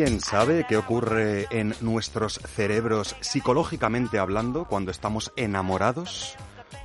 ¿Alguien 0.00 0.22
sabe 0.22 0.64
qué 0.66 0.78
ocurre 0.78 1.46
en 1.50 1.74
nuestros 1.82 2.40
cerebros 2.56 3.16
psicológicamente 3.20 4.18
hablando 4.18 4.64
cuando 4.64 4.90
estamos 4.90 5.30
enamorados? 5.36 6.36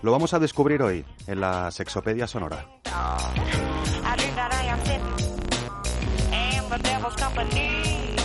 Lo 0.01 0.11
vamos 0.11 0.33
a 0.33 0.39
descubrir 0.39 0.81
hoy 0.81 1.05
en 1.25 1.39
la 1.39 1.71
Sexopedia 1.71 2.27
Sonora. 2.27 2.67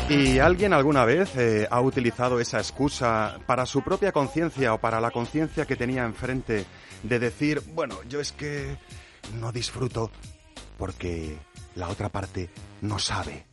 ¿Y 0.09 0.41
alguien 0.41 0.73
alguna 0.73 1.05
vez 1.05 1.37
eh, 1.37 1.69
ha 1.71 1.81
utilizado 1.81 2.41
esa 2.41 2.59
excusa 2.59 3.39
para 3.47 3.67
su 3.67 3.83
propia 3.83 4.11
conciencia 4.11 4.75
o 4.75 4.81
para 4.81 5.01
la 5.01 5.13
conciencia 5.13 5.67
que 5.67 5.77
tenía 5.77 6.03
enfrente 6.03 6.65
de 7.05 7.19
decir, 7.21 7.63
bueno, 7.75 7.95
yo 8.09 8.19
es 8.19 8.33
que 8.33 8.77
no 9.39 9.53
disfruto 9.53 10.11
porque 10.79 11.39
la 11.77 11.89
otra 11.91 12.09
parte 12.09 12.51
no 12.81 12.99
sabe? 12.99 13.50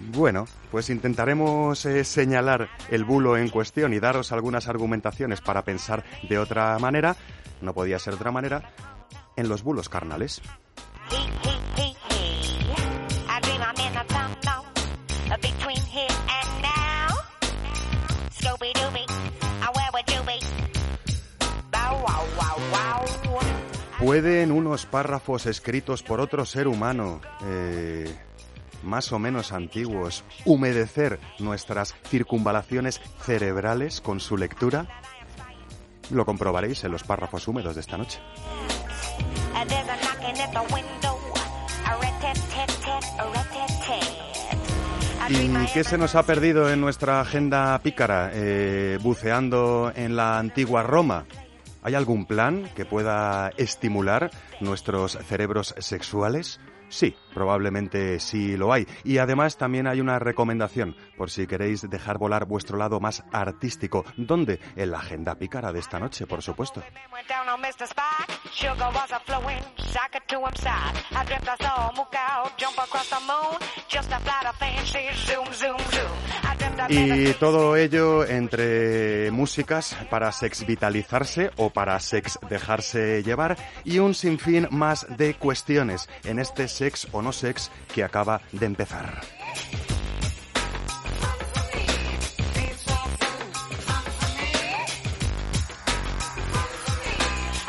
Bueno, 0.00 0.46
pues 0.70 0.90
intentaremos 0.90 1.84
eh, 1.84 2.04
señalar 2.04 2.68
el 2.90 3.04
bulo 3.04 3.36
en 3.36 3.48
cuestión 3.48 3.92
y 3.92 3.98
daros 3.98 4.32
algunas 4.32 4.68
argumentaciones 4.68 5.40
para 5.40 5.64
pensar 5.64 6.04
de 6.28 6.38
otra 6.38 6.78
manera, 6.78 7.16
no 7.60 7.74
podía 7.74 7.98
ser 7.98 8.14
de 8.14 8.16
otra 8.16 8.30
manera, 8.30 8.70
en 9.36 9.48
los 9.48 9.62
bulos 9.62 9.88
carnales. 9.88 10.40
¿Pueden 23.98 24.52
unos 24.52 24.86
párrafos 24.86 25.46
escritos 25.46 26.02
por 26.02 26.20
otro 26.20 26.46
ser 26.46 26.68
humano, 26.68 27.20
eh, 27.44 28.06
más 28.82 29.12
o 29.12 29.18
menos 29.18 29.52
antiguos, 29.52 30.24
humedecer 30.44 31.18
nuestras 31.38 31.94
circunvalaciones 32.06 33.00
cerebrales 33.20 34.00
con 34.00 34.20
su 34.20 34.36
lectura? 34.36 34.86
Lo 36.10 36.24
comprobaréis 36.24 36.84
en 36.84 36.92
los 36.92 37.04
párrafos 37.04 37.48
húmedos 37.48 37.74
de 37.74 37.80
esta 37.80 37.98
noche. 37.98 38.20
¿Y 45.30 45.66
qué 45.74 45.84
se 45.84 45.98
nos 45.98 46.14
ha 46.14 46.22
perdido 46.22 46.72
en 46.72 46.80
nuestra 46.80 47.20
agenda 47.20 47.78
pícara, 47.80 48.30
eh, 48.32 48.98
buceando 49.02 49.92
en 49.94 50.16
la 50.16 50.38
antigua 50.38 50.82
Roma? 50.82 51.26
¿Hay 51.82 51.94
algún 51.94 52.24
plan 52.24 52.70
que 52.74 52.86
pueda 52.86 53.50
estimular 53.58 54.30
nuestros 54.60 55.18
cerebros 55.26 55.74
sexuales? 55.78 56.60
Sí, 56.88 57.14
probablemente 57.38 58.18
sí 58.18 58.56
lo 58.56 58.72
hay. 58.72 58.84
Y 59.04 59.18
además 59.18 59.56
también 59.56 59.86
hay 59.86 60.00
una 60.00 60.18
recomendación, 60.18 60.96
por 61.16 61.30
si 61.30 61.46
queréis 61.46 61.88
dejar 61.88 62.18
volar 62.18 62.46
vuestro 62.46 62.76
lado 62.76 62.98
más 62.98 63.22
artístico. 63.32 64.04
¿Dónde? 64.16 64.58
En 64.74 64.90
la 64.90 64.98
agenda 64.98 65.36
pícara 65.36 65.72
de 65.72 65.78
esta 65.78 66.00
noche, 66.00 66.26
por 66.26 66.42
supuesto. 66.42 66.82
Y 76.88 77.32
todo 77.34 77.76
ello 77.76 78.24
entre 78.24 79.30
músicas 79.30 79.96
para 80.10 80.32
sex 80.32 80.66
vitalizarse 80.66 81.50
o 81.56 81.70
para 81.70 81.98
sex 82.00 82.38
dejarse 82.48 83.22
llevar 83.22 83.56
y 83.84 83.98
un 83.98 84.14
sinfín 84.14 84.68
más 84.70 85.06
de 85.16 85.34
cuestiones 85.34 86.08
en 86.24 86.38
este 86.38 86.68
sex 86.68 87.08
o 87.12 87.22
no 87.22 87.27
sex 87.32 87.70
que 87.94 88.04
acaba 88.04 88.40
de 88.52 88.66
empezar. 88.66 89.20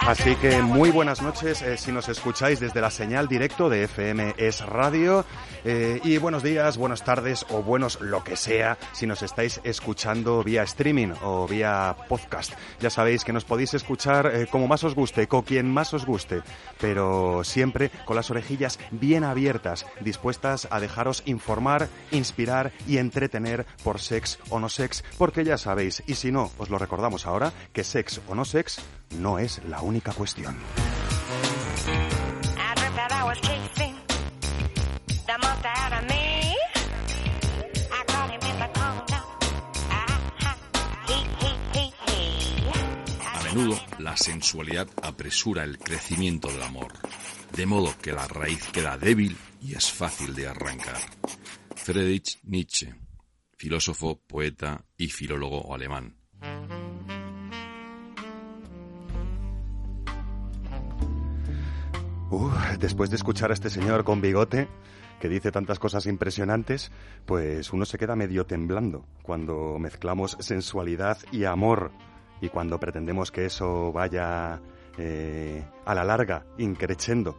Así 0.10 0.36
que 0.38 0.60
muy 0.64 0.90
buenas 0.90 1.22
noches 1.22 1.62
eh, 1.62 1.78
si 1.78 1.92
nos 1.92 2.10
escucháis 2.10 2.60
desde 2.60 2.82
la 2.82 2.90
señal 2.90 3.28
directo 3.28 3.70
de 3.70 3.84
FM 3.84 4.34
Es 4.38 4.66
Radio 4.66 5.24
eh, 5.64 6.00
y 6.04 6.18
buenos 6.18 6.44
días, 6.44 6.78
buenas 6.78 7.04
tardes 7.04 7.46
o 7.50 7.62
buenos 7.62 8.00
lo 8.02 8.24
que 8.24 8.36
sea 8.36 8.78
si 8.94 9.06
nos 9.06 9.22
estáis 9.22 9.60
escuchando 9.64 10.44
vía 10.44 10.64
streaming 10.64 11.14
o 11.24 11.48
vía 11.48 11.96
podcast. 12.08 12.54
Ya 12.80 12.90
sabéis 12.90 13.24
que 13.24 13.34
nos 13.34 13.46
podéis 13.46 13.74
escuchar 13.74 14.32
eh, 14.34 14.48
como 14.50 14.68
más 14.68 14.84
os 14.84 14.96
guste, 14.96 15.28
con 15.28 15.42
quien 15.42 15.72
más 15.72 15.94
os 15.94 16.06
guste, 16.06 16.42
pero 16.80 17.44
siempre 17.44 17.92
con 18.06 18.16
las 18.16 18.30
orejillas 18.32 18.80
bien 18.92 19.24
abiertas, 19.24 19.86
dispuestas 20.02 20.68
a 20.72 20.80
dejaros 20.80 21.24
informar, 21.26 21.88
inspirar 22.12 22.72
y 22.88 22.98
entretener 22.98 23.66
por 23.84 24.00
sex 24.00 24.40
o 24.50 24.60
no 24.60 24.70
sex, 24.70 25.04
porque 25.18 25.44
ya 25.44 25.58
sabéis, 25.58 26.04
y 26.08 26.16
si 26.16 26.32
no, 26.32 26.52
os 26.58 26.70
lo 26.70 26.78
recordamos 26.78 27.26
ahora, 27.26 27.52
que 27.74 27.84
sex 27.84 28.22
o 28.28 28.36
no 28.36 28.46
sex 28.46 28.80
no 29.18 29.40
es 29.40 29.62
la 29.66 29.82
única 29.82 30.12
cuestión. 30.14 30.58
The 35.30 35.38
monster 35.38 35.70
out 35.76 35.94
of 35.94 36.10
me. 36.10 36.56
I 37.92 38.04
caught 38.08 38.30
him 38.32 38.42
in 38.52 38.58
the 38.64 38.70
corner. 38.80 39.22
Ha, 39.94 40.04
he, 41.08 41.20
he, 41.42 41.52
he, 41.74 41.86
he. 42.08 42.20
A 43.38 43.44
menudo, 43.44 43.78
la 44.00 44.18
sensualidad 44.18 44.88
apresura 45.04 45.64
el 45.64 45.78
crecimiento 45.78 46.48
del 46.48 46.64
amor, 46.64 46.94
de 47.56 47.66
modo 47.68 47.94
que 48.02 48.12
la 48.12 48.28
raíz 48.28 48.64
queda 48.72 48.98
débil 48.98 49.38
y 49.62 49.76
es 49.76 49.92
fácil 49.92 50.34
de 50.34 50.48
arrancar. 50.48 50.98
Friedrich 51.76 52.40
Nietzsche, 52.44 52.96
filósofo, 53.56 54.20
poeta 54.28 54.84
y 54.98 55.10
filólogo 55.10 55.74
alemán. 55.74 56.16
Después 62.80 63.10
de 63.10 63.18
escuchar 63.18 63.52
a 63.52 63.54
este 63.54 63.70
señor 63.70 64.04
con 64.04 64.22
bigote 64.22 64.70
que 65.20 65.30
dice 65.30 65.52
tantas 65.52 65.80
cosas 65.80 66.06
impresionantes, 66.06 66.92
pues 67.26 67.72
uno 67.74 67.86
se 67.86 67.98
queda 67.98 68.16
medio 68.16 68.46
temblando 68.46 69.06
cuando 69.22 69.78
mezclamos 69.80 70.38
sensualidad 70.40 71.18
y 71.32 71.46
amor 71.46 71.92
y 72.42 72.50
cuando 72.50 72.80
pretendemos 72.80 73.32
que 73.32 73.46
eso 73.46 73.92
vaya 73.92 74.62
eh, 74.98 75.64
a 75.86 75.94
la 75.94 76.04
larga, 76.04 76.46
increchendo. 76.58 77.38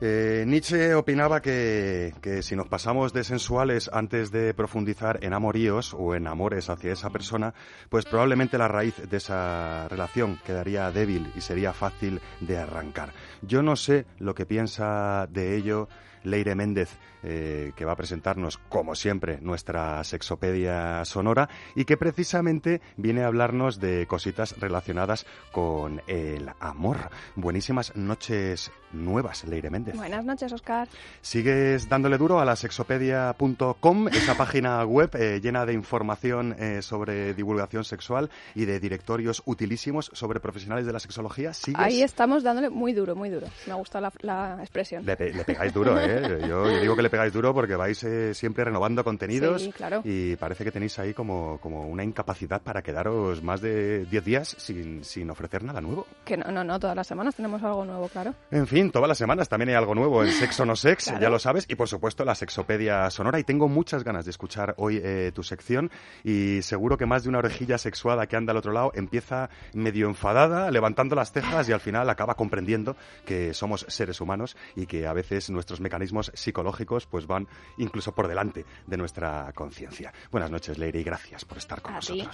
Eh, 0.00 0.44
Nietzsche 0.46 0.94
opinaba 0.94 1.42
que, 1.42 2.14
que 2.22 2.42
si 2.42 2.54
nos 2.54 2.68
pasamos 2.68 3.12
de 3.12 3.24
sensuales 3.24 3.90
antes 3.92 4.30
de 4.30 4.54
profundizar 4.54 5.18
en 5.24 5.32
amoríos 5.32 5.92
o 5.92 6.14
en 6.14 6.28
amores 6.28 6.70
hacia 6.70 6.92
esa 6.92 7.10
persona, 7.10 7.52
pues 7.88 8.04
probablemente 8.04 8.58
la 8.58 8.68
raíz 8.68 8.94
de 8.96 9.16
esa 9.16 9.88
relación 9.88 10.38
quedaría 10.46 10.92
débil 10.92 11.32
y 11.34 11.40
sería 11.40 11.72
fácil 11.72 12.20
de 12.40 12.58
arrancar. 12.58 13.12
Yo 13.42 13.62
no 13.62 13.74
sé 13.74 14.06
lo 14.18 14.36
que 14.36 14.46
piensa 14.46 15.26
de 15.26 15.56
ello 15.56 15.88
Leire 16.24 16.54
Méndez, 16.54 16.96
eh, 17.22 17.72
que 17.74 17.84
va 17.84 17.92
a 17.92 17.96
presentarnos, 17.96 18.58
como 18.68 18.94
siempre, 18.94 19.38
nuestra 19.40 20.02
sexopedia 20.04 21.04
sonora 21.04 21.48
y 21.74 21.84
que 21.84 21.96
precisamente 21.96 22.80
viene 22.96 23.22
a 23.22 23.26
hablarnos 23.26 23.80
de 23.80 24.06
cositas 24.06 24.58
relacionadas 24.58 25.26
con 25.52 26.00
el 26.06 26.50
amor. 26.60 27.10
Buenísimas 27.34 27.96
noches 27.96 28.70
nuevas, 28.92 29.44
Leire 29.44 29.70
Méndez. 29.70 29.96
Buenas 29.96 30.24
noches, 30.24 30.52
Oscar. 30.52 30.88
Sigues 31.20 31.88
dándole 31.88 32.18
duro 32.18 32.40
a 32.40 32.44
la 32.44 32.56
sexopedia.com, 32.56 34.08
esa 34.08 34.36
página 34.36 34.84
web 34.84 35.10
eh, 35.14 35.40
llena 35.42 35.66
de 35.66 35.72
información 35.72 36.54
eh, 36.58 36.82
sobre 36.82 37.34
divulgación 37.34 37.84
sexual 37.84 38.30
y 38.54 38.64
de 38.64 38.80
directorios 38.80 39.42
utilísimos 39.46 40.10
sobre 40.14 40.40
profesionales 40.40 40.86
de 40.86 40.92
la 40.92 41.00
sexología. 41.00 41.52
¿Sigues? 41.52 41.80
Ahí 41.80 42.02
estamos 42.02 42.42
dándole 42.42 42.70
muy 42.70 42.92
duro, 42.92 43.14
muy 43.14 43.28
duro. 43.28 43.46
Me 43.66 43.72
ha 43.72 43.76
gustado 43.76 44.10
la, 44.22 44.56
la 44.56 44.62
expresión. 44.62 45.04
Le, 45.04 45.16
le 45.16 45.44
pegáis 45.44 45.72
duro, 45.72 45.98
¿eh? 46.00 46.07
¿eh? 46.08 46.38
Yo, 46.42 46.70
yo 46.70 46.80
digo 46.80 46.96
que 46.96 47.02
le 47.02 47.10
pegáis 47.10 47.32
duro 47.32 47.52
porque 47.54 47.76
vais 47.76 48.02
eh, 48.04 48.34
siempre 48.34 48.64
renovando 48.64 49.04
contenidos 49.04 49.62
Sí, 49.62 49.72
claro. 49.72 50.00
y 50.04 50.36
parece 50.36 50.64
que 50.64 50.72
tenéis 50.72 50.98
ahí 50.98 51.14
como, 51.14 51.58
como 51.60 51.86
una 51.88 52.04
incapacidad 52.04 52.60
para 52.62 52.82
quedaros 52.82 53.42
más 53.42 53.60
de 53.60 54.04
10 54.06 54.24
días 54.24 54.54
sin, 54.58 55.04
sin 55.04 55.30
ofrecer 55.30 55.62
nada 55.62 55.80
nuevo. 55.80 56.06
Que 56.24 56.36
no, 56.36 56.50
no, 56.50 56.64
no, 56.64 56.78
todas 56.80 56.96
las 56.96 57.06
semanas 57.06 57.34
tenemos 57.34 57.62
algo 57.62 57.84
nuevo, 57.84 58.08
claro. 58.08 58.34
En 58.50 58.66
fin, 58.66 58.90
todas 58.90 59.08
las 59.08 59.18
semanas 59.18 59.48
también 59.48 59.70
hay 59.70 59.74
algo 59.74 59.94
nuevo 59.94 60.24
en 60.24 60.32
Sexo 60.32 60.64
No 60.64 60.76
Sex, 60.76 61.04
Claro. 61.04 61.20
ya 61.20 61.30
lo 61.30 61.38
sabes, 61.38 61.66
y 61.68 61.74
por 61.74 61.88
supuesto 61.88 62.24
la 62.24 62.34
Sexopedia 62.34 63.10
Sonora. 63.10 63.38
Y 63.38 63.44
tengo 63.44 63.68
muchas 63.68 64.04
ganas 64.04 64.24
de 64.24 64.30
escuchar 64.30 64.74
hoy 64.78 65.00
eh, 65.02 65.32
tu 65.34 65.42
sección 65.42 65.90
y 66.24 66.62
seguro 66.62 66.96
que 66.96 67.06
más 67.06 67.22
de 67.24 67.28
una 67.28 67.38
orejilla 67.38 67.78
sexuada 67.78 68.26
que 68.26 68.36
anda 68.36 68.52
al 68.52 68.56
otro 68.58 68.72
lado 68.72 68.92
empieza 68.94 69.50
medio 69.74 70.06
enfadada, 70.08 70.70
levantando 70.70 71.14
las 71.14 71.32
cejas 71.32 71.68
y 71.68 71.72
al 71.72 71.80
final 71.80 72.08
acaba 72.10 72.34
comprendiendo 72.34 72.96
que 73.24 73.54
somos 73.54 73.84
seres 73.88 74.20
humanos 74.20 74.56
y 74.76 74.86
que 74.86 75.06
a 75.06 75.12
veces 75.12 75.50
nuestros 75.50 75.80
mecanismos 75.80 75.97
psicológicos 76.34 77.06
pues 77.06 77.26
van 77.26 77.48
incluso 77.76 78.14
por 78.14 78.28
delante 78.28 78.64
de 78.86 78.96
nuestra 78.96 79.52
conciencia. 79.54 80.12
Buenas 80.30 80.50
noches, 80.50 80.78
Leire, 80.78 81.00
y 81.00 81.04
gracias 81.04 81.44
por 81.44 81.58
estar 81.58 81.82
con 81.82 81.94
A 81.94 82.00
ti. 82.00 82.26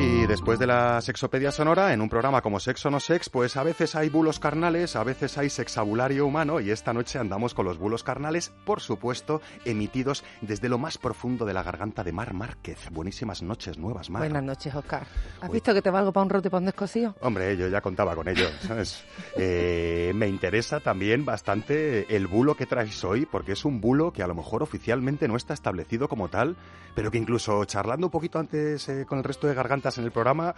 Y 0.00 0.28
después 0.28 0.60
de 0.60 0.68
la 0.68 1.00
sexopedia 1.00 1.50
sonora, 1.50 1.92
en 1.92 2.00
un 2.00 2.08
programa 2.08 2.40
como 2.40 2.60
Sexo 2.60 2.88
no 2.88 3.00
Sex, 3.00 3.28
pues 3.30 3.56
a 3.56 3.64
veces 3.64 3.96
hay 3.96 4.08
bulos 4.08 4.38
carnales, 4.38 4.94
a 4.94 5.02
veces 5.02 5.36
hay 5.38 5.50
sexabulario 5.50 6.24
humano 6.24 6.60
y 6.60 6.70
esta 6.70 6.92
noche 6.92 7.18
andamos 7.18 7.52
con 7.52 7.64
los 7.64 7.78
bulos 7.78 8.04
carnales, 8.04 8.52
por 8.64 8.80
supuesto, 8.80 9.42
emitidos 9.64 10.22
desde 10.40 10.68
lo 10.68 10.78
más 10.78 10.98
profundo 10.98 11.44
de 11.46 11.52
la 11.52 11.64
garganta 11.64 12.04
de 12.04 12.12
Mar 12.12 12.32
Márquez. 12.32 12.90
Buenísimas 12.92 13.42
noches 13.42 13.76
nuevas, 13.76 14.08
Mar. 14.08 14.22
Buenas 14.22 14.44
noches, 14.44 14.72
Oscar. 14.72 15.04
¿Has 15.40 15.48
Uy. 15.48 15.54
visto 15.54 15.74
que 15.74 15.82
te 15.82 15.90
valgo 15.90 16.12
para 16.12 16.22
un 16.22 16.30
roto 16.30 16.46
y 16.46 16.50
para 16.52 16.60
un 16.60 16.66
descosido? 16.66 17.16
Hombre, 17.20 17.56
yo 17.56 17.66
ya 17.66 17.80
contaba 17.80 18.14
con 18.14 18.28
ello, 18.28 18.48
¿sabes? 18.60 19.04
Eh, 19.40 20.12
me 20.14 20.26
interesa 20.26 20.80
también 20.80 21.24
bastante 21.24 22.14
el 22.14 22.26
bulo 22.26 22.56
que 22.56 22.66
traes 22.66 23.04
hoy, 23.04 23.24
porque 23.24 23.52
es 23.52 23.64
un 23.64 23.80
bulo 23.80 24.12
que 24.12 24.22
a 24.22 24.26
lo 24.26 24.34
mejor 24.34 24.62
oficialmente 24.62 25.28
no 25.28 25.36
está 25.36 25.54
establecido 25.54 26.08
como 26.08 26.28
tal, 26.28 26.56
pero 26.94 27.10
que 27.10 27.18
incluso 27.18 27.64
charlando 27.64 28.08
un 28.08 28.10
poquito 28.10 28.40
antes 28.40 28.88
eh, 28.88 29.06
con 29.06 29.18
el 29.18 29.24
resto 29.24 29.46
de 29.46 29.54
gargantas 29.54 29.87
en 29.96 30.04
el 30.04 30.12
programa, 30.12 30.54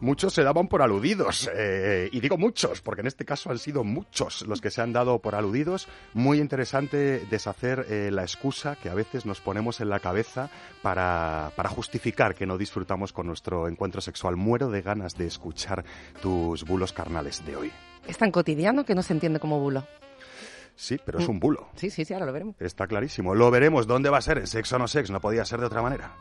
muchos 0.00 0.32
se 0.32 0.42
daban 0.42 0.68
por 0.68 0.80
aludidos. 0.80 1.50
Eh, 1.54 2.08
y 2.12 2.20
digo 2.20 2.38
muchos, 2.38 2.80
porque 2.80 3.02
en 3.02 3.06
este 3.06 3.24
caso 3.24 3.50
han 3.50 3.58
sido 3.58 3.84
muchos 3.84 4.42
los 4.42 4.60
que 4.60 4.70
se 4.70 4.80
han 4.80 4.92
dado 4.92 5.18
por 5.18 5.34
aludidos. 5.34 5.88
Muy 6.14 6.38
interesante 6.38 7.26
deshacer 7.30 7.86
eh, 7.90 8.10
la 8.10 8.22
excusa 8.22 8.76
que 8.76 8.88
a 8.88 8.94
veces 8.94 9.26
nos 9.26 9.40
ponemos 9.40 9.80
en 9.80 9.90
la 9.90 10.00
cabeza 10.00 10.50
para, 10.82 11.52
para 11.56 11.68
justificar 11.68 12.34
que 12.34 12.46
no 12.46 12.56
disfrutamos 12.56 13.12
con 13.12 13.26
nuestro 13.26 13.68
encuentro 13.68 14.00
sexual. 14.00 14.36
Muero 14.36 14.70
de 14.70 14.82
ganas 14.82 15.16
de 15.16 15.26
escuchar 15.26 15.84
tus 16.22 16.64
bulos 16.64 16.92
carnales 16.92 17.44
de 17.44 17.56
hoy. 17.56 17.72
Es 18.06 18.16
tan 18.16 18.30
cotidiano 18.30 18.84
que 18.84 18.94
no 18.94 19.02
se 19.02 19.12
entiende 19.12 19.40
como 19.40 19.60
bulo. 19.60 19.84
Sí, 20.80 20.98
pero 21.04 21.18
es 21.18 21.28
un 21.28 21.38
bulo. 21.38 21.68
Sí, 21.76 21.90
sí, 21.90 22.06
sí, 22.06 22.14
ahora 22.14 22.24
lo 22.24 22.32
veremos. 22.32 22.56
Está 22.58 22.86
clarísimo. 22.86 23.34
Lo 23.34 23.50
veremos. 23.50 23.86
¿Dónde 23.86 24.08
va 24.08 24.16
a 24.16 24.22
ser? 24.22 24.38
¿En 24.38 24.46
sexo 24.46 24.76
o 24.76 24.78
no 24.78 24.88
sex? 24.88 25.10
No 25.10 25.20
podía 25.20 25.44
ser 25.44 25.60
de 25.60 25.66
otra 25.66 25.82
manera. 25.82 26.16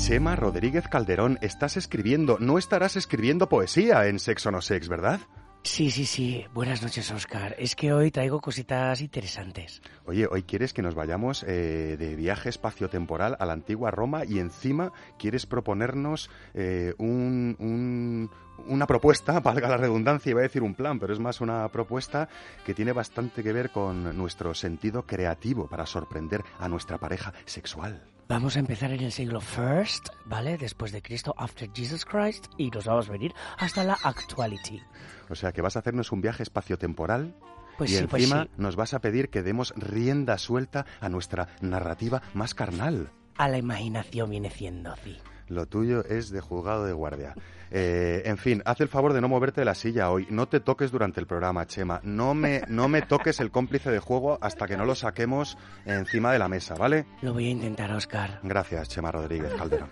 Chema 0.00 0.34
Rodríguez 0.34 0.88
Calderón, 0.88 1.38
estás 1.40 1.76
escribiendo, 1.76 2.38
no 2.40 2.58
estarás 2.58 2.96
escribiendo 2.96 3.48
poesía 3.48 4.06
en 4.06 4.18
Sexo 4.18 4.50
no 4.50 4.60
Sex, 4.60 4.88
¿verdad? 4.88 5.20
Sí, 5.62 5.90
sí, 5.90 6.06
sí. 6.06 6.44
Buenas 6.54 6.82
noches, 6.82 7.10
Oscar. 7.12 7.54
Es 7.58 7.76
que 7.76 7.92
hoy 7.92 8.10
traigo 8.10 8.40
cositas 8.40 9.00
interesantes. 9.02 9.82
Oye, 10.06 10.26
hoy 10.28 10.42
quieres 10.42 10.72
que 10.72 10.80
nos 10.82 10.94
vayamos 10.94 11.44
eh, 11.46 11.96
de 11.98 12.16
viaje 12.16 12.48
espaciotemporal 12.48 13.36
a 13.38 13.44
la 13.46 13.52
antigua 13.52 13.90
Roma 13.90 14.24
y 14.24 14.38
encima 14.38 14.90
quieres 15.18 15.44
proponernos 15.46 16.30
eh, 16.54 16.94
un, 16.98 17.56
un- 17.60 18.30
una 18.66 18.86
propuesta, 18.86 19.38
valga 19.44 19.68
la 19.68 19.76
redundancia, 19.76 20.30
iba 20.30 20.40
a 20.40 20.44
decir 20.44 20.62
un 20.62 20.74
plan, 20.74 20.98
pero 20.98 21.12
es 21.12 21.20
más 21.20 21.40
una 21.42 21.68
propuesta 21.68 22.28
que 22.64 22.74
tiene 22.74 22.92
bastante 22.92 23.42
que 23.42 23.52
ver 23.52 23.70
con 23.70 24.16
nuestro 24.16 24.54
sentido 24.54 25.04
creativo 25.06 25.68
para 25.68 25.84
sorprender 25.86 26.42
a 26.58 26.68
nuestra 26.68 26.96
pareja 26.98 27.32
sexual. 27.44 28.02
Vamos 28.30 28.54
a 28.56 28.60
empezar 28.60 28.92
en 28.92 29.00
el 29.02 29.10
siglo 29.10 29.40
First, 29.40 30.10
¿vale? 30.24 30.56
Después 30.56 30.92
de 30.92 31.02
Cristo, 31.02 31.34
after 31.36 31.68
Jesus 31.74 32.04
Christ, 32.04 32.46
y 32.56 32.70
nos 32.70 32.84
vamos 32.84 33.08
a 33.08 33.10
venir 33.12 33.34
hasta 33.58 33.82
la 33.82 33.98
actuality. 34.04 34.80
O 35.28 35.34
sea 35.34 35.50
que 35.50 35.60
vas 35.60 35.74
a 35.74 35.80
hacernos 35.80 36.12
un 36.12 36.20
viaje 36.20 36.44
espaciotemporal 36.44 37.34
Pues 37.76 37.90
y 37.90 37.96
sí, 37.96 38.06
pues 38.06 38.22
encima 38.22 38.44
sí. 38.44 38.50
nos 38.56 38.76
vas 38.76 38.94
a 38.94 39.00
pedir 39.00 39.30
que 39.30 39.42
demos 39.42 39.74
rienda 39.76 40.38
suelta 40.38 40.86
a 41.00 41.08
nuestra 41.08 41.48
narrativa 41.60 42.22
más 42.32 42.54
carnal. 42.54 43.10
A 43.36 43.48
la 43.48 43.58
imaginación 43.58 44.30
viene 44.30 44.50
siendo, 44.50 44.94
sí. 45.02 45.18
Lo 45.50 45.66
tuyo 45.66 46.04
es 46.04 46.30
de 46.30 46.40
juzgado 46.40 46.86
de 46.86 46.92
guardia. 46.92 47.34
Eh, 47.72 48.22
en 48.24 48.38
fin, 48.38 48.62
haz 48.64 48.80
el 48.80 48.88
favor 48.88 49.12
de 49.12 49.20
no 49.20 49.28
moverte 49.28 49.60
de 49.60 49.64
la 49.64 49.74
silla 49.74 50.10
hoy. 50.10 50.26
No 50.30 50.46
te 50.46 50.60
toques 50.60 50.90
durante 50.92 51.20
el 51.20 51.26
programa, 51.26 51.66
Chema. 51.66 52.00
No 52.04 52.34
me, 52.34 52.62
no 52.68 52.88
me 52.88 53.02
toques 53.02 53.40
el 53.40 53.50
cómplice 53.50 53.90
de 53.90 53.98
juego 53.98 54.38
hasta 54.40 54.66
que 54.66 54.76
no 54.76 54.84
lo 54.84 54.94
saquemos 54.94 55.58
encima 55.84 56.32
de 56.32 56.38
la 56.38 56.48
mesa, 56.48 56.74
¿vale? 56.74 57.04
Lo 57.20 57.32
voy 57.32 57.46
a 57.46 57.50
intentar, 57.50 57.92
Oscar. 57.92 58.40
Gracias, 58.42 58.88
Chema 58.88 59.10
Rodríguez 59.10 59.52
Calderón. 59.54 59.90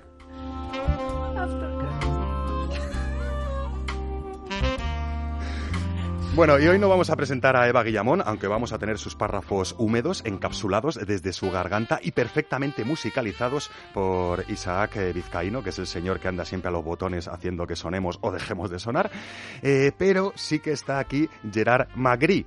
Bueno, 6.38 6.56
y 6.60 6.68
hoy 6.68 6.78
no 6.78 6.88
vamos 6.88 7.10
a 7.10 7.16
presentar 7.16 7.56
a 7.56 7.68
Eva 7.68 7.82
Guillamón, 7.82 8.22
aunque 8.24 8.46
vamos 8.46 8.72
a 8.72 8.78
tener 8.78 8.96
sus 8.96 9.16
párrafos 9.16 9.74
húmedos, 9.76 10.22
encapsulados 10.24 10.94
desde 11.04 11.32
su 11.32 11.50
garganta 11.50 11.98
y 12.00 12.12
perfectamente 12.12 12.84
musicalizados 12.84 13.72
por 13.92 14.44
Isaac 14.48 14.98
eh, 14.98 15.12
Vizcaíno, 15.12 15.64
que 15.64 15.70
es 15.70 15.80
el 15.80 15.88
señor 15.88 16.20
que 16.20 16.28
anda 16.28 16.44
siempre 16.44 16.68
a 16.68 16.70
los 16.70 16.84
botones 16.84 17.26
haciendo 17.26 17.66
que 17.66 17.74
sonemos 17.74 18.20
o 18.20 18.30
dejemos 18.30 18.70
de 18.70 18.78
sonar. 18.78 19.10
Eh, 19.62 19.90
pero 19.98 20.32
sí 20.36 20.60
que 20.60 20.70
está 20.70 21.00
aquí 21.00 21.28
Gerard 21.52 21.88
Magri. 21.96 22.46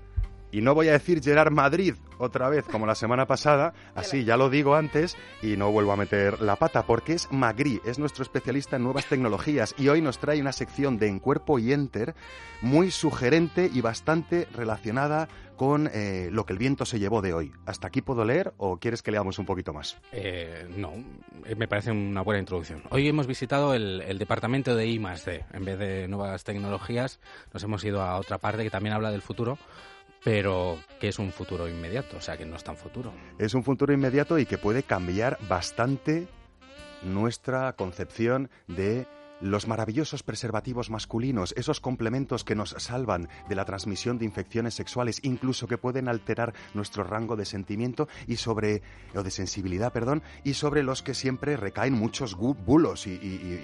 Y 0.51 0.61
no 0.61 0.75
voy 0.75 0.89
a 0.89 0.93
decir 0.93 1.23
Gerard 1.23 1.51
Madrid 1.51 1.95
otra 2.17 2.49
vez 2.49 2.65
como 2.65 2.85
la 2.85 2.95
semana 2.95 3.25
pasada, 3.25 3.73
así 3.95 4.23
ya 4.25 4.37
lo 4.37 4.49
digo 4.49 4.75
antes 4.75 5.17
y 5.41 5.57
no 5.57 5.71
vuelvo 5.71 5.91
a 5.91 5.97
meter 5.97 6.41
la 6.41 6.55
pata, 6.57 6.85
porque 6.85 7.13
es 7.13 7.31
Magri, 7.31 7.81
es 7.85 7.99
nuestro 7.99 8.23
especialista 8.23 8.75
en 8.75 8.83
nuevas 8.83 9.07
tecnologías 9.07 9.73
y 9.77 9.87
hoy 9.87 10.01
nos 10.01 10.19
trae 10.19 10.41
una 10.41 10.51
sección 10.51 10.97
de 10.97 11.07
En 11.07 11.19
Cuerpo 11.19 11.57
y 11.57 11.73
Enter 11.73 12.15
muy 12.61 12.91
sugerente 12.91 13.69
y 13.73 13.81
bastante 13.81 14.47
relacionada 14.53 15.27
con 15.55 15.89
eh, 15.93 16.29
lo 16.31 16.45
que 16.45 16.53
el 16.53 16.59
viento 16.59 16.85
se 16.85 16.97
llevó 16.97 17.21
de 17.21 17.33
hoy. 17.33 17.51
¿Hasta 17.67 17.87
aquí 17.87 18.01
puedo 18.01 18.25
leer 18.25 18.53
o 18.57 18.77
quieres 18.77 19.03
que 19.03 19.11
leamos 19.11 19.37
un 19.37 19.45
poquito 19.45 19.73
más? 19.73 19.97
Eh, 20.11 20.67
no, 20.75 20.91
eh, 21.45 21.55
me 21.55 21.67
parece 21.67 21.91
una 21.91 22.21
buena 22.21 22.39
introducción. 22.39 22.81
Hoy 22.89 23.07
hemos 23.07 23.27
visitado 23.27 23.75
el, 23.75 24.01
el 24.01 24.17
departamento 24.17 24.75
de 24.75 24.87
I 24.87 24.97
+D. 24.97 25.45
En 25.53 25.65
vez 25.65 25.77
de 25.77 26.07
nuevas 26.07 26.43
tecnologías, 26.43 27.19
nos 27.53 27.63
hemos 27.63 27.83
ido 27.83 28.01
a 28.01 28.17
otra 28.17 28.39
parte 28.39 28.63
que 28.63 28.71
también 28.71 28.95
habla 28.95 29.11
del 29.11 29.21
futuro, 29.21 29.59
pero 30.23 30.79
que 30.99 31.07
es 31.07 31.19
un 31.19 31.31
futuro 31.31 31.67
inmediato, 31.67 32.17
o 32.17 32.21
sea 32.21 32.37
que 32.37 32.45
no 32.45 32.55
es 32.55 32.63
tan 32.63 32.77
futuro. 32.77 33.11
Es 33.37 33.53
un 33.53 33.63
futuro 33.63 33.93
inmediato 33.93 34.37
y 34.37 34.45
que 34.45 34.57
puede 34.57 34.83
cambiar 34.83 35.37
bastante 35.47 36.27
nuestra 37.03 37.73
concepción 37.73 38.49
de 38.67 39.07
los 39.41 39.67
maravillosos 39.67 40.23
preservativos 40.23 40.89
masculinos, 40.89 41.53
esos 41.57 41.79
complementos 41.79 42.43
que 42.43 42.55
nos 42.55 42.75
salvan 42.77 43.27
de 43.49 43.55
la 43.55 43.65
transmisión 43.65 44.17
de 44.17 44.25
infecciones 44.25 44.75
sexuales, 44.75 45.19
incluso 45.23 45.67
que 45.67 45.77
pueden 45.77 46.07
alterar 46.07 46.53
nuestro 46.73 47.03
rango 47.03 47.35
de 47.35 47.45
sentimiento 47.45 48.07
y 48.27 48.37
sobre 48.37 48.81
o 49.15 49.23
de 49.23 49.31
sensibilidad, 49.31 49.91
perdón, 49.91 50.23
y 50.43 50.53
sobre 50.53 50.83
los 50.83 51.01
que 51.01 51.13
siempre 51.13 51.57
recaen 51.57 51.93
muchos 51.93 52.35
bulos 52.35 53.07
y, 53.07 53.19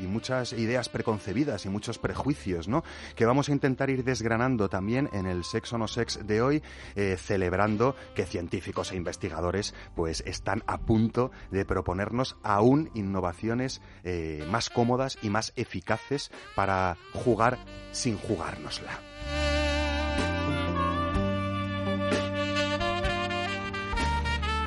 muchas 0.08 0.54
ideas 0.54 0.90
preconcebidas 0.90 1.66
y 1.66 1.70
muchos 1.70 2.00
prejuicios, 2.00 2.68
¿no? 2.68 2.84
Que 3.16 3.26
vamos 3.26 3.50
a 3.50 3.52
intentar 3.52 3.90
ir 3.90 4.04
desgranando 4.04 4.70
también 4.70 5.10
en 5.14 5.28
el 5.28 5.44
sexo 5.44 5.78
no 5.78 5.88
sex 5.88 6.26
de 6.26 6.42
hoy, 6.42 6.64
eh, 6.96 7.18
celebrando 7.20 7.96
que 8.16 8.26
científicos 8.26 8.92
e 8.92 8.96
investigadores 8.96 9.76
pues 9.96 10.24
están 10.26 10.64
a 10.66 10.80
punto 10.80 11.32
de 11.52 11.66
proponernos 11.66 12.38
aún 12.42 12.90
innovaciones 12.94 13.82
eh, 14.04 14.46
más 14.50 14.70
cómodas 14.70 15.18
y 15.22 15.30
más 15.30 15.54
eficaces 15.68 16.32
para 16.56 16.98
jugar 17.14 17.58
sin 17.92 18.18
jugárnosla. 18.18 19.00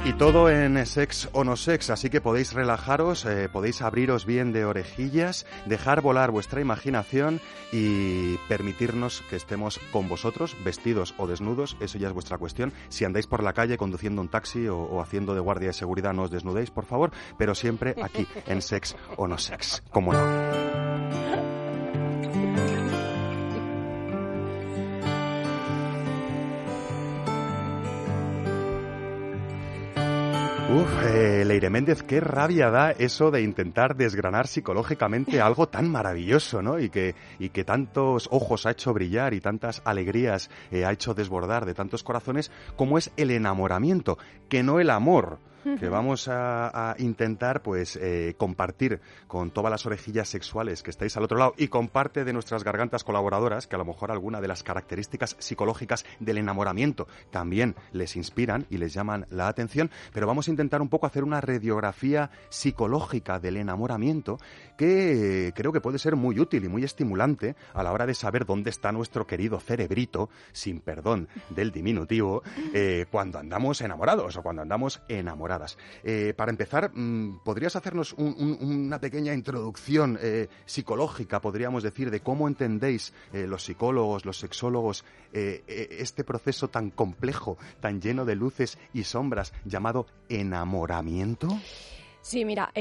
Y 0.03 0.15
todo 0.15 0.49
en 0.49 0.85
sex 0.87 1.29
o 1.33 1.45
no 1.45 1.57
sex, 1.57 1.91
así 1.91 2.09
que 2.09 2.23
podéis 2.23 2.55
relajaros, 2.55 3.27
eh, 3.27 3.51
podéis 3.53 3.83
abriros 3.83 4.25
bien 4.25 4.51
de 4.51 4.65
orejillas, 4.65 5.45
dejar 5.67 6.01
volar 6.01 6.31
vuestra 6.31 6.63
imaginación 6.63 7.39
y 7.71 8.39
permitirnos 8.49 9.23
que 9.29 9.37
estemos 9.37 9.79
con 9.93 10.09
vosotros, 10.09 10.57
vestidos 10.65 11.15
o 11.19 11.27
desnudos, 11.27 11.77
eso 11.81 11.99
ya 11.99 12.09
es 12.09 12.15
vuestra 12.15 12.39
cuestión. 12.39 12.73
Si 12.89 13.05
andáis 13.05 13.27
por 13.27 13.43
la 13.43 13.53
calle 13.53 13.77
conduciendo 13.77 14.23
un 14.23 14.29
taxi 14.29 14.69
o, 14.69 15.03
haciendo 15.03 15.35
de 15.35 15.41
guardia 15.41 15.69
de 15.69 15.75
seguridad, 15.75 16.15
no 16.15 16.23
os 16.23 16.31
desnudéis, 16.31 16.71
por 16.71 16.87
favor, 16.87 17.11
pero 17.37 17.55
siempre 17.55 17.95
aquí 18.03 18.27
en 18.47 18.63
sex 18.63 18.97
o 19.19 19.29
no 19.29 19.37
sex, 19.37 19.83
como 19.91 20.15
no. 20.15 20.90
Uf, 30.73 31.05
eh, 31.05 31.45
Leire 31.45 31.69
Méndez, 31.69 32.05
qué 32.05 32.21
rabia 32.21 32.71
da 32.71 32.93
eso 32.93 33.33
de 33.33 33.43
intentar 33.43 33.97
desgranar 33.97 34.47
psicológicamente 34.47 35.41
algo 35.41 35.69
tan 35.69 35.91
maravilloso, 35.91 36.63
¿no? 36.63 36.79
Y 36.79 36.91
que, 36.91 37.17
y 37.41 37.49
que 37.49 37.65
tantos 37.65 38.29
ojos 38.31 38.67
ha 38.67 38.71
hecho 38.71 38.95
brillar 38.95 39.35
y 39.35 39.41
tantas 39.41 39.83
alegrías 39.85 40.49
eh, 40.71 40.85
ha 40.85 40.93
hecho 40.93 41.13
desbordar 41.13 41.67
de 41.67 41.75
tantos 41.75 42.05
corazones 42.05 42.53
como 42.77 42.99
es 42.99 43.11
el 43.17 43.33
enamoramiento, 43.33 44.17
que 44.49 44.63
no 44.63 44.79
el 44.79 44.91
amor 44.91 45.41
que 45.79 45.89
vamos 45.89 46.29
a, 46.29 46.91
a 46.91 46.97
intentar 46.99 47.63
pues 47.63 47.97
eh, 47.97 48.35
compartir 48.39 49.01
con 49.27 49.51
todas 49.51 49.71
las 49.71 49.87
orejillas 49.87 50.29
sexuales 50.29 50.83
que 50.83 50.91
estáis 50.91 51.17
al 51.17 51.25
otro 51.25 51.39
lado 51.39 51.55
y 51.57 51.69
con 51.69 51.89
parte 51.89 52.25
de 52.25 52.33
nuestras 52.33 52.65
gargantas 52.65 53.05
colaboradoras 53.05 53.67
que 53.67 53.77
a 53.77 53.79
lo 53.79 53.85
mejor 53.85 54.11
alguna 54.11 54.41
de 54.41 54.49
las 54.49 54.63
características 54.63 55.37
psicológicas 55.39 56.05
del 56.19 56.39
enamoramiento 56.39 57.07
también 57.31 57.75
les 57.93 58.17
inspiran 58.17 58.67
y 58.71 58.79
les 58.79 58.93
llaman 58.93 59.27
la 59.31 59.49
atención, 59.49 59.91
pero 60.13 60.27
vamos 60.27 60.49
a 60.49 60.51
intentar 60.51 60.81
un 60.81 60.89
poco 60.89 61.07
hacer 61.07 61.25
una 61.25 61.41
radiografía 61.41 62.31
psicológica 62.49 63.39
del 63.39 63.57
enamoramiento 63.57 64.39
que 64.77 65.53
creo 65.55 65.73
que 65.73 65.81
puede 65.81 65.99
ser 65.99 66.17
muy 66.17 66.39
útil 66.39 66.65
y 66.65 66.69
muy 66.69 66.85
estimulante 66.85 67.57
a 67.75 67.83
la 67.83 67.93
hora 67.93 68.07
de 68.07 68.15
saber 68.15 68.47
dónde 68.47 68.71
está 68.71 68.93
nuestro 68.93 69.27
querido 69.27 69.61
cerebrito, 69.61 70.31
sin 70.53 70.81
perdón 70.81 71.29
del 71.51 71.71
diminutivo, 71.71 72.43
eh, 72.73 73.07
cuando 73.11 73.39
andamos 73.39 73.81
enamorados 73.81 74.37
o 74.37 74.43
cuando 74.43 74.63
andamos 74.63 75.03
enamorados 75.09 75.50
eh, 76.05 76.35
para 76.37 76.51
empezar, 76.51 76.91
mm, 76.95 77.41
¿podrías 77.45 77.77
hacernos 77.77 78.13
un, 78.13 78.35
un, 78.39 78.87
una 78.87 79.01
pequeña 79.01 79.35
introducción 79.35 80.19
eh, 80.21 80.49
psicológica, 80.65 81.41
podríamos 81.41 81.83
decir, 81.83 82.11
de 82.11 82.21
cómo 82.21 82.47
entendéis 82.47 83.13
eh, 83.33 83.47
los 83.47 83.65
psicólogos, 83.65 84.25
los 84.25 84.39
sexólogos, 84.39 85.05
este 85.33 86.25
proceso 86.25 86.69
tan 86.69 86.91
complejo, 86.91 87.57
tan 87.81 88.01
lleno 88.01 88.25
de 88.25 88.35
luces 88.35 88.79
y 88.93 89.05
sombras, 89.05 89.53
llamado 89.65 90.07
enamoramiento? 90.29 91.49
Sí, 92.21 92.45
mira, 92.45 92.73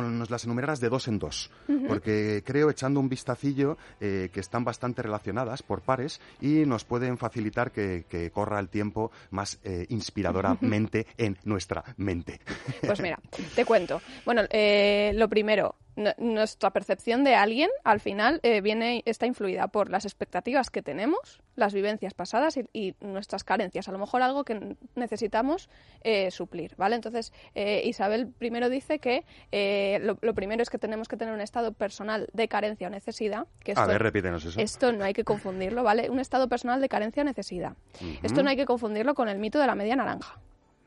nos 0.00 0.30
las 0.30 0.44
enumeraras 0.44 0.80
de 0.80 0.88
dos 0.88 1.08
en 1.08 1.18
dos, 1.18 1.50
porque 1.88 2.42
creo, 2.44 2.70
echando 2.70 3.00
un 3.00 3.08
vistacillo, 3.08 3.76
eh, 4.00 4.30
que 4.32 4.40
están 4.40 4.64
bastante 4.64 5.02
relacionadas 5.02 5.62
por 5.62 5.82
pares 5.82 6.20
y 6.40 6.64
nos 6.66 6.84
pueden 6.84 7.18
facilitar 7.18 7.72
que, 7.72 8.04
que 8.08 8.30
corra 8.30 8.58
el 8.60 8.68
tiempo 8.68 9.10
más 9.30 9.58
eh, 9.64 9.86
inspiradoramente 9.88 11.06
en 11.16 11.36
nuestra 11.44 11.84
mente. 11.96 12.40
Pues 12.80 13.00
mira, 13.00 13.18
te 13.54 13.64
cuento. 13.64 14.00
Bueno, 14.24 14.42
eh, 14.50 15.12
lo 15.14 15.28
primero, 15.28 15.76
nuestra 16.18 16.70
percepción 16.70 17.22
de 17.24 17.34
alguien 17.34 17.68
al 17.84 18.00
final 18.00 18.40
eh, 18.42 18.60
viene 18.60 19.02
está 19.04 19.26
influida 19.26 19.68
por 19.68 19.90
las 19.90 20.04
expectativas 20.04 20.70
que 20.70 20.82
tenemos, 20.82 21.40
las 21.54 21.74
vivencias 21.74 22.14
pasadas 22.14 22.56
y, 22.56 22.64
y 22.72 22.94
nuestras 23.00 23.44
carencias. 23.44 23.88
A 23.88 23.92
lo 23.92 23.98
mejor 23.98 24.22
algo 24.22 24.44
que 24.44 24.76
necesitamos 24.94 25.68
eh, 26.02 26.30
suplir, 26.30 26.74
¿vale? 26.76 26.96
Entonces, 26.96 27.32
eh, 27.54 27.82
Isabel 27.84 28.28
primero 28.38 28.68
dice 28.70 28.98
que 29.00 29.24
eh, 29.50 29.98
lo, 30.02 30.18
lo 30.22 30.34
primero 30.34 30.62
es 30.62 30.70
que 30.70 30.78
tenemos 30.78 31.08
que 31.08 31.16
tener 31.16 31.34
un 31.34 31.40
estado 31.40 31.72
personal 31.72 32.28
de 32.32 32.48
carencia 32.48 32.86
o 32.86 32.90
necesidad. 32.90 33.46
Que 33.60 33.72
A 33.72 33.74
esto- 33.74 33.86
ver, 33.86 34.02
repítenos 34.02 34.44
eso. 34.44 34.60
esto 34.60 34.92
no 34.92 35.04
hay 35.04 35.12
que 35.12 35.24
confundirlo, 35.24 35.82
¿vale? 35.82 36.08
Un 36.08 36.20
estado 36.20 36.48
personal 36.48 36.80
de 36.80 36.88
carencia 36.88 37.22
o 37.22 37.26
necesidad. 37.26 37.76
Esto 38.22 38.42
no 38.42 38.48
hay 38.50 38.56
que 38.56 38.64
confundirlo 38.66 39.14
con 39.14 39.28
el 39.28 39.38
mito 39.38 39.58
de 39.58 39.66
la 39.66 39.74
media 39.74 39.96
naranja, 39.96 40.38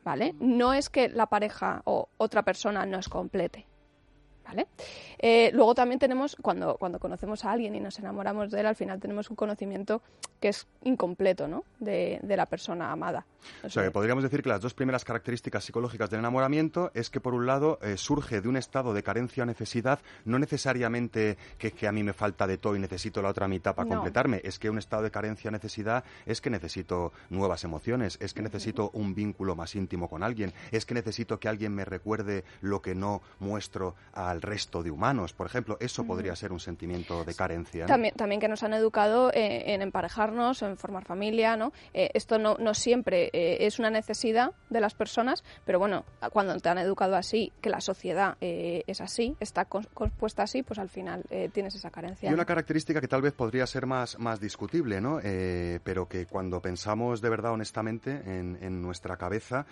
¿vale? 0.04 0.34
No 0.40 0.74
es 0.74 0.90
que 0.90 1.10
la 1.10 1.28
pareja 1.28 1.82
o 1.86 2.10
otra 2.18 2.44
persona 2.44 2.86
nos 2.86 3.08
complete, 3.10 3.66
¿vale? 4.46 4.68
Eh, 5.20 5.50
luego 5.54 5.75
también 5.75 6.00
tenemos, 6.00 6.36
cuando, 6.42 6.78
cuando 6.78 7.00
conocemos 7.00 7.44
a 7.46 7.52
alguien 7.52 7.75
y 7.75 7.80
nos 7.80 8.00
enamoramos 8.00 8.52
de 8.52 8.60
él, 8.60 8.66
al 8.66 8.75
final 8.75 9.00
tenemos 9.00 9.30
un 9.30 9.36
conocimiento 9.36 10.02
que 10.40 10.50
es 10.50 10.68
incompleto, 10.84 11.48
¿no? 11.48 11.64
De, 11.80 12.20
de 12.22 12.38
la 12.38 12.46
persona 12.46 12.92
amada. 12.92 13.25
O 13.64 13.70
sea, 13.70 13.84
que 13.84 13.92
podríamos 13.92 14.24
decir 14.24 14.42
que 14.42 14.50
las 14.50 14.62
dos 14.62 14.74
primeras 14.74 15.04
características 15.06 15.64
psicológicas 15.64 16.10
del 16.10 16.20
enamoramiento 16.20 16.92
es 16.94 17.10
que, 17.10 17.20
por 17.20 17.34
un 17.34 17.46
lado, 17.46 17.80
eh, 17.82 17.96
surge 17.98 18.42
de 18.42 18.50
un 18.50 18.58
estado 18.58 18.94
de 18.94 19.04
carencia 19.04 19.44
o 19.44 19.46
necesidad, 19.46 20.00
no 20.25 20.40
necesariamente 20.40 21.38
que, 21.58 21.72
que 21.72 21.88
a 21.88 21.92
mí 21.92 22.04
me 22.04 22.14
falta 22.14 22.48
de 22.48 22.58
todo 22.58 22.75
y 22.75 22.80
necesito 22.80 23.22
la 23.22 23.30
otra 23.30 23.48
mitad 23.48 23.75
para 23.75 23.88
No. 23.88 23.96
completarme, 23.96 24.42
es 24.44 24.60
que 24.60 24.70
un 24.70 24.78
estado 24.78 25.04
de 25.04 25.12
carencia 25.12 25.50
o 25.50 25.52
necesidad 25.52 26.04
es 26.25 26.42
que 26.42 26.50
necesito 26.50 27.14
nuevas 27.30 27.64
emociones, 27.64 28.18
es 28.20 28.34
que 28.34 28.42
necesito 28.42 28.90
un 28.94 29.16
vínculo 29.16 29.56
más 29.56 29.75
íntimo 29.75 30.10
con 30.10 30.24
alguien, 30.24 30.54
es 30.72 30.86
que 30.86 30.94
necesito 30.94 31.40
que 31.40 31.48
alguien 31.48 31.74
me 31.74 31.86
recuerde 31.86 32.44
lo 32.62 32.82
que 32.82 32.96
no 32.96 33.22
muestro 33.40 33.96
al 34.14 34.35
resto 34.42 34.84
de 34.84 34.92
humanos, 34.92 35.34
por 35.34 35.48
ejemplo, 35.48 35.77
eso 35.80 36.06
podría 36.06 36.36
ser 36.36 36.51
un 36.51 36.60
sentimiento 36.60 37.24
de 37.24 37.34
carencia. 37.34 37.82
¿no? 37.84 37.88
También, 37.88 38.13
también 38.15 38.42
que 38.42 38.48
nos 38.48 38.63
han 38.63 38.74
educado 38.74 39.32
eh, 39.34 39.74
en 39.74 39.82
emparejarnos, 39.82 40.62
en 40.62 40.77
formar 40.77 41.06
familia, 41.06 41.58
¿no? 41.58 41.72
Eh, 41.94 42.10
esto 42.13 42.39
no, 42.39 42.56
no 42.60 42.74
siempre 42.74 43.30
eh, 43.34 43.65
es 43.65 43.80
una 43.80 43.89
necesidad 43.89 44.51
de 44.70 44.82
las 44.82 44.94
personas, 44.94 45.44
pero 45.65 45.80
bueno, 45.80 46.06
cuando 46.32 46.56
te 46.60 46.70
han 46.70 46.77
educado 46.77 47.15
así, 47.15 47.51
que 47.62 47.70
la 47.70 47.82
sociedad 47.82 48.38
eh, 48.42 48.84
es 48.88 49.01
así, 49.01 49.36
está 49.39 49.65
compuesta 49.65 50.44
así, 50.44 50.63
pues 50.63 50.80
al 50.80 50.89
final 50.89 51.24
eh, 51.30 51.50
tienes 51.54 51.75
esa 51.75 51.89
carencia. 51.89 52.30
Y 52.30 52.34
una 52.34 52.46
característica 52.46 53.01
que 53.01 53.08
tal 53.08 53.22
vez 53.22 53.34
podría 53.34 53.65
ser 53.68 53.86
más, 53.86 54.20
más 54.20 54.39
discutible, 54.39 55.01
¿no? 55.01 55.20
Eh, 55.24 55.80
pero 55.84 56.08
que 56.08 56.25
cuando 56.25 56.62
pensamos 56.62 57.22
de 57.22 57.30
verdad, 57.30 57.51
honestamente, 57.51 58.12
en, 58.25 58.58
en 58.62 58.82
nuestra 58.82 59.18
cabeza, 59.18 59.65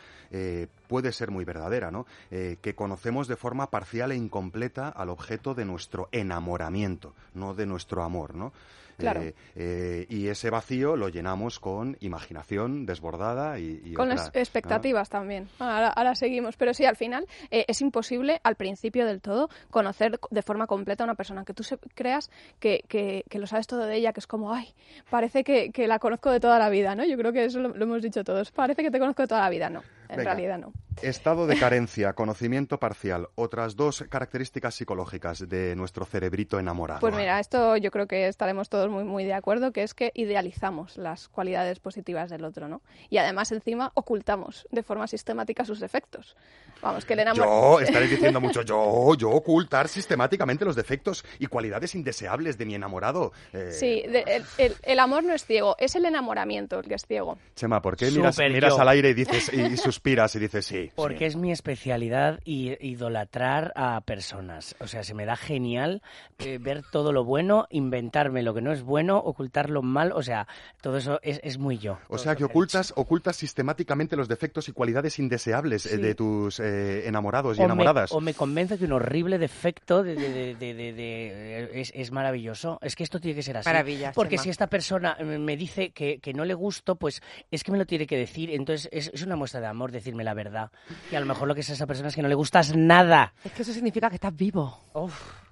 puede 0.87 1.11
ser 1.11 1.31
muy 1.31 1.45
verdadera, 1.45 1.91
¿no? 1.91 2.05
Que 2.29 2.75
conocemos 2.75 3.27
de 3.27 3.35
forma 3.35 3.69
parcial 3.69 4.11
e 4.11 4.15
incompleta 4.15 4.52
al 4.95 5.09
objeto 5.09 5.53
de 5.53 5.65
nuestro 5.65 6.09
enamoramiento, 6.11 7.13
no 7.33 7.53
de 7.53 7.65
nuestro 7.65 8.03
amor, 8.03 8.35
¿no? 8.35 8.53
Claro. 8.95 9.23
Eh, 9.23 9.33
eh, 9.55 10.05
y 10.07 10.27
ese 10.27 10.51
vacío 10.51 10.95
lo 10.95 11.09
llenamos 11.09 11.59
con 11.59 11.97
imaginación 12.01 12.85
desbordada 12.85 13.57
y, 13.57 13.81
y 13.83 13.93
Con 13.93 14.11
otra, 14.11 14.23
las 14.25 14.33
¿no? 14.35 14.39
expectativas 14.39 15.09
también. 15.09 15.49
Ahora, 15.57 15.87
ahora 15.89 16.13
seguimos. 16.13 16.57
Pero 16.57 16.75
sí, 16.75 16.85
al 16.85 16.95
final 16.95 17.25
eh, 17.49 17.65
es 17.67 17.81
imposible, 17.81 18.39
al 18.43 18.55
principio 18.55 19.07
del 19.07 19.19
todo, 19.19 19.49
conocer 19.71 20.19
de 20.29 20.41
forma 20.43 20.67
completa 20.67 21.03
a 21.03 21.05
una 21.05 21.15
persona. 21.15 21.43
Que 21.43 21.55
tú 21.55 21.63
se- 21.63 21.79
creas 21.95 22.29
que, 22.59 22.83
que- 22.87 23.23
que 23.27 23.39
lo 23.39 23.47
sabes 23.47 23.65
todo 23.65 23.87
de 23.87 23.95
ella, 23.95 24.13
que 24.13 24.19
es 24.19 24.27
como, 24.27 24.53
ay, 24.53 24.71
parece 25.09 25.43
que, 25.43 25.71
que 25.71 25.87
la 25.87 25.97
conozco 25.97 26.29
de 26.29 26.39
toda 26.39 26.59
la 26.59 26.69
vida, 26.69 26.93
¿no? 26.95 27.03
Yo 27.03 27.17
creo 27.17 27.33
que 27.33 27.45
eso 27.45 27.59
lo, 27.59 27.69
lo 27.69 27.83
hemos 27.85 28.03
dicho 28.03 28.23
todos. 28.23 28.51
Parece 28.51 28.83
que 28.83 28.91
te 28.91 28.99
conozco 28.99 29.23
de 29.23 29.27
toda 29.27 29.41
la 29.41 29.49
vida, 29.49 29.71
no. 29.71 29.81
En 30.13 30.17
Venga. 30.19 30.33
realidad 30.33 30.57
no. 30.59 30.73
Estado 31.01 31.47
de 31.47 31.55
carencia, 31.59 32.13
conocimiento 32.13 32.79
parcial, 32.79 33.27
otras 33.35 33.75
dos 33.75 34.03
características 34.09 34.75
psicológicas 34.75 35.47
de 35.49 35.75
nuestro 35.75 36.05
cerebrito 36.05 36.59
enamorado. 36.59 36.99
Pues 37.01 37.15
mira, 37.15 37.39
esto 37.39 37.77
yo 37.77 37.91
creo 37.91 38.07
que 38.07 38.27
estaremos 38.27 38.69
todos 38.69 38.89
muy, 38.89 39.03
muy 39.03 39.23
de 39.25 39.33
acuerdo, 39.33 39.71
que 39.71 39.83
es 39.83 39.93
que 39.93 40.11
idealizamos 40.15 40.97
las 40.97 41.27
cualidades 41.29 41.79
positivas 41.79 42.29
del 42.29 42.43
otro, 42.45 42.67
¿no? 42.67 42.81
Y 43.09 43.17
además 43.17 43.51
encima 43.51 43.91
ocultamos 43.95 44.67
de 44.71 44.83
forma 44.83 45.07
sistemática 45.07 45.65
sus 45.65 45.79
defectos. 45.79 46.35
Vamos, 46.81 47.05
que 47.05 47.13
el 47.13 47.19
Yo, 47.19 47.21
enamoramiento... 47.23 47.79
estaréis 47.81 48.11
diciendo 48.11 48.41
mucho, 48.41 48.61
yo, 48.61 49.15
yo 49.15 49.29
ocultar 49.29 49.87
sistemáticamente 49.87 50.65
los 50.65 50.75
defectos 50.75 51.23
y 51.39 51.47
cualidades 51.47 51.95
indeseables 51.95 52.57
de 52.57 52.65
mi 52.65 52.75
enamorado. 52.75 53.31
Eh, 53.53 53.71
Sí, 53.71 54.03
de- 54.07 54.23
el, 54.27 54.43
el- 54.57 54.75
el 54.83 54.99
amor 54.99 55.23
no 55.23 55.33
es 55.33 55.45
ciego, 55.45 55.75
es 55.79 55.95
el 55.95 56.05
enamoramiento 56.05 56.79
el 56.79 56.87
que 56.87 56.95
es 56.95 57.05
ciego. 57.05 57.37
Chema, 57.55 57.81
¿por 57.81 57.95
qué 57.97 58.11
miras, 58.11 58.37
miras 58.37 58.75
yo. 58.75 58.81
al 58.81 58.89
aire 58.89 59.09
y 59.09 59.13
dices 59.13 59.49
y, 59.53 59.61
y 59.61 59.77
suspiras 60.03 60.35
y 60.35 60.39
dices 60.39 60.65
sí? 60.65 60.91
Porque 60.95 61.19
sí. 61.19 61.23
es 61.25 61.35
mi 61.37 61.51
especialidad 61.51 62.41
i- 62.43 62.75
idolatrar 62.85 63.71
a 63.77 64.01
personas. 64.01 64.75
O 64.79 64.87
sea, 64.87 65.03
se 65.03 65.13
me 65.13 65.25
da 65.25 65.37
genial 65.37 66.01
eh, 66.39 66.57
ver 66.59 66.83
todo 66.91 67.13
lo 67.13 67.23
bueno, 67.23 67.67
inventarme 67.69 68.43
lo 68.43 68.53
que 68.53 68.61
no 68.61 68.73
es 68.73 68.83
bueno, 68.83 69.17
ocultar 69.17 69.69
lo 69.69 69.81
mal. 69.81 70.11
O 70.11 70.21
sea, 70.21 70.45
todo 70.81 70.97
eso 70.97 71.19
es, 71.23 71.39
es 71.43 71.57
muy 71.57 71.77
yo. 71.77 71.99
O 72.09 72.17
sea 72.17 72.35
que 72.35 72.43
ocultas, 72.43 72.93
ocultas 72.97 73.37
sistemáticamente 73.37 74.17
los 74.17 74.27
defectos 74.27 74.67
y 74.67 74.73
cualidades 74.73 75.19
indeseables 75.19 75.85
eh, 75.85 75.95
Sí. 75.95 76.01
de 76.01 76.15
tus 76.15 76.59
eh, 76.59 77.07
enamorados 77.07 77.57
y 77.57 77.61
o 77.61 77.63
me, 77.63 77.65
enamoradas. 77.65 78.11
o 78.11 78.19
me 78.19 78.33
convence 78.33 78.77
que 78.77 78.85
un 78.85 78.91
horrible 78.93 79.37
defecto 79.37 80.03
de, 80.03 80.15
de- 80.15 80.29
de- 80.33 80.55
de- 80.55 80.73
de- 80.73 80.93
de- 80.93 81.81
es, 81.81 81.91
es 81.95 82.11
maravilloso. 82.11 82.77
Es 82.81 82.95
que 82.97 83.03
esto 83.03 83.19
tiene 83.21 83.35
que 83.35 83.43
ser 83.43 83.55
así. 83.57 83.69
Maravilla, 83.69 84.11
Porque 84.13 84.35
Chema. 84.35 84.43
si 84.43 84.49
esta 84.49 84.67
persona 84.67 85.15
me 85.21 85.55
dice 85.55 85.91
que, 85.91 86.19
que 86.19 86.33
no 86.33 86.43
le 86.43 86.55
gusto, 86.55 86.95
pues 86.95 87.21
es 87.51 87.63
que 87.63 87.71
me 87.71 87.77
lo 87.77 87.85
tiene 87.85 88.05
que 88.05 88.17
decir. 88.17 88.49
Entonces 88.51 88.89
es, 88.91 89.09
es 89.13 89.21
una 89.21 89.35
muestra 89.37 89.61
de 89.61 89.67
amor 89.67 89.82
decirme 89.91 90.23
la 90.23 90.33
verdad. 90.33 90.71
Y 91.11 91.15
a 91.15 91.19
lo 91.19 91.25
mejor 91.25 91.47
lo 91.47 91.55
que 91.55 91.61
es 91.61 91.69
a 91.69 91.73
esa 91.73 91.87
persona 91.87 92.09
es 92.09 92.15
que 92.15 92.21
no 92.21 92.27
le 92.27 92.35
gustas 92.35 92.75
nada. 92.75 93.33
Es 93.43 93.51
que 93.51 93.61
eso 93.63 93.73
significa 93.73 94.09
que 94.09 94.15
estás 94.15 94.35
vivo. 94.35 94.79
Uf. 94.93 95.42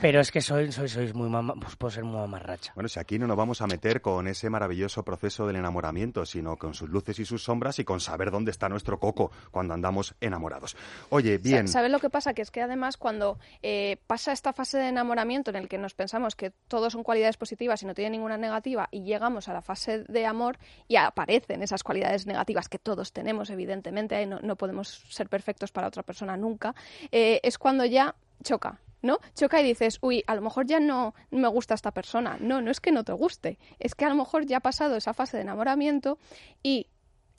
Pero 0.00 0.20
es 0.20 0.30
que 0.30 0.40
soy, 0.40 0.70
soy, 0.72 0.88
sois 0.88 1.14
muy 1.14 1.28
mama, 1.28 1.54
pues 1.60 1.76
puedo 1.76 1.90
ser 1.90 2.04
muy 2.04 2.16
mamarracha. 2.18 2.72
Bueno, 2.74 2.88
si 2.88 2.98
aquí 3.00 3.18
no 3.18 3.26
nos 3.26 3.36
vamos 3.36 3.60
a 3.62 3.66
meter 3.66 4.00
con 4.00 4.26
ese 4.28 4.48
maravilloso 4.50 5.04
proceso 5.04 5.46
del 5.46 5.56
enamoramiento, 5.56 6.24
sino 6.26 6.56
con 6.56 6.74
sus 6.74 6.88
luces 6.88 7.18
y 7.18 7.24
sus 7.24 7.42
sombras 7.44 7.78
y 7.78 7.84
con 7.84 8.00
saber 8.00 8.30
dónde 8.30 8.50
está 8.50 8.68
nuestro 8.68 8.98
coco 8.98 9.30
cuando 9.50 9.74
andamos 9.74 10.14
enamorados. 10.20 10.76
Oye, 11.10 11.38
bien. 11.38 11.68
Sa- 11.68 11.74
¿Sabes 11.74 11.90
lo 11.90 11.98
que 11.98 12.10
pasa? 12.10 12.34
Que 12.34 12.42
es 12.42 12.50
que 12.50 12.62
además 12.62 12.96
cuando 12.96 13.38
eh, 13.62 13.96
pasa 14.06 14.32
esta 14.32 14.52
fase 14.52 14.78
de 14.78 14.88
enamoramiento 14.88 15.50
en 15.50 15.56
el 15.56 15.68
que 15.68 15.78
nos 15.78 15.94
pensamos 15.94 16.36
que 16.36 16.50
todo 16.68 16.90
son 16.90 17.02
cualidades 17.02 17.36
positivas 17.36 17.82
y 17.82 17.86
no 17.86 17.94
tiene 17.94 18.10
ninguna 18.10 18.36
negativa 18.38 18.88
y 18.90 19.02
llegamos 19.02 19.48
a 19.48 19.52
la 19.52 19.62
fase 19.62 20.04
de 20.04 20.26
amor 20.26 20.58
y 20.88 20.96
aparecen 20.96 21.62
esas 21.62 21.82
cualidades 21.82 22.26
negativas 22.26 22.68
que 22.68 22.78
todos 22.78 23.12
tenemos, 23.12 23.50
evidentemente, 23.50 24.20
¿eh? 24.20 24.26
no, 24.26 24.38
no 24.40 24.56
podemos 24.56 25.04
ser 25.10 25.28
perfectos 25.28 25.72
para 25.72 25.86
otra 25.88 26.02
persona 26.02 26.36
nunca, 26.36 26.74
eh, 27.10 27.40
es 27.42 27.58
cuando 27.58 27.84
ya 27.84 28.14
choca. 28.44 28.78
¿No? 29.02 29.18
Choca 29.34 29.60
y 29.60 29.64
dices, 29.64 29.98
uy, 30.00 30.22
a 30.26 30.34
lo 30.34 30.42
mejor 30.42 30.66
ya 30.66 30.78
no 30.80 31.14
me 31.30 31.48
gusta 31.48 31.74
esta 31.74 31.90
persona. 31.90 32.38
No, 32.40 32.60
no 32.62 32.70
es 32.70 32.80
que 32.80 32.92
no 32.92 33.04
te 33.04 33.12
guste, 33.12 33.58
es 33.78 33.94
que 33.94 34.04
a 34.04 34.08
lo 34.08 34.14
mejor 34.14 34.46
ya 34.46 34.58
ha 34.58 34.60
pasado 34.60 34.96
esa 34.96 35.12
fase 35.12 35.36
de 35.36 35.42
enamoramiento 35.42 36.18
y 36.62 36.86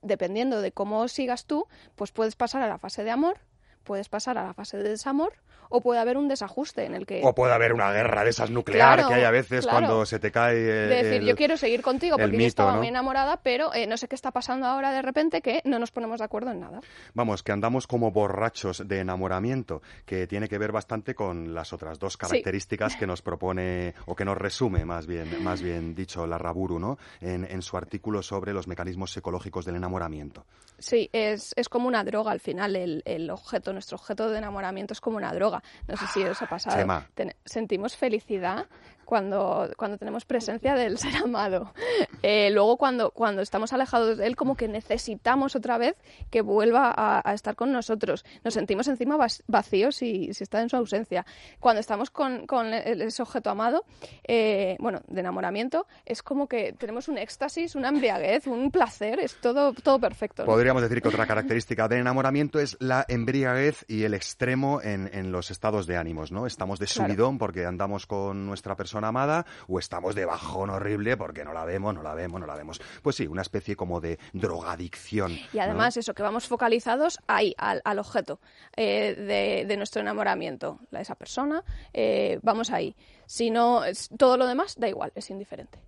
dependiendo 0.01 0.62
de 0.62 0.74
cómo 0.74 1.08
sigas 1.08 1.46
tú, 1.46 1.67
pues 1.96 2.12
puedes 2.12 2.36
pasar 2.36 2.62
a 2.62 2.67
la 2.67 2.77
fase 2.77 3.03
de 3.03 3.12
amor, 3.12 3.39
puedes 3.84 4.10
pasar 4.10 4.38
a 4.38 4.43
la 4.43 4.53
fase 4.53 4.77
de 4.77 4.89
desamor 4.89 5.34
o 5.70 5.82
puede 5.82 6.00
haber 6.00 6.17
un 6.17 6.27
desajuste 6.27 6.86
en 6.86 6.96
el 6.96 7.05
que 7.05 7.22
O 7.24 7.34
puede 7.34 7.53
haber 7.53 7.74
una 7.74 7.91
guerra 7.91 8.24
de 8.24 8.29
esas 8.29 8.50
nuclear 8.50 8.96
Claro, 8.98 9.10
que 9.10 9.15
hay 9.15 9.24
a 9.24 9.32
veces 9.32 9.65
claro. 9.65 9.79
cuando 9.88 10.05
se 10.05 10.20
te 10.20 10.32
cae. 10.32 10.55
de 10.55 10.88
decir 10.88 11.13
el- 11.22 11.25
yo 11.25 11.36
quiero 11.36 11.58
seguir 11.58 11.82
contigo 11.82 12.15
el 12.17 12.22
porque 12.24 12.34
yo 12.34 12.38
mito, 12.38 12.48
estaba 12.48 12.72
¿no? 12.74 12.77
muy 12.79 12.88
enamorada, 12.88 13.38
pero 13.43 13.74
eh, 13.74 13.88
no 13.88 13.98
sé 13.98 14.08
qué 14.08 14.15
está 14.15 14.32
pasando 14.32 14.65
ahora 14.67 14.91
de 14.91 15.01
repente 15.01 15.41
que 15.41 15.62
no 15.65 15.79
nos 15.79 15.91
ponemos 15.91 16.20
de 16.20 16.25
acuerdo 16.25 16.51
en 16.51 16.60
nada. 16.60 16.82
Vamos, 17.13 17.43
que 17.43 17.51
andamos 17.51 17.88
como 17.88 18.12
borrachos 18.12 18.88
de 18.88 19.00
enamoramiento, 19.00 19.82
que 20.05 20.27
tiene 20.27 20.48
que 20.48 20.58
ver 20.58 20.72
bastante 20.72 21.15
con 21.15 21.53
las 21.53 21.74
otras 21.74 22.00
dos 22.00 22.17
características 22.17 22.96
que 22.96 23.08
nos 23.08 23.22
propone, 23.22 23.93
o 24.05 24.15
que 24.15 24.25
nos 24.25 24.38
resume, 24.38 24.86
más 24.86 25.08
bien, 25.08 25.43
más 25.43 25.62
bien 25.62 25.96
dicho, 25.96 26.25
la 26.27 26.38
Raburu, 26.38 26.79
¿no? 26.79 26.98
En, 27.22 27.46
en 27.46 27.62
su 27.62 27.77
artículo 27.77 28.22
sobre 28.24 28.53
los 28.53 28.67
mecanismos 28.67 29.12
psicológicos 29.12 29.65
del 29.65 29.75
enamoramiento. 29.75 30.46
Sí, 30.79 31.10
es, 31.13 31.53
es 31.55 31.70
como 31.70 31.88
una 31.88 32.03
droga 32.03 32.32
al 32.32 32.39
final, 32.39 32.75
el, 32.75 33.03
el 33.05 33.29
objeto, 33.29 33.72
nuestro 33.74 33.96
objeto 33.98 34.29
de 34.29 34.38
enamoramiento 34.39 34.93
es 34.93 35.01
como 35.01 35.17
una 35.17 35.32
droga. 35.34 35.52
No 35.88 35.98
sé 35.98 36.05
si 36.07 36.24
os 36.24 36.41
ha 36.41 36.48
pasado. 36.48 36.77
Chema. 36.77 37.07
Sentimos 37.45 37.95
felicidad 37.98 38.65
cuando, 39.05 39.69
cuando 39.77 39.98
tenemos 39.98 40.24
presencia 40.25 40.75
del 40.75 40.98
ser 40.98 41.15
amado. 41.17 41.74
Eh, 42.25 42.51
luego 42.51 42.77
cuando, 42.77 43.11
cuando 43.11 43.42
estamos 43.42 43.74
alejados 43.74 44.18
de 44.18 44.25
él, 44.27 44.37
como 44.37 44.55
que 44.55 44.70
necesitamos 44.70 45.57
otra 45.57 45.77
vez 45.77 45.98
que 46.31 46.39
vuelva 46.42 46.89
a, 46.96 47.22
a 47.29 47.33
estar 47.33 47.57
con 47.57 47.74
nosotros. 47.74 48.24
Nos 48.46 48.53
sentimos 48.53 48.87
encima 48.87 49.18
vacíos 49.48 49.98
si, 49.98 50.33
si 50.33 50.44
está 50.46 50.61
en 50.61 50.70
su 50.70 50.77
ausencia. 50.77 51.25
Cuando 51.59 51.81
estamos 51.81 52.11
con, 52.11 52.48
con 52.48 52.74
el- 52.74 53.01
ese 53.01 53.22
objeto 53.24 53.50
amado, 53.50 53.83
eh, 54.25 54.77
bueno, 54.79 55.01
de 55.09 55.20
enamoramiento, 55.20 55.85
es 56.05 56.24
como 56.24 56.48
que 56.48 56.72
tenemos 56.72 57.09
un 57.09 57.18
éxtasis, 57.18 57.75
una 57.75 57.89
embriaguez, 57.89 58.48
un 58.48 58.72
placer, 58.72 59.20
es 59.20 59.35
todo, 59.42 59.74
todo 59.74 60.00
perfecto. 60.00 60.44
¿no? 60.44 60.46
Podríamos 60.46 60.81
decir 60.81 61.01
que 61.01 61.09
otra 61.09 61.27
característica 61.27 61.89
del 61.89 62.00
enamoramiento 62.00 62.57
es 62.61 62.77
la 62.79 63.05
embriaguez 63.09 63.83
y 63.89 64.03
el 64.03 64.13
extremo 64.13 64.79
en, 64.81 65.09
en 65.13 65.33
los 65.33 65.43
estados 65.51 65.88
de 65.88 65.98
ánimos, 65.98 66.32
¿no? 66.32 66.46
Estamos 66.48 66.79
de 66.79 66.86
Claro. 66.88 67.10
subidón 67.10 67.38
porque 67.38 67.66
andamos 67.66 68.06
con 68.08 68.46
nuestra 68.46 68.75
persona 68.75 69.08
amada 69.10 69.46
o 69.68 69.79
estamos 69.79 70.16
de 70.16 70.25
bajón 70.25 70.70
horrible 70.70 71.18
porque 71.18 71.44
no 71.44 71.53
la 71.53 71.66
vemos, 71.66 71.94
no 71.94 72.03
la 72.03 72.14
vemos, 72.14 72.40
no 72.40 72.48
la 72.48 72.56
vemos. 72.56 72.82
Pues 73.01 73.16
sí, 73.16 73.27
una 73.27 73.42
especie 73.42 73.75
como 73.75 74.00
de 74.01 74.20
drogadicción. 74.34 75.32
Y 75.32 75.58
¿no? 75.58 75.62
además 75.64 75.98
eso, 75.98 76.14
que 76.14 76.24
vamos 76.24 76.48
focalizados 76.48 77.20
ahí, 77.27 77.53
al, 77.58 77.82
al 77.86 78.00
objeto 78.00 78.40
eh, 78.75 79.16
de, 79.16 79.66
de 79.68 79.77
nuestro 79.77 80.01
enamoramiento, 80.01 80.79
la- 80.92 81.01
esa 81.01 81.16
persona, 81.16 81.64
eh, 81.94 82.40
vamos 82.44 82.70
ahí. 82.72 82.96
Si 83.25 83.50
no, 83.51 83.84
es- 83.84 84.10
todo 84.18 84.38
lo 84.38 84.46
demás 84.48 84.75
da 84.77 84.88
igual, 84.88 85.12
es 85.16 85.29
indiferente. 85.29 85.79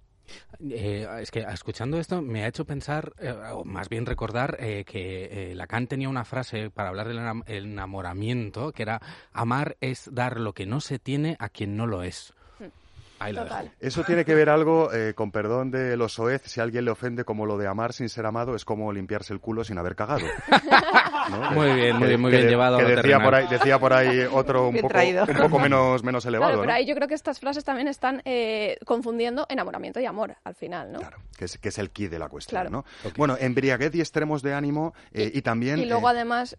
Eh, 0.69 1.07
es 1.19 1.31
que 1.31 1.39
escuchando 1.39 1.97
esto 1.99 2.21
me 2.21 2.43
ha 2.43 2.47
hecho 2.47 2.65
pensar, 2.65 3.13
eh, 3.19 3.33
o 3.51 3.65
más 3.65 3.89
bien 3.89 4.05
recordar, 4.05 4.57
eh, 4.59 4.83
que 4.85 5.51
eh, 5.51 5.55
Lacan 5.55 5.87
tenía 5.87 6.09
una 6.09 6.25
frase 6.25 6.69
para 6.69 6.89
hablar 6.89 7.07
del 7.07 7.17
enam- 7.19 7.43
el 7.47 7.65
enamoramiento, 7.65 8.71
que 8.71 8.83
era 8.83 9.01
amar 9.33 9.77
es 9.81 10.09
dar 10.13 10.39
lo 10.39 10.53
que 10.53 10.65
no 10.65 10.81
se 10.81 10.99
tiene 10.99 11.35
a 11.39 11.49
quien 11.49 11.75
no 11.75 11.87
lo 11.87 12.03
es. 12.03 12.33
Ahí 13.25 13.33
la 13.33 13.43
Total. 13.43 13.63
dejo. 13.65 13.75
Eso 13.79 14.03
tiene 14.03 14.25
que 14.25 14.35
ver 14.35 14.49
algo, 14.49 14.91
eh, 14.93 15.13
con 15.13 15.31
perdón 15.31 15.71
de 15.71 15.97
los 15.97 16.13
soez, 16.13 16.41
si 16.45 16.59
alguien 16.61 16.85
le 16.85 16.91
ofende 16.91 17.23
como 17.23 17.45
lo 17.45 17.57
de 17.57 17.67
amar 17.67 17.93
sin 17.93 18.09
ser 18.09 18.25
amado, 18.25 18.55
es 18.55 18.65
como 18.65 18.91
limpiarse 18.91 19.33
el 19.33 19.39
culo 19.39 19.63
sin 19.63 19.77
haber 19.77 19.95
cagado. 19.95 20.25
¿no? 21.29 21.51
Muy 21.51 21.73
bien, 21.73 21.97
muy 21.97 22.07
bien, 22.07 22.21
muy 22.21 22.31
que 22.31 22.37
bien 22.37 22.49
llevado 22.49 22.77
a 22.77 22.79
que 22.79 22.89
lo 22.89 22.95
decía 23.01 23.19
por, 23.19 23.35
ahí, 23.35 23.47
decía 23.47 23.79
por 23.79 23.93
ahí 23.93 24.19
otro 24.31 24.69
un 24.69 24.75
poco, 24.77 24.97
un 24.97 25.37
poco 25.37 25.59
menos, 25.59 26.03
menos 26.03 26.25
elevado. 26.25 26.51
Claro, 26.51 26.61
pero 26.61 26.71
¿no? 26.71 26.77
ahí 26.77 26.85
yo 26.85 26.95
creo 26.95 27.07
que 27.07 27.15
estas 27.15 27.39
frases 27.39 27.63
también 27.63 27.87
están 27.87 28.21
eh, 28.25 28.77
confundiendo 28.85 29.45
enamoramiento 29.49 29.99
y 29.99 30.05
amor 30.05 30.35
al 30.43 30.55
final, 30.55 30.91
¿no? 30.91 30.99
Claro, 30.99 31.17
que 31.37 31.45
es, 31.45 31.57
que 31.57 31.69
es 31.69 31.77
el 31.79 31.89
key 31.91 32.07
de 32.07 32.19
la 32.19 32.29
cuestión, 32.29 32.61
Claro. 32.61 32.69
¿no? 32.69 32.85
Bueno, 33.17 33.37
embriaguez 33.39 33.93
y 33.95 34.01
extremos 34.01 34.41
de 34.41 34.53
ánimo 34.53 34.93
eh, 35.13 35.31
y, 35.33 35.41
también... 35.41 35.79
Y 35.79 35.85
luego 35.85 36.07
eh, 36.09 36.11
además 36.11 36.55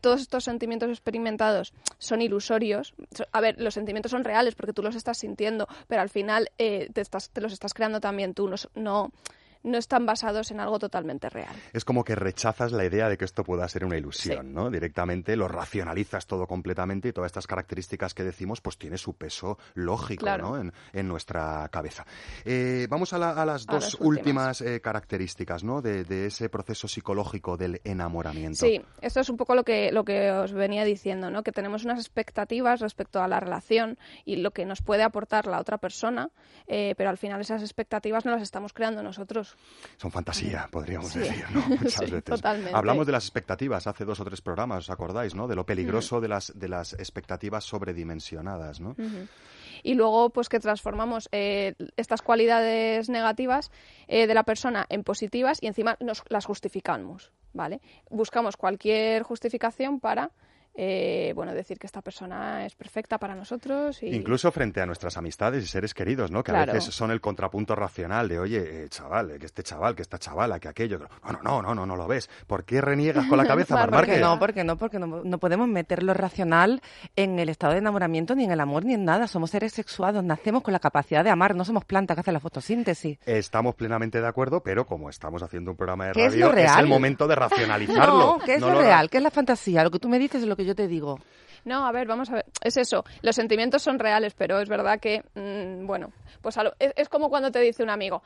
todos 0.00 0.20
estos 0.20 0.44
sentimientos 0.44 0.88
experimentados 0.90 1.72
son 1.98 2.22
ilusorios. 2.22 2.94
So- 3.14 3.26
A 3.32 3.40
ver, 3.40 3.56
los 3.60 3.74
sentimientos 3.74 4.10
son 4.10 4.24
reales 4.24 4.54
porque 4.54 4.72
tú 4.72 4.82
los 4.82 4.94
estás 4.94 5.18
sintiendo, 5.18 5.66
pero 5.86 6.02
al 6.02 6.10
final 6.10 6.50
eh, 6.58 6.88
te, 6.92 7.00
estás, 7.00 7.30
te 7.30 7.40
los 7.40 7.52
estás 7.52 7.74
creando 7.74 8.00
también 8.00 8.34
tú. 8.34 8.50
No, 8.74 9.12
no 9.62 9.78
están 9.78 10.06
basados 10.06 10.50
en 10.50 10.60
algo 10.60 10.78
totalmente 10.78 11.28
real. 11.28 11.54
es 11.72 11.84
como 11.84 12.04
que 12.04 12.14
rechazas 12.14 12.72
la 12.72 12.84
idea 12.84 13.08
de 13.08 13.16
que 13.18 13.24
esto 13.24 13.44
pueda 13.44 13.68
ser 13.68 13.84
una 13.84 13.96
ilusión, 13.96 14.52
¿no? 14.54 14.70
Directamente 14.70 15.36
lo 15.36 15.48
racionalizas 15.48 16.26
todo 16.26 16.46
completamente 16.46 17.08
y 17.08 17.12
todas 17.12 17.28
estas 17.28 17.46
características 17.46 18.14
que 18.14 18.24
decimos 18.24 18.60
pues 18.60 18.78
tiene 18.78 18.96
su 18.98 19.14
peso 19.14 19.58
lógico, 19.74 20.24
Claro. 20.24 20.48
¿no? 20.50 20.56
En, 20.60 20.72
en 20.92 21.08
nuestra 21.08 21.68
cabeza. 21.70 22.06
Eh, 22.44 22.86
vamos 22.88 23.12
a, 23.12 23.18
la- 23.18 23.30
a 23.32 23.44
las 23.46 23.66
A 23.68 23.72
dos 23.74 23.96
últimas, 24.00 24.60
eh, 24.60 24.80
características, 24.80 25.64
¿no? 25.64 25.82
De, 25.82 26.04
de 26.04 26.26
ese 26.26 26.48
proceso 26.48 26.88
psicológico 26.88 27.56
del 27.56 27.80
enamoramiento. 27.84 28.64
Sí, 28.66 28.80
esto 29.00 29.20
es 29.20 29.28
un 29.28 29.36
poco 29.36 29.54
lo 29.54 29.64
que, 29.64 29.92
lo 29.92 30.04
que 30.04 30.30
os 30.30 30.52
venía 30.52 30.84
diciendo, 30.84 31.30
¿no? 31.30 31.42
Que 31.42 31.52
tenemos 31.52 31.84
unas 31.84 31.98
expectativas 31.98 32.80
respecto 32.80 33.22
a 33.22 33.28
la 33.28 33.40
relación 33.40 33.98
y 34.24 34.36
lo 34.36 34.52
que 34.52 34.64
nos 34.64 34.82
puede 34.82 35.02
aportar 35.02 35.46
la 35.46 35.60
otra 35.60 35.78
persona, 35.78 36.30
eh, 36.66 36.94
pero 36.96 37.10
al 37.10 37.18
final 37.18 37.40
esas 37.40 37.62
expectativas 37.62 38.24
no 38.24 38.32
las 38.32 38.42
estamos 38.42 38.72
creando 38.72 39.02
nosotros. 39.02 39.49
Son 39.96 40.10
fantasía, 40.10 40.68
podríamos 40.70 41.10
Sí. 41.12 41.20
decir, 41.20 41.44
¿no? 41.50 41.60
Muchas 41.68 42.04
Sí, 42.04 42.10
veces. 42.10 42.22
totalmente. 42.24 42.76
Hablamos 42.76 43.06
de 43.06 43.12
las 43.12 43.24
expectativas 43.24 43.86
hace 43.86 44.04
dos 44.04 44.18
o 44.20 44.24
tres 44.24 44.40
programas, 44.40 44.84
¿os 44.84 44.90
acordáis, 44.90 45.34
no? 45.34 45.46
De 45.48 45.54
lo 45.56 45.64
peligroso 45.66 46.18
Mm. 46.18 46.22
de, 46.22 46.28
las, 46.28 46.58
de 46.58 46.68
las 46.68 46.92
expectativas 46.94 47.64
sobredimensionadas, 47.64 48.80
¿no? 48.80 48.96
Y 49.82 49.94
luego, 49.94 50.30
pues 50.30 50.48
que 50.48 50.60
transformamos 50.60 51.28
eh, 51.32 51.74
estas 51.96 52.22
cualidades 52.22 53.08
negativas 53.08 53.70
eh, 54.08 54.26
de 54.26 54.34
la 54.34 54.42
persona 54.44 54.86
en 54.88 55.04
positivas 55.04 55.58
y 55.62 55.66
encima 55.66 55.96
nos 56.00 56.22
las 56.28 56.44
justificamos, 56.46 57.32
¿vale? 57.52 57.80
Buscamos 58.10 58.56
cualquier 58.56 59.22
justificación 59.22 60.00
para 60.00 60.30
eh, 60.74 61.32
bueno, 61.34 61.52
decir 61.52 61.78
que 61.78 61.86
esta 61.86 62.00
persona 62.00 62.64
es 62.64 62.74
perfecta 62.74 63.18
para 63.18 63.34
nosotros. 63.34 64.02
Y... 64.02 64.14
Incluso 64.14 64.50
frente 64.52 64.80
a 64.80 64.86
nuestras 64.86 65.16
amistades 65.16 65.64
y 65.64 65.66
seres 65.66 65.94
queridos, 65.94 66.30
¿no? 66.30 66.42
Que 66.42 66.52
a 66.52 66.64
veces 66.64 66.94
son 66.94 67.10
el 67.10 67.20
contrapunto 67.20 67.74
racional 67.74 68.28
de, 68.28 68.38
oye, 68.38 68.84
eh, 68.84 68.88
chaval, 68.88 69.32
eh, 69.32 69.38
que 69.38 69.46
este 69.46 69.62
chaval, 69.62 69.94
que 69.94 70.02
esta 70.02 70.18
chavala, 70.18 70.58
que 70.60 70.68
aquello. 70.68 70.98
No, 70.98 71.32
no, 71.32 71.40
no, 71.42 71.62
no, 71.62 71.74
no, 71.74 71.86
no 71.86 71.96
lo 71.96 72.06
ves. 72.06 72.30
¿Por 72.46 72.64
qué 72.64 72.80
reniegas 72.80 73.26
con 73.26 73.36
la 73.38 73.44
cabeza, 73.46 73.74
Mar 73.74 73.90
Mar 73.90 74.00
¿Por 74.00 74.06
qué 74.06 74.20
Márquez? 74.20 74.26
no? 74.26 74.38
Porque 74.38 74.64
no, 74.64 74.76
porque 74.78 74.98
no, 74.98 75.06
no 75.24 75.38
podemos 75.38 75.68
meter 75.68 76.02
lo 76.02 76.14
racional 76.14 76.80
en 77.16 77.38
el 77.38 77.48
estado 77.48 77.72
de 77.72 77.80
enamoramiento, 77.80 78.34
ni 78.34 78.44
en 78.44 78.52
el 78.52 78.60
amor, 78.60 78.84
ni 78.84 78.94
en 78.94 79.04
nada. 79.04 79.26
Somos 79.26 79.50
seres 79.50 79.72
sexuados, 79.72 80.22
nacemos 80.24 80.62
con 80.62 80.72
la 80.72 80.78
capacidad 80.80 81.24
de 81.24 81.30
amar, 81.30 81.54
no 81.54 81.64
somos 81.64 81.84
plantas 81.84 82.14
que 82.14 82.20
hacen 82.20 82.34
la 82.34 82.40
fotosíntesis. 82.40 83.18
Estamos 83.26 83.74
plenamente 83.74 84.20
de 84.20 84.26
acuerdo, 84.26 84.62
pero 84.62 84.86
como 84.86 85.10
estamos 85.10 85.42
haciendo 85.42 85.72
un 85.72 85.76
programa 85.76 86.06
de 86.06 86.12
¿Qué 86.12 86.26
es 86.26 86.32
radio, 86.32 86.52
real? 86.52 86.80
el 86.80 86.86
momento 86.88 87.26
de 87.26 87.34
racionalizarlo. 87.34 88.20
No, 88.20 88.38
¿qué 88.44 88.54
es 88.54 88.60
No 88.60 88.68
lo 88.68 88.74
lo- 88.74 88.80
real? 88.82 89.08
¿Qué 89.10 89.16
es 89.16 89.22
la 89.22 89.30
fantasía? 89.30 89.82
Lo 89.82 89.90
que 89.90 89.98
tú 89.98 90.08
me 90.08 90.18
dices 90.18 90.42
es 90.42 90.48
lo 90.48 90.56
que 90.56 90.64
yo 90.70 90.74
te 90.76 90.88
digo. 90.88 91.18
No, 91.64 91.86
a 91.86 91.92
ver, 91.92 92.06
vamos 92.06 92.30
a 92.30 92.34
ver. 92.36 92.46
Es 92.64 92.76
eso. 92.78 93.04
Los 93.22 93.36
sentimientos 93.36 93.82
son 93.82 93.98
reales, 93.98 94.32
pero 94.34 94.60
es 94.60 94.68
verdad 94.68 94.98
que, 94.98 95.22
mm, 95.34 95.86
bueno, 95.86 96.10
pues 96.40 96.56
a 96.56 96.64
lo- 96.64 96.74
es, 96.78 96.92
es 96.96 97.08
como 97.08 97.28
cuando 97.28 97.50
te 97.50 97.58
dice 97.60 97.82
un 97.82 97.90
amigo, 97.90 98.22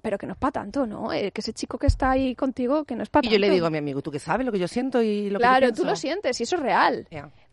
pero 0.00 0.16
que 0.16 0.26
no 0.26 0.32
es 0.32 0.38
para 0.38 0.52
tanto, 0.52 0.86
¿no? 0.86 1.12
Eh, 1.12 1.30
que 1.32 1.40
ese 1.42 1.52
chico 1.52 1.76
que 1.78 1.86
está 1.88 2.12
ahí 2.12 2.34
contigo, 2.34 2.84
que 2.84 2.94
no 2.96 3.02
es 3.02 3.10
para 3.10 3.20
Y 3.26 3.28
tanto. 3.28 3.34
yo 3.34 3.40
le 3.40 3.50
digo 3.50 3.66
a 3.66 3.70
mi 3.70 3.78
amigo, 3.78 4.00
¿tú 4.00 4.10
qué 4.10 4.18
sabes 4.18 4.46
lo 4.46 4.52
que 4.52 4.58
yo 4.58 4.68
siento 4.68 5.02
y 5.02 5.28
lo 5.28 5.38
que 5.38 5.44
yo 5.44 5.50
Claro, 5.50 5.72
tú 5.74 5.84
lo 5.84 5.96
sientes 5.96 6.40
y 6.40 6.44
eso 6.44 6.56
es 6.56 6.62
real. 6.62 7.06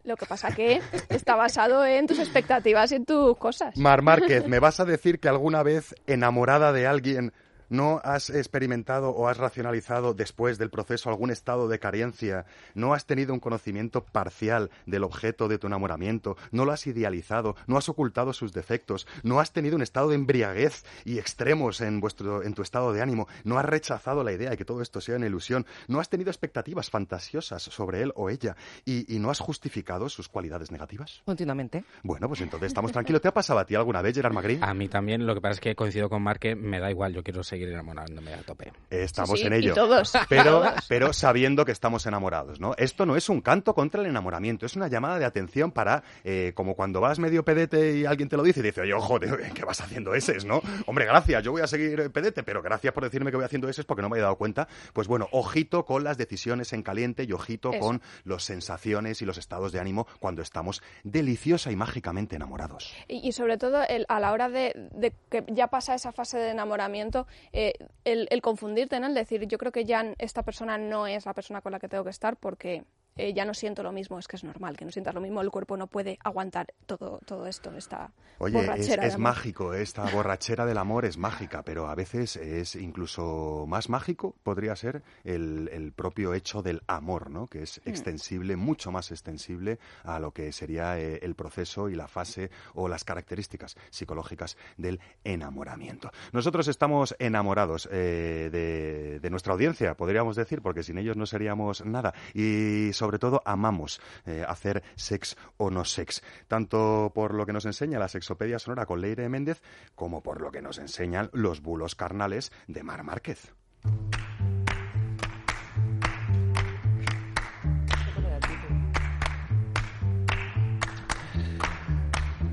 Lo 0.05 0.15
que 0.15 0.25
pasa 0.27 0.51
que 0.51 0.81
está 1.09 1.35
basado 1.35 1.83
en 1.83 2.05
tus 2.07 2.19
expectativas 2.19 2.91
y 2.91 2.95
en 2.95 3.05
tus 3.05 3.35
cosas. 3.37 3.75
Mar 3.75 4.03
Márquez, 4.03 4.47
¿me 4.47 4.59
vas 4.59 4.79
a 4.79 4.85
decir 4.85 5.19
que 5.19 5.27
alguna 5.27 5.63
vez 5.63 5.95
enamorada 6.05 6.71
de 6.71 6.85
alguien 6.87 7.33
no 7.69 8.01
has 8.03 8.29
experimentado 8.29 9.09
o 9.09 9.27
has 9.27 9.37
racionalizado 9.37 10.13
después 10.13 10.57
del 10.57 10.69
proceso 10.69 11.09
algún 11.09 11.31
estado 11.31 11.67
de 11.67 11.79
carencia? 11.79 12.45
¿No 12.73 12.93
has 12.93 13.05
tenido 13.05 13.33
un 13.33 13.39
conocimiento 13.39 14.03
parcial 14.03 14.69
del 14.85 15.03
objeto 15.03 15.47
de 15.47 15.57
tu 15.57 15.67
enamoramiento? 15.67 16.37
¿No 16.51 16.65
lo 16.65 16.71
has 16.71 16.87
idealizado? 16.87 17.55
¿No 17.67 17.77
has 17.77 17.89
ocultado 17.89 18.33
sus 18.33 18.53
defectos? 18.53 19.07
¿No 19.23 19.39
has 19.39 19.51
tenido 19.51 19.75
un 19.75 19.81
estado 19.81 20.09
de 20.09 20.15
embriaguez 20.15 20.83
y 21.05 21.19
extremos 21.19 21.81
en, 21.81 21.99
vuestro, 21.99 22.43
en 22.43 22.53
tu 22.53 22.61
estado 22.61 22.93
de 22.93 23.01
ánimo? 23.01 23.27
¿No 23.43 23.57
has 23.59 23.65
rechazado 23.65 24.23
la 24.23 24.31
idea 24.31 24.49
de 24.49 24.57
que 24.57 24.65
todo 24.65 24.81
esto 24.81 25.01
sea 25.01 25.15
una 25.17 25.27
ilusión? 25.27 25.65
¿No 25.87 25.99
has 25.99 26.09
tenido 26.09 26.29
expectativas 26.29 26.89
fantasiosas 26.89 27.63
sobre 27.63 28.01
él 28.01 28.11
o 28.15 28.29
ella? 28.29 28.55
¿Y, 28.85 29.13
y 29.13 29.19
no 29.19 29.29
has 29.29 29.39
justificado 29.39 30.09
sus 30.09 30.29
cualidades 30.29 30.71
negativas? 30.71 31.21
Continuamente. 31.25 31.83
Bueno, 32.03 32.27
pues 32.27 32.41
entonces 32.41 32.67
estamos 32.67 32.91
tranquilos. 32.91 33.21
¿Te 33.21 33.27
ha 33.27 33.33
pasado 33.33 33.59
a 33.59 33.65
ti 33.65 33.75
alguna 33.75 34.01
vez, 34.01 34.15
Gerard 34.15 34.33
Magri? 34.33 34.59
A 34.61 34.73
mí 34.73 34.87
también, 34.87 35.25
lo 35.25 35.33
que 35.33 35.41
pasa 35.41 35.53
es 35.53 35.59
que 35.59 35.75
coincido 35.75 36.09
con 36.09 36.21
Mar 36.21 36.39
que 36.39 36.55
me 36.55 36.79
da 36.79 36.89
igual, 36.89 37.13
yo 37.13 37.23
quiero 37.23 37.43
seguir 37.55 37.69
enamorándome 37.69 38.33
a 38.33 38.41
tope. 38.43 38.71
Estamos 38.89 39.31
Sí, 39.39 39.43
sí, 39.43 39.47
en 39.47 39.53
y 39.53 39.57
ello. 39.57 39.73
todos. 39.73 40.13
Pero, 40.29 40.63
pero 40.89 41.13
sabiendo 41.13 41.65
que 41.65 41.71
estamos 41.71 42.05
enamorados, 42.05 42.59
¿no? 42.59 42.73
Esto 42.77 43.05
no 43.05 43.15
es 43.15 43.29
un 43.29 43.41
canto 43.41 43.73
contra 43.73 44.01
el 44.01 44.07
enamoramiento, 44.07 44.65
es 44.65 44.75
una 44.75 44.87
llamada 44.87 45.19
de 45.19 45.25
atención 45.25 45.71
para, 45.71 46.03
eh, 46.23 46.51
como 46.55 46.75
cuando 46.75 46.99
vas 47.01 47.19
medio 47.19 47.43
pedete 47.45 47.97
y 47.97 48.05
alguien 48.05 48.29
te 48.29 48.37
lo 48.37 48.43
dice 48.43 48.59
y 48.59 48.63
dice, 48.63 48.81
oye, 48.81 48.93
ojo, 48.93 49.19
¿qué 49.19 49.65
vas 49.65 49.81
haciendo 49.81 50.13
ese, 50.13 50.35
no? 50.45 50.61
Hombre, 50.85 51.05
gracias, 51.05 51.43
yo 51.43 51.51
voy 51.51 51.61
a 51.61 51.67
seguir 51.67 52.11
pedete, 52.11 52.43
pero 52.43 52.61
gracias 52.61 52.93
por 52.93 53.03
decirme 53.03 53.31
que 53.31 53.37
voy 53.37 53.45
haciendo 53.45 53.69
ese 53.69 53.83
porque 53.83 54.01
no 54.01 54.09
me 54.09 54.17
he 54.17 54.21
dado 54.21 54.35
cuenta. 54.35 54.67
Pues 54.93 55.07
bueno, 55.07 55.27
ojito 55.31 55.85
con 55.85 56.03
las 56.03 56.17
decisiones 56.17 56.73
en 56.73 56.83
caliente 56.83 57.23
y 57.23 57.31
ojito 57.31 57.71
Eso. 57.71 57.79
con 57.79 58.01
las 58.25 58.43
sensaciones 58.43 59.21
y 59.21 59.25
los 59.25 59.37
estados 59.37 59.71
de 59.71 59.79
ánimo 59.79 60.07
cuando 60.19 60.41
estamos 60.41 60.81
deliciosa 61.03 61.71
y 61.71 61.75
mágicamente 61.75 62.35
enamorados. 62.35 62.93
Y, 63.07 63.27
y 63.27 63.31
sobre 63.31 63.57
todo 63.57 63.83
el- 63.87 64.05
a 64.09 64.19
la 64.19 64.31
hora 64.31 64.49
de, 64.49 64.73
de 64.93 65.13
que 65.29 65.43
ya 65.49 65.67
pasa 65.67 65.95
esa 65.95 66.11
fase 66.11 66.37
de 66.37 66.49
enamoramiento, 66.49 67.27
eh, 67.53 67.73
el, 68.03 68.27
el 68.29 68.41
confundirte, 68.41 68.99
¿no? 68.99 69.07
El 69.07 69.13
decir, 69.13 69.47
yo 69.47 69.57
creo 69.57 69.71
que 69.71 69.85
ya 69.85 70.13
esta 70.17 70.43
persona 70.43 70.77
no 70.77 71.07
es 71.07 71.25
la 71.25 71.33
persona 71.33 71.61
con 71.61 71.71
la 71.71 71.79
que 71.79 71.87
tengo 71.87 72.03
que 72.03 72.09
estar 72.09 72.37
porque 72.37 72.83
eh, 73.17 73.33
ya 73.33 73.45
no 73.45 73.53
siento 73.53 73.81
lo 73.83 73.91
mismo. 73.91 74.19
Es 74.19 74.27
que 74.27 74.35
es 74.35 74.43
normal 74.43 74.75
que 74.75 74.85
no 74.85 74.91
sientas 74.91 75.13
lo 75.13 75.21
mismo. 75.21 75.41
El 75.41 75.51
cuerpo 75.51 75.77
no 75.77 75.87
puede 75.87 76.17
aguantar 76.23 76.73
todo, 76.85 77.19
todo 77.25 77.47
esto, 77.47 77.71
esta 77.75 78.11
Oye, 78.39 78.57
borrachera. 78.57 79.05
es 79.05 79.17
mágico, 79.17 79.73
esta 79.73 80.03
borrachera 80.11 80.65
del 80.65 80.77
amor 80.77 81.05
es 81.05 81.17
mágica, 81.17 81.63
pero 81.63 81.87
a 81.87 81.95
veces 81.95 82.35
es 82.35 82.75
incluso 82.75 83.65
más 83.67 83.87
mágico, 83.89 84.35
podría 84.43 84.75
ser 84.75 85.03
el, 85.23 85.69
el 85.71 85.93
propio 85.93 86.33
hecho 86.33 86.61
del 86.61 86.81
amor, 86.87 87.29
¿no? 87.29 87.47
Que 87.47 87.63
es 87.63 87.79
extensible, 87.85 88.57
mucho 88.57 88.91
más 88.91 89.11
extensible 89.11 89.79
a 90.03 90.19
lo 90.19 90.31
que 90.31 90.51
sería 90.51 90.99
eh, 90.99 91.19
el 91.21 91.35
proceso 91.35 91.87
y 91.89 91.95
la 91.95 92.09
fase 92.09 92.51
o 92.73 92.89
las 92.89 93.05
características 93.05 93.77
psicológicas 93.89 94.57
del 94.75 94.99
enamoramiento. 95.23 96.11
Nosotros 96.33 96.67
estamos 96.67 97.15
enamorados 97.19 97.87
eh, 97.91 98.49
de, 98.51 99.19
de 99.21 99.29
nuestra 99.29 99.53
audiencia, 99.53 99.95
podríamos 99.95 100.35
decir, 100.35 100.61
porque 100.61 100.83
sin 100.83 100.97
ellos 100.97 101.15
no 101.15 101.25
seríamos 101.25 101.85
nada. 101.85 102.13
Y 102.33 102.91
sobre 102.91 103.04
todo 103.19 103.41
amamos 103.45 104.01
eh, 104.25 104.43
hacer 104.47 104.83
sex 104.95 105.37
o 105.57 105.69
no 105.69 105.85
sex, 105.85 106.23
tanto 106.47 107.11
por 107.13 107.33
lo 107.33 107.45
que 107.45 107.53
nos 107.53 107.65
enseña 107.65 107.99
la 107.99 108.07
sexopedia 108.07 108.59
sonora 108.59 108.85
con 108.85 109.01
Leire 109.01 109.29
Méndez, 109.29 109.61
como 109.95 110.21
por 110.21 110.41
lo 110.41 110.51
que 110.51 110.61
nos 110.61 110.77
enseñan 110.77 111.29
los 111.33 111.61
bulos 111.61 111.95
carnales 111.95 112.51
de 112.67 112.83
Mar 112.83 113.03
Márquez. 113.03 113.53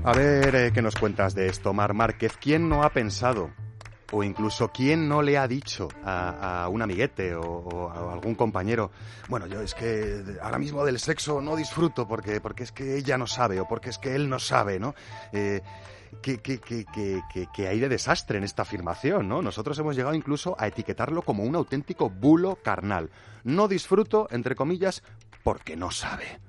A 0.05 0.11
ver, 0.11 0.53
eh, 0.55 0.71
¿qué 0.73 0.81
nos 0.81 0.95
cuentas 0.95 1.33
de 1.33 1.47
esto, 1.47 1.73
Mar 1.73 1.93
Márquez? 1.93 2.33
¿Quién 2.37 2.67
no 2.67 2.83
ha 2.83 2.89
pensado, 2.89 3.51
o 4.13 4.23
incluso 4.23 4.69
quién 4.69 5.09
no 5.09 5.21
le 5.21 5.37
ha 5.37 5.47
dicho 5.47 5.89
a, 6.05 6.67
un 6.71 6.81
amiguete 6.81 7.35
o, 7.35 7.89
a 7.89 8.13
algún 8.13 8.35
compañero, 8.35 8.91
bueno, 9.27 9.47
yo 9.47 9.59
es 9.61 9.73
que 9.73 10.23
ahora 10.41 10.59
mismo 10.59 10.85
del 10.85 10.99
sexo 10.99 11.41
no 11.41 11.55
disfruto 11.55 12.07
porque, 12.07 12.39
porque 12.39 12.63
es 12.63 12.71
que 12.71 12.95
ella 12.95 13.17
no 13.17 13.27
sabe 13.27 13.59
o 13.59 13.67
porque 13.67 13.89
es 13.89 13.97
que 13.97 14.15
él 14.15 14.29
no 14.29 14.39
sabe, 14.39 14.79
¿no? 14.79 14.93
Eh, 15.31 15.61
¿Qué, 16.21 16.37
qué, 16.37 16.59
qué, 16.59 16.85
qué, 16.93 17.21
qué- 17.33 17.47
qué 17.51 17.67
hay 17.67 17.79
de 17.79 17.89
desastre 17.89 18.37
en 18.37 18.43
esta 18.43 18.61
afirmación, 18.61 19.27
¿no? 19.27 19.41
Nosotros 19.41 19.77
hemos 19.79 19.95
llegado 19.95 20.13
incluso 20.13 20.55
a 20.59 20.67
etiquetarlo 20.67 21.23
como 21.23 21.41
un 21.43 21.55
auténtico 21.55 22.11
bulo 22.11 22.57
carnal. 22.63 23.09
No 23.43 23.67
disfruto, 23.67 24.27
entre 24.29 24.55
comillas, 24.55 25.01
porque 25.43 25.75
no 25.75 25.89
sabe. 25.89 26.39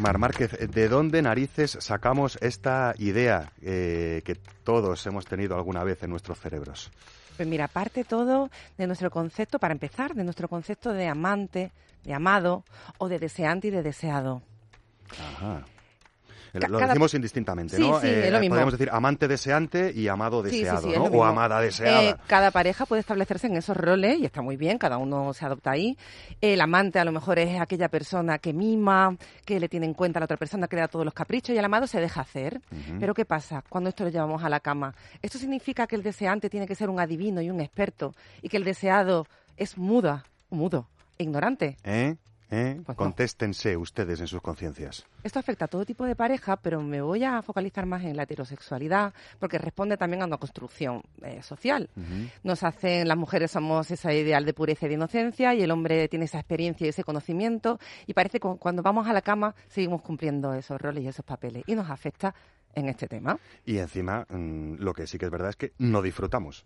Mar 0.00 0.16
Márquez, 0.16 0.52
¿de 0.52 0.88
dónde 0.88 1.20
narices 1.20 1.76
sacamos 1.78 2.38
esta 2.40 2.94
idea 2.96 3.52
eh, 3.60 4.22
que 4.24 4.34
todos 4.34 5.06
hemos 5.06 5.26
tenido 5.26 5.54
alguna 5.56 5.84
vez 5.84 6.02
en 6.02 6.08
nuestros 6.08 6.40
cerebros? 6.40 6.90
Pues 7.36 7.46
mira, 7.46 7.68
parte 7.68 8.04
todo 8.04 8.50
de 8.78 8.86
nuestro 8.86 9.10
concepto, 9.10 9.58
para 9.58 9.72
empezar, 9.72 10.14
de 10.14 10.24
nuestro 10.24 10.48
concepto 10.48 10.94
de 10.94 11.06
amante, 11.06 11.70
de 12.02 12.14
amado 12.14 12.64
o 12.96 13.08
de 13.08 13.18
deseante 13.18 13.68
y 13.68 13.70
de 13.70 13.82
deseado. 13.82 14.40
Ajá. 15.36 15.64
Lo 16.52 16.78
decimos 16.78 17.14
indistintamente, 17.14 17.76
Sí, 17.76 17.82
¿no? 17.82 18.00
sí, 18.00 18.08
es 18.08 18.30
lo 18.32 18.40
mismo. 18.40 18.54
Podríamos 18.54 18.72
decir 18.72 18.88
amante 18.92 19.28
deseante 19.28 19.92
y 19.94 20.08
amado 20.08 20.42
deseado, 20.42 20.82
sí, 20.90 20.96
¿no? 20.96 21.04
O 21.04 21.24
amada 21.24 21.60
deseada. 21.60 22.02
Eh, 22.02 22.16
cada 22.26 22.50
pareja 22.50 22.86
puede 22.86 23.00
establecerse 23.00 23.46
en 23.46 23.56
esos 23.56 23.76
roles 23.76 24.18
y 24.18 24.24
está 24.24 24.42
muy 24.42 24.56
bien, 24.56 24.78
cada 24.78 24.98
uno 24.98 25.32
se 25.32 25.44
adopta 25.44 25.70
ahí. 25.72 25.96
El 26.40 26.60
amante 26.60 26.98
a 26.98 27.04
lo 27.04 27.12
mejor 27.12 27.38
es 27.38 27.60
aquella 27.60 27.88
persona 27.88 28.38
que 28.38 28.52
mima, 28.52 29.16
que 29.44 29.60
le 29.60 29.68
tiene 29.68 29.86
en 29.86 29.94
cuenta 29.94 30.18
a 30.18 30.20
la 30.20 30.24
otra 30.24 30.36
persona, 30.36 30.66
que 30.68 30.76
le 30.76 30.82
da 30.82 30.88
todos 30.88 31.04
los 31.04 31.14
caprichos 31.14 31.54
y 31.54 31.58
el 31.58 31.64
amado 31.64 31.86
se 31.86 32.00
deja 32.00 32.20
hacer. 32.22 32.60
Pero 32.98 33.14
¿qué 33.14 33.24
pasa 33.24 33.62
cuando 33.68 33.88
esto 33.90 34.04
lo 34.04 34.10
llevamos 34.10 34.42
a 34.42 34.48
la 34.48 34.60
cama? 34.60 34.94
¿Esto 35.22 35.38
significa 35.38 35.86
que 35.86 35.96
el 35.96 36.02
deseante 36.02 36.50
tiene 36.50 36.66
que 36.66 36.74
ser 36.74 36.88
un 36.88 37.00
adivino 37.00 37.40
y 37.40 37.50
un 37.50 37.60
experto 37.60 38.14
y 38.42 38.48
que 38.48 38.56
el 38.56 38.64
deseado 38.64 39.26
es 39.56 39.78
muda, 39.78 40.24
mudo, 40.50 40.88
ignorante? 41.18 41.76
¿Eh? 41.84 42.16
¿Eh? 42.50 42.80
Pues 42.84 42.98
no. 42.98 43.04
Contéstense 43.04 43.76
ustedes 43.76 44.20
en 44.20 44.26
sus 44.26 44.40
conciencias. 44.40 45.06
Esto 45.22 45.38
afecta 45.38 45.66
a 45.66 45.68
todo 45.68 45.84
tipo 45.84 46.04
de 46.04 46.16
pareja, 46.16 46.56
pero 46.56 46.80
me 46.82 47.00
voy 47.00 47.24
a 47.24 47.42
focalizar 47.42 47.86
más 47.86 48.04
en 48.04 48.16
la 48.16 48.24
heterosexualidad 48.24 49.12
porque 49.38 49.58
responde 49.58 49.96
también 49.96 50.22
a 50.22 50.26
una 50.26 50.38
construcción 50.38 51.02
eh, 51.22 51.42
social. 51.42 51.88
Nos 52.42 52.62
hacen, 52.62 53.06
las 53.06 53.16
mujeres 53.16 53.50
somos 53.50 53.90
ese 53.90 54.18
ideal 54.18 54.44
de 54.44 54.52
pureza 54.52 54.86
y 54.86 54.88
de 54.88 54.94
inocencia 54.94 55.54
y 55.54 55.62
el 55.62 55.70
hombre 55.70 56.08
tiene 56.08 56.24
esa 56.24 56.38
experiencia 56.38 56.86
y 56.86 56.90
ese 56.90 57.04
conocimiento 57.04 57.78
y 58.06 58.14
parece 58.14 58.40
que 58.40 58.48
cuando 58.58 58.82
vamos 58.82 59.06
a 59.06 59.12
la 59.12 59.22
cama 59.22 59.54
seguimos 59.68 60.02
cumpliendo 60.02 60.54
esos 60.54 60.80
roles 60.80 61.04
y 61.04 61.08
esos 61.08 61.24
papeles 61.24 61.62
y 61.66 61.74
nos 61.74 61.88
afecta 61.90 62.34
en 62.74 62.88
este 62.88 63.08
tema. 63.08 63.38
Y 63.64 63.78
encima, 63.78 64.26
mm, 64.28 64.74
lo 64.78 64.92
que 64.94 65.06
sí 65.06 65.18
que 65.18 65.24
es 65.26 65.30
verdad 65.30 65.50
es 65.50 65.56
que 65.56 65.72
no 65.78 66.02
disfrutamos. 66.02 66.64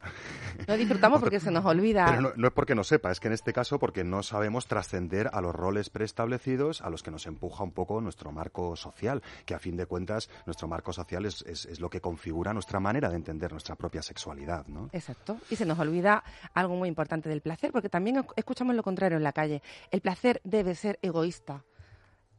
No 0.69 0.77
disfrutamos 0.77 1.21
porque 1.21 1.41
se 1.41 1.51
nos 1.51 1.65
olvida. 1.65 2.07
Pero 2.07 2.21
no, 2.21 2.33
no 2.37 2.49
es 2.49 2.53
porque 2.53 2.75
no 2.75 2.85
sepa, 2.85 3.11
es 3.11 3.21
que 3.21 3.29
en 3.29 3.35
este 3.35 3.53
caso 3.53 3.79
porque 3.79 4.05
no 4.05 4.23
sabemos 4.23 4.67
trascender 4.67 5.31
a 5.33 5.41
los 5.41 5.55
roles 5.55 5.91
preestablecidos 5.91 6.81
a 6.83 6.91
los 6.91 7.03
que 7.03 7.11
nos 7.11 7.27
empuja 7.27 7.65
un 7.65 7.73
poco 7.73 8.01
nuestro 8.01 8.33
marco 8.33 8.77
social, 8.77 9.23
que 9.47 9.55
a 9.55 9.59
fin 9.59 9.77
de 9.77 9.87
cuentas 9.87 10.31
nuestro 10.47 10.69
marco 10.69 10.93
social 10.93 11.25
es, 11.27 11.43
es- 11.43 11.67
es 11.67 11.81
lo 11.81 11.91
que 11.91 12.01
configura 12.01 12.53
nuestra 12.53 12.81
manera 12.81 13.09
de 13.09 13.17
entender 13.17 13.51
nuestra 13.53 13.75
propia 13.77 14.03
sexualidad, 14.03 14.67
¿no? 14.67 14.91
Exacto. 14.93 15.39
Y 15.51 15.57
se 15.57 15.65
nos 15.67 15.79
olvida 15.79 16.23
algo 16.55 16.75
muy 16.77 16.89
importante 16.89 17.29
del 17.29 17.41
placer, 17.41 17.73
porque 17.73 17.89
también 17.89 18.17
esc- 18.17 18.33
escuchamos 18.37 18.75
lo 18.77 18.83
contrario 18.83 19.17
en 19.17 19.25
la 19.25 19.33
calle. 19.33 19.63
El 19.91 20.01
placer 20.01 20.41
debe 20.45 20.75
ser 20.75 20.99
egoísta. 21.03 21.65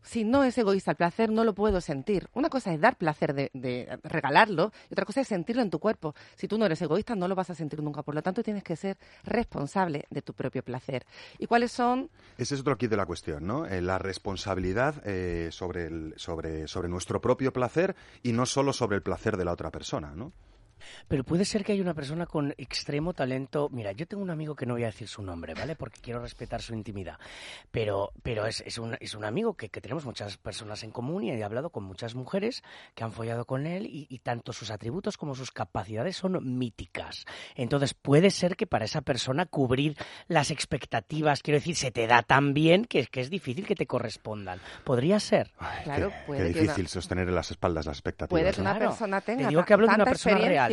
Si 0.06 0.24
no 0.24 0.44
es 0.44 0.58
egoísta 0.58 0.92
el 0.92 0.98
placer, 0.98 1.30
no 1.32 1.44
lo 1.44 1.54
puedo 1.54 1.82
sentir. 1.82 2.30
Una 2.34 2.50
cosa 2.50 2.74
es 2.74 2.80
dar 2.80 2.98
placer 2.98 3.34
de, 3.34 3.50
de 3.54 4.00
regalarlo 4.04 4.72
y 4.90 4.94
otra 4.94 5.06
cosa 5.06 5.22
es 5.22 5.28
sentirlo 5.28 5.62
en 5.62 5.70
tu 5.70 5.80
cuerpo. 5.80 6.16
Si 6.36 6.48
tú 6.48 6.58
no 6.58 6.66
eres 6.66 6.82
egoísta, 6.82 7.16
no 7.16 7.28
lo 7.28 7.36
vas 7.36 7.50
a 7.50 7.56
sentir 7.56 7.82
nunca. 7.82 8.04
Por 8.04 8.16
lo 8.16 8.22
tanto, 8.22 8.44
tienes 8.44 8.64
que 8.64 8.76
ser 8.76 8.98
responsable 9.24 10.06
de 10.10 10.22
tu 10.22 10.34
propio 10.34 10.64
placer. 10.64 11.06
¿Y 11.40 11.48
cuáles 11.48 11.72
son? 11.72 12.10
Ese 12.38 12.56
es 12.56 12.62
otro 12.62 12.78
kit 12.78 12.90
de 12.90 12.98
la 12.98 13.06
cuestión, 13.06 13.46
¿no? 13.46 13.66
Eh, 13.66 13.82
la 13.82 13.98
responsabilidad 13.98 15.02
eh, 15.06 15.50
sobre, 15.52 15.88
el, 15.88 16.14
sobre, 16.18 16.68
sobre 16.68 16.90
nuestro 16.90 17.20
propio 17.20 17.52
placer 17.52 17.96
y 18.24 18.32
no 18.32 18.46
solo 18.46 18.74
sobre 18.74 18.98
el 18.98 19.02
placer 19.02 19.38
de 19.38 19.46
la 19.46 19.54
otra 19.54 19.72
persona, 19.72 20.14
¿no? 20.16 20.32
Pero 21.08 21.24
puede 21.24 21.46
ser 21.46 21.64
que 21.64 21.72
haya 21.74 21.82
una 21.82 21.94
persona 21.94 22.26
con 22.26 22.54
extremo 22.58 23.14
talento. 23.14 23.70
Mira, 23.72 23.92
yo 23.92 24.06
tengo 24.08 24.24
un 24.24 24.30
amigo 24.30 24.56
que 24.56 24.66
no 24.66 24.74
voy 24.74 24.84
a 24.84 24.88
decir 24.88 25.08
su 25.08 25.22
nombre, 25.22 25.54
¿vale? 25.54 25.76
Porque 25.76 26.00
quiero 26.02 26.20
respetar 26.22 26.62
su 26.62 26.74
intimidad. 26.74 27.18
Pero, 27.72 28.12
pero 28.24 28.46
es, 28.46 28.62
es, 28.66 28.78
un, 28.78 28.98
es 29.00 29.16
un 29.16 29.26
amigo 29.26 29.54
que, 29.56 29.70
que 29.70 29.82
tenemos 29.82 30.06
muchas 30.06 30.38
personas 30.38 30.84
en 30.84 30.92
común 30.92 31.24
y 31.24 31.32
he 31.32 31.44
hablado 31.44 31.70
con 31.70 31.84
muchas 31.84 32.16
mujeres 32.16 32.64
que 32.94 33.04
han 33.04 33.12
follado 33.12 33.46
con 33.46 33.66
él 33.68 33.86
y, 33.86 34.08
y 34.10 34.20
tanto 34.20 34.54
sus 34.54 34.72
atributos 34.72 35.18
como 35.18 35.36
sus 35.36 35.52
capacidades 35.52 36.16
son 36.16 36.58
míticas. 36.58 37.26
Entonces 37.56 37.94
puede 37.94 38.32
ser 38.32 38.56
que 38.56 38.68
para 38.68 38.86
esa 38.86 39.02
persona 39.02 39.46
cubrir 39.46 39.98
las 40.28 40.52
expectativas, 40.52 41.42
quiero 41.42 41.58
decir, 41.60 41.76
se 41.76 41.92
te 41.92 42.08
da 42.08 42.22
tan 42.24 42.54
bien 42.54 42.86
que, 42.86 43.06
que 43.08 43.22
es 43.22 43.30
difícil 43.30 43.66
que 43.66 43.76
te 43.76 43.86
correspondan. 43.88 44.60
Podría 44.84 45.20
ser. 45.20 45.52
Ay, 45.60 45.84
Claro, 45.84 46.10
qué, 46.10 46.16
puede 46.26 46.48
qué 46.48 46.54
que 46.54 46.60
difícil 46.62 46.84
una- 46.84 46.90
sostener 46.90 47.28
en 47.30 47.36
las 47.36 47.52
espaldas 47.52 47.86
las 47.86 47.98
expectativas. 47.98 48.30
Puede 48.42 48.52
que 48.54 48.62
¿no? 48.62 48.70
una 48.72 48.80
persona 48.80 49.22
Te 49.22 49.36
tenga 49.36 49.50
digo 49.50 49.62
ta- 49.62 49.66
que 49.68 49.74
hablo 49.74 49.88
de 49.88 49.96
una 49.96 50.06
persona 50.06 50.38
real, 50.38 50.72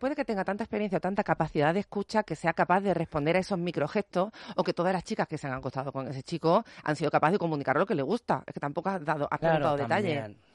Puede 0.00 0.14
que 0.16 0.24
tenga 0.24 0.44
tanta 0.44 0.64
experiencia 0.64 0.98
o 0.98 1.00
tanta 1.00 1.22
capacidad 1.24 1.72
de 1.74 1.80
escucha 1.80 2.22
que 2.22 2.36
sea 2.36 2.52
capaz 2.52 2.80
de 2.80 2.94
responder 2.94 3.36
a 3.36 3.40
esos 3.40 3.58
microgestos 3.58 4.30
o 4.56 4.64
que 4.64 4.72
todas 4.72 4.92
las 4.92 5.04
chicas 5.04 5.26
que 5.28 5.38
se 5.38 5.46
han 5.46 5.54
acostado 5.54 5.92
con 5.92 6.08
ese 6.08 6.22
chico 6.22 6.64
han 6.84 6.96
sido 6.96 7.10
capaces 7.10 7.32
de 7.34 7.38
comunicar 7.38 7.76
lo 7.76 7.86
que 7.86 7.94
le 7.94 8.02
gusta. 8.02 8.42
Es 8.46 8.54
que 8.54 8.60
tampoco 8.60 8.88
has 8.90 9.04
dado, 9.04 9.28
has. 9.30 9.40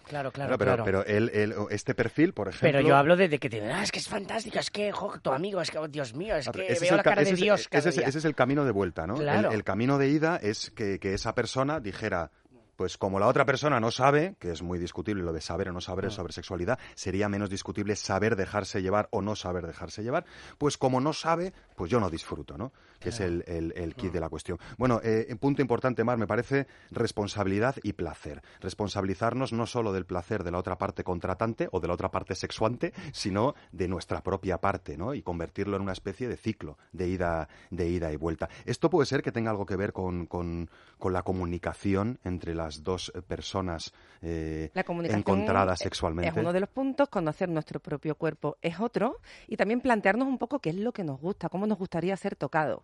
Claro, 0.06 0.32
claro, 0.32 0.32
Claro, 0.32 0.58
pero, 0.60 0.72
claro. 0.72 0.84
pero 0.84 1.06
él, 1.06 1.32
él- 1.34 1.56
este 1.72 1.96
perfil, 1.96 2.32
por 2.34 2.48
ejemplo... 2.50 2.68
Pero 2.68 2.80
yo 2.88 2.96
hablo 2.96 3.16
de, 3.16 3.28
de 3.28 3.40
que 3.40 3.50
te 3.50 3.60
ah, 3.72 3.82
es 3.82 3.92
que 3.92 3.98
es 3.98 4.08
fantástico, 4.08 4.60
es 4.60 4.70
que 4.70 4.92
jo, 4.92 5.20
tu 5.20 5.32
amigo, 5.32 5.60
es 5.62 5.72
que 5.72 5.80
oh, 5.80 5.88
Dios 5.88 6.14
mío, 6.14 6.36
es 6.36 6.48
que 6.48 6.62
veo 6.80 6.92
el 6.92 6.98
la 6.98 7.04
ca- 7.04 7.10
cara 7.10 7.22
de 7.24 7.30
ese 7.30 7.34
es- 7.34 7.40
Dios 7.42 7.68
cada 7.68 7.80
ese 7.80 7.90
es, 7.90 7.96
día. 7.96 8.08
ese 8.08 8.18
es 8.20 8.26
el 8.26 8.36
camino 8.36 8.66
de 8.66 8.72
vuelta, 8.72 9.08
¿no? 9.08 9.16
El- 9.16 9.22
Claro. 9.24 9.52
El, 9.52 9.64
camino 9.64 9.98
de 9.98 10.10
ida 10.10 10.38
es 10.44 10.70
que, 10.70 11.00
que 11.00 11.16
esa 11.16 11.34
persona 11.34 11.80
dijera, 11.80 12.30
pues 12.76 12.98
como 12.98 13.20
la 13.20 13.28
otra 13.28 13.46
persona 13.46 13.80
no 13.80 13.92
sabe, 13.92 14.36
que 14.40 14.52
es 14.52 14.62
muy 14.62 14.80
discutible 14.80 15.24
lo 15.24 15.34
de 15.34 15.42
saber 15.42 15.70
o 15.70 15.74
no 15.74 15.82
saber 15.82 16.12
sobre 16.12 16.34
sexualidad, 16.34 16.80
sería 16.96 17.30
menos 17.30 17.50
discutible 17.50 17.96
saber 17.96 18.36
dejarse 18.36 18.82
llevar 18.82 19.08
o 19.12 19.22
no 19.22 19.36
saber 19.36 19.66
dejarse 19.66 20.04
llevar, 20.04 20.26
pues 20.58 20.78
como 20.78 21.00
no 21.02 21.14
sabe, 21.14 21.54
pues 21.76 21.92
yo 21.92 22.00
no 22.00 22.10
disfruto, 22.10 22.58
¿no? 22.58 22.74
Que 23.06 23.10
es 23.10 23.20
el, 23.20 23.44
el, 23.48 23.72
el 23.76 23.96
kit 23.96 24.12
de 24.12 24.20
la 24.20 24.30
cuestión. 24.30 24.58
Bueno, 24.78 25.00
eh, 25.04 25.36
punto 25.40 25.62
importante, 25.62 26.04
Mar, 26.04 26.18
me 26.18 26.28
parece 26.28 26.66
responsabilidad 26.92 27.76
y 27.84 27.94
placer. 27.94 28.42
Responsabilizarnos 28.62 29.54
no 29.54 29.66
solo 29.68 29.94
del 29.94 30.06
placer 30.06 30.44
de 30.44 30.52
la 30.52 30.58
otra 30.58 30.78
parte 30.78 31.04
contratante 31.04 31.70
o 31.72 31.80
de 31.80 31.88
la 31.88 31.94
otra 31.94 32.10
parte 32.10 32.34
sexuante, 32.34 32.94
sino 33.14 33.54
de 33.72 33.88
nuestra 33.88 34.22
propia 34.22 34.58
parte, 34.58 34.98
¿no? 34.98 35.14
Y 35.14 35.22
convertirlo 35.22 35.76
en 35.78 35.84
una 35.84 35.94
especie 35.94 36.28
de 36.28 36.38
ciclo 36.38 36.78
de 36.92 37.08
ida, 37.10 37.48
de 37.70 37.88
ida 37.90 38.12
y 38.12 38.16
vuelta. 38.16 38.50
Esto 38.66 38.90
puede 38.90 39.06
ser 39.06 39.22
que 39.22 39.32
tenga 39.32 39.52
algo 39.52 39.66
que 39.66 39.76
ver 39.76 39.94
con, 39.94 40.26
con, 40.26 40.70
con 40.98 41.14
la 41.14 41.22
comunicación 41.22 42.20
entre 42.24 42.56
las 42.56 42.84
dos 42.84 43.12
eh, 43.14 43.22
personas 43.22 43.94
eh, 44.22 44.72
La 44.74 44.84
encontradas 45.16 45.80
sexualmente. 45.80 46.32
Es 46.32 46.38
uno 46.38 46.54
de 46.54 46.60
los 46.60 46.70
puntos, 46.70 47.10
conocer 47.10 47.50
nuestro 47.50 47.80
propio 47.80 48.16
cuerpo 48.16 48.58
es 48.62 48.80
otro, 48.80 49.20
y 49.48 49.58
también 49.58 49.82
plantearnos 49.82 50.28
un 50.28 50.38
poco 50.38 50.60
qué 50.60 50.70
es 50.70 50.76
lo 50.76 50.92
que 50.92 51.04
nos 51.04 51.20
gusta, 51.20 51.50
cómo 51.50 51.68
nos 51.68 51.78
gustaría 51.78 52.16
ser 52.18 52.36
tocado. 52.36 52.84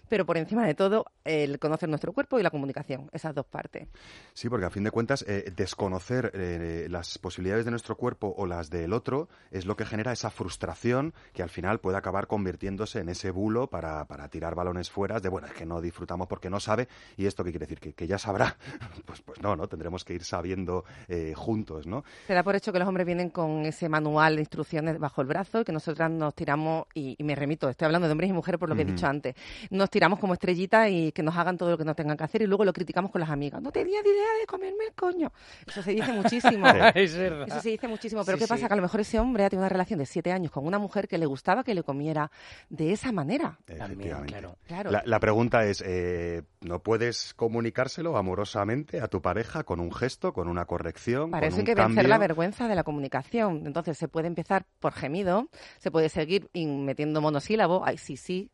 Pero 0.11 0.25
por 0.25 0.35
encima 0.35 0.67
de 0.67 0.75
todo, 0.75 1.05
el 1.23 1.57
conocer 1.57 1.87
nuestro 1.87 2.11
cuerpo 2.11 2.37
y 2.37 2.43
la 2.43 2.49
comunicación, 2.49 3.09
esas 3.13 3.33
dos 3.33 3.45
partes. 3.45 3.87
Sí, 4.33 4.49
porque 4.49 4.65
a 4.65 4.69
fin 4.69 4.83
de 4.83 4.91
cuentas, 4.91 5.23
eh, 5.25 5.53
desconocer 5.55 6.31
eh, 6.33 6.87
las 6.89 7.17
posibilidades 7.17 7.63
de 7.63 7.71
nuestro 7.71 7.95
cuerpo 7.95 8.33
o 8.37 8.45
las 8.45 8.69
del 8.69 8.91
otro 8.91 9.29
es 9.51 9.65
lo 9.65 9.77
que 9.77 9.85
genera 9.85 10.11
esa 10.11 10.29
frustración 10.29 11.13
que 11.31 11.43
al 11.43 11.49
final 11.49 11.79
puede 11.79 11.95
acabar 11.97 12.27
convirtiéndose 12.27 12.99
en 12.99 13.07
ese 13.07 13.31
bulo 13.31 13.67
para, 13.67 14.03
para 14.03 14.27
tirar 14.27 14.53
balones 14.53 14.91
fuera 14.91 15.21
de, 15.21 15.29
bueno, 15.29 15.47
es 15.47 15.53
que 15.53 15.65
no 15.65 15.79
disfrutamos 15.79 16.27
porque 16.27 16.49
no 16.49 16.59
sabe. 16.59 16.89
¿Y 17.15 17.25
esto 17.25 17.45
qué 17.45 17.51
quiere 17.51 17.65
decir? 17.65 17.79
¿Que, 17.79 17.93
que 17.93 18.05
ya 18.05 18.17
sabrá? 18.17 18.57
Pues, 19.05 19.21
pues 19.21 19.41
no, 19.41 19.55
¿no? 19.55 19.67
Tendremos 19.67 20.03
que 20.03 20.13
ir 20.13 20.25
sabiendo 20.25 20.83
eh, 21.07 21.33
juntos, 21.35 21.87
¿no? 21.87 22.03
Se 22.27 22.33
da 22.33 22.43
por 22.43 22.55
hecho 22.57 22.73
que 22.73 22.79
los 22.79 22.87
hombres 22.87 23.05
vienen 23.07 23.29
con 23.29 23.65
ese 23.65 23.87
manual 23.87 24.35
de 24.35 24.41
instrucciones 24.41 24.99
bajo 24.99 25.21
el 25.21 25.27
brazo 25.27 25.61
y 25.61 25.63
que 25.63 25.71
nosotras 25.71 26.11
nos 26.11 26.35
tiramos, 26.35 26.85
y, 26.93 27.15
y 27.17 27.23
me 27.23 27.33
remito, 27.33 27.69
estoy 27.69 27.85
hablando 27.85 28.07
de 28.07 28.11
hombres 28.11 28.29
y 28.29 28.33
mujeres 28.33 28.59
por 28.59 28.67
lo 28.67 28.75
que 28.75 28.81
he 28.81 28.85
Ujú. 28.85 28.93
dicho 28.93 29.07
antes, 29.07 29.35
nos 29.69 29.89
tiramos 29.89 30.00
como 30.19 30.33
estrellitas 30.33 30.89
y 30.89 31.11
que 31.11 31.23
nos 31.23 31.35
hagan 31.37 31.57
todo 31.57 31.71
lo 31.71 31.77
que 31.77 31.85
nos 31.85 31.95
tengan 31.95 32.17
que 32.17 32.23
hacer 32.23 32.41
y 32.41 32.47
luego 32.47 32.65
lo 32.65 32.73
criticamos 32.73 33.11
con 33.11 33.21
las 33.21 33.29
amigas. 33.29 33.61
No 33.61 33.71
tenía 33.71 34.01
ni 34.01 34.09
idea 34.09 34.33
de 34.39 34.45
comerme 34.47 34.85
el 34.87 34.93
coño. 34.93 35.31
Eso 35.67 35.81
se 35.83 35.91
dice 35.91 36.11
muchísimo. 36.11 36.65
es 36.95 37.15
verdad. 37.15 37.47
Eso 37.47 37.61
se 37.61 37.69
dice 37.69 37.87
muchísimo, 37.87 38.23
pero 38.25 38.37
Sí, 38.37 38.43
¿qué 38.43 38.47
pasa? 38.47 38.61
sí. 38.61 38.67
Que 38.67 38.73
a 38.73 38.75
lo 38.77 38.81
mejor 38.81 38.99
ese 39.01 39.19
hombre 39.19 39.45
ha 39.45 39.49
tenido 39.49 39.61
una 39.63 39.69
relación 39.69 39.99
de 39.99 40.05
siete 40.05 40.31
años 40.31 40.51
con 40.51 40.65
una 40.65 40.79
mujer 40.79 41.07
que 41.07 41.17
le 41.17 41.25
gustaba 41.25 41.63
que 41.63 41.75
le 41.75 41.83
comiera 41.83 42.31
de 42.69 42.91
esa 42.93 43.11
manera. 43.11 43.59
También, 43.65 43.81
Efectivamente. 43.91 44.31
claro. 44.33 44.57
Claro. 44.67 44.91
La, 44.91 45.03
la 45.05 45.19
pregunta 45.19 45.63
es, 45.65 45.83
eh, 45.85 46.41
¿no 46.61 46.79
puedes 46.79 47.33
comunicárselo 47.35 48.17
amorosamente 48.17 49.01
a 49.01 49.07
tu 49.07 49.21
pareja 49.21 49.63
con 49.63 49.79
un 49.79 49.91
gesto, 49.93 50.33
con 50.33 50.47
una 50.47 50.65
corrección, 50.65 51.31
Para 51.31 51.49
con 51.49 51.59
un 51.59 51.65
que 51.65 51.75
vencer 51.75 51.95
cambio? 51.95 52.07
la 52.09 52.17
vergüenza 52.17 52.67
de 52.67 52.75
la 52.75 52.83
comunicación. 52.83 53.63
Entonces 53.65 53.97
se 53.97 54.07
puede 54.07 54.27
empezar 54.27 54.65
por 54.79 54.93
gemido, 54.93 55.49
se 55.79 55.91
puede 55.91 56.09
seguir 56.09 56.49
metiendo 56.53 57.21
monosílabo, 57.21 57.83
ay 57.85 57.97
sí, 57.97 58.17
sí, 58.17 58.49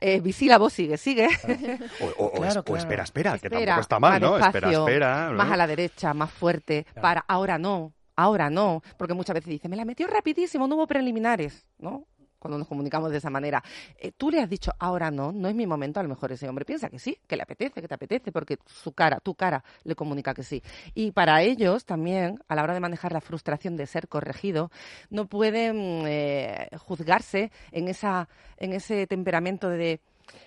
eh, 0.00 0.20
bisílabo, 0.20 0.70
sigue, 0.70 0.96
sigue. 0.96 1.28
O, 2.00 2.24
o- 2.24 2.26
o 2.26 2.32
Claro, 2.32 2.60
es- 2.64 2.70
o 2.70 2.76
espera, 2.76 3.02
espera, 3.04 3.38
que 3.38 3.48
tampoco 3.50 3.80
está 3.80 3.98
mal, 4.00 4.20
más 4.20 4.30
¿no? 4.30 4.38
Espera, 4.38 4.70
espera. 4.70 5.28
¿no? 5.30 5.34
Más 5.36 5.50
a 5.50 5.56
la 5.56 5.66
derecha, 5.66 6.14
más 6.14 6.30
fuerte, 6.30 6.86
para 7.00 7.24
ahora 7.28 7.58
no, 7.58 7.92
ahora 8.16 8.50
no, 8.50 8.82
porque 8.96 9.14
muchas 9.14 9.34
veces 9.34 9.48
dice, 9.50 9.68
me 9.68 9.76
la 9.76 9.84
metió 9.84 10.06
rapidísimo, 10.06 10.66
no 10.68 10.76
hubo 10.76 10.86
preliminares, 10.86 11.66
¿no? 11.78 12.06
Cuando 12.38 12.58
nos 12.58 12.68
comunicamos 12.68 13.10
de 13.10 13.18
esa 13.18 13.30
manera. 13.30 13.62
Eh, 13.98 14.12
tú 14.16 14.30
le 14.30 14.40
has 14.40 14.48
dicho, 14.48 14.72
ahora 14.78 15.10
no, 15.10 15.32
no 15.32 15.48
es 15.48 15.54
mi 15.54 15.66
momento, 15.66 16.00
a 16.00 16.02
lo 16.02 16.08
mejor 16.08 16.32
ese 16.32 16.48
hombre 16.48 16.64
piensa 16.64 16.88
que 16.88 16.98
sí, 16.98 17.18
que 17.26 17.36
le 17.36 17.42
apetece, 17.42 17.80
que 17.80 17.88
te 17.88 17.94
apetece, 17.94 18.32
porque 18.32 18.58
su 18.66 18.92
cara, 18.92 19.20
tu 19.20 19.34
cara 19.34 19.64
le 19.84 19.94
comunica 19.94 20.34
que 20.34 20.42
sí. 20.42 20.62
Y 20.94 21.12
para 21.12 21.42
ellos 21.42 21.84
también, 21.84 22.38
a 22.48 22.54
la 22.54 22.62
hora 22.62 22.74
de 22.74 22.80
manejar 22.80 23.12
la 23.12 23.20
frustración 23.20 23.76
de 23.76 23.86
ser 23.86 24.08
corregido, 24.08 24.70
no 25.10 25.26
pueden 25.26 26.04
eh, 26.06 26.68
juzgarse 26.78 27.50
en, 27.72 27.88
esa, 27.88 28.28
en 28.56 28.72
ese 28.72 29.06
temperamento 29.06 29.68
de 29.68 30.00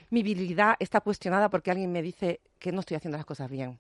mi 0.10 0.24
virilidad 0.24 0.76
está 0.80 1.02
cuestionada 1.02 1.50
porque 1.50 1.72
alguien 1.72 1.92
me 1.92 2.02
dice 2.02 2.42
que 2.60 2.72
no 2.72 2.82
estoy 2.82 2.98
haciendo 2.98 3.18
las 3.18 3.26
cosas 3.26 3.50
bien. 3.50 3.80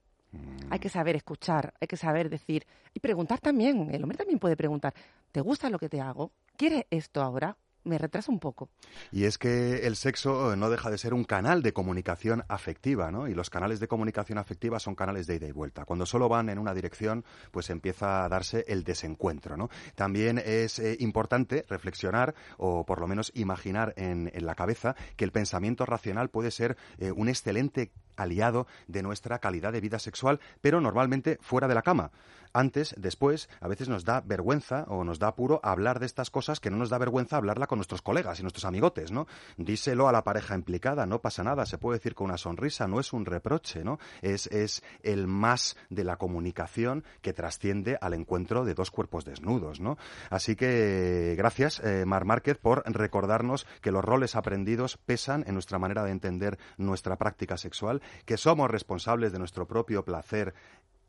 Hay 0.69 0.79
que 0.79 0.89
saber 0.89 1.15
escuchar, 1.17 1.73
hay 1.81 1.87
que 1.87 1.97
saber 1.97 2.29
decir 2.29 2.65
y 2.93 2.99
preguntar 2.99 3.39
también. 3.39 3.93
El 3.93 4.01
hombre 4.01 4.17
también 4.17 4.39
puede 4.39 4.55
preguntar, 4.55 4.93
¿te 5.31 5.41
gusta 5.41 5.69
lo 5.69 5.77
que 5.77 5.89
te 5.89 5.99
hago? 5.99 6.31
¿Quieres 6.55 6.85
esto 6.89 7.21
ahora? 7.21 7.57
Me 7.83 7.97
retraso 7.97 8.31
un 8.31 8.39
poco. 8.39 8.69
Y 9.11 9.23
es 9.23 9.37
que 9.37 9.87
el 9.87 9.95
sexo 9.95 10.53
eh, 10.53 10.57
no 10.57 10.69
deja 10.69 10.91
de 10.91 10.97
ser 10.97 11.13
un 11.13 11.23
canal 11.23 11.63
de 11.63 11.73
comunicación 11.73 12.43
afectiva, 12.47 13.11
¿no? 13.11 13.27
Y 13.27 13.33
los 13.33 13.49
canales 13.49 13.79
de 13.79 13.87
comunicación 13.87 14.37
afectiva 14.37 14.79
son 14.79 14.93
canales 14.93 15.25
de 15.25 15.35
ida 15.35 15.47
y 15.47 15.51
vuelta. 15.51 15.85
Cuando 15.85 16.05
solo 16.05 16.29
van 16.29 16.49
en 16.49 16.59
una 16.59 16.73
dirección, 16.75 17.25
pues 17.51 17.69
empieza 17.69 18.23
a 18.23 18.29
darse 18.29 18.65
el 18.67 18.83
desencuentro, 18.83 19.57
¿no? 19.57 19.69
También 19.95 20.37
es 20.37 20.77
eh, 20.79 20.95
importante 20.99 21.65
reflexionar 21.67 22.35
o 22.57 22.85
por 22.85 22.99
lo 22.99 23.07
menos 23.07 23.31
imaginar 23.33 23.93
en, 23.97 24.31
en 24.33 24.45
la 24.45 24.55
cabeza 24.55 24.95
que 25.15 25.25
el 25.25 25.31
pensamiento 25.31 25.85
racional 25.85 26.29
puede 26.29 26.51
ser 26.51 26.77
eh, 26.99 27.11
un 27.11 27.29
excelente 27.29 27.91
aliado 28.15 28.67
de 28.87 29.03
nuestra 29.03 29.39
calidad 29.39 29.73
de 29.73 29.81
vida 29.81 29.99
sexual, 29.99 30.39
pero 30.61 30.81
normalmente 30.81 31.37
fuera 31.41 31.67
de 31.67 31.75
la 31.75 31.81
cama. 31.81 32.11
Antes, 32.53 32.93
después, 32.97 33.49
a 33.61 33.67
veces 33.67 33.87
nos 33.87 34.03
da 34.03 34.21
vergüenza 34.21 34.83
o 34.89 35.03
nos 35.03 35.19
da 35.19 35.27
apuro 35.27 35.61
hablar 35.63 35.99
de 35.99 36.05
estas 36.05 36.29
cosas 36.29 36.59
que 36.59 36.69
no 36.69 36.77
nos 36.77 36.89
da 36.89 36.97
vergüenza 36.97 37.37
hablarla 37.37 37.67
con 37.67 37.77
nuestros 37.77 38.01
colegas 38.01 38.39
y 38.39 38.43
nuestros 38.43 38.65
amigotes, 38.65 39.11
¿no? 39.11 39.27
Díselo 39.57 40.09
a 40.09 40.11
la 40.11 40.23
pareja 40.23 40.55
implicada, 40.55 41.05
no 41.05 41.19
pasa 41.19 41.43
nada, 41.43 41.65
se 41.65 41.77
puede 41.77 41.99
decir 41.99 42.13
con 42.13 42.25
una 42.25 42.37
sonrisa, 42.37 42.87
no 42.87 42.99
es 42.99 43.13
un 43.13 43.25
reproche, 43.25 43.83
¿no? 43.83 43.99
Es, 44.21 44.47
es 44.47 44.83
el 45.03 45.27
más 45.27 45.77
de 45.89 46.03
la 46.03 46.17
comunicación 46.17 47.05
que 47.21 47.33
trasciende 47.33 47.97
al 48.01 48.13
encuentro 48.13 48.65
de 48.65 48.73
dos 48.73 48.91
cuerpos 48.91 49.23
desnudos, 49.23 49.79
¿no? 49.79 49.97
Así 50.29 50.55
que 50.57 51.35
gracias, 51.37 51.79
eh, 51.79 52.03
Mar 52.05 52.25
Márquez, 52.25 52.57
por 52.57 52.83
recordarnos 52.85 53.65
que 53.81 53.91
los 53.91 54.03
roles 54.03 54.35
aprendidos 54.35 54.97
pesan 54.97 55.45
en 55.47 55.53
nuestra 55.53 55.79
manera 55.79 56.03
de 56.03 56.11
entender 56.11 56.57
nuestra 56.77 57.15
práctica 57.15 57.55
sexual, 57.55 58.00
que 58.25 58.37
somos 58.37 58.69
responsables 58.69 59.31
de 59.31 59.39
nuestro 59.39 59.67
propio 59.67 60.03
placer 60.03 60.53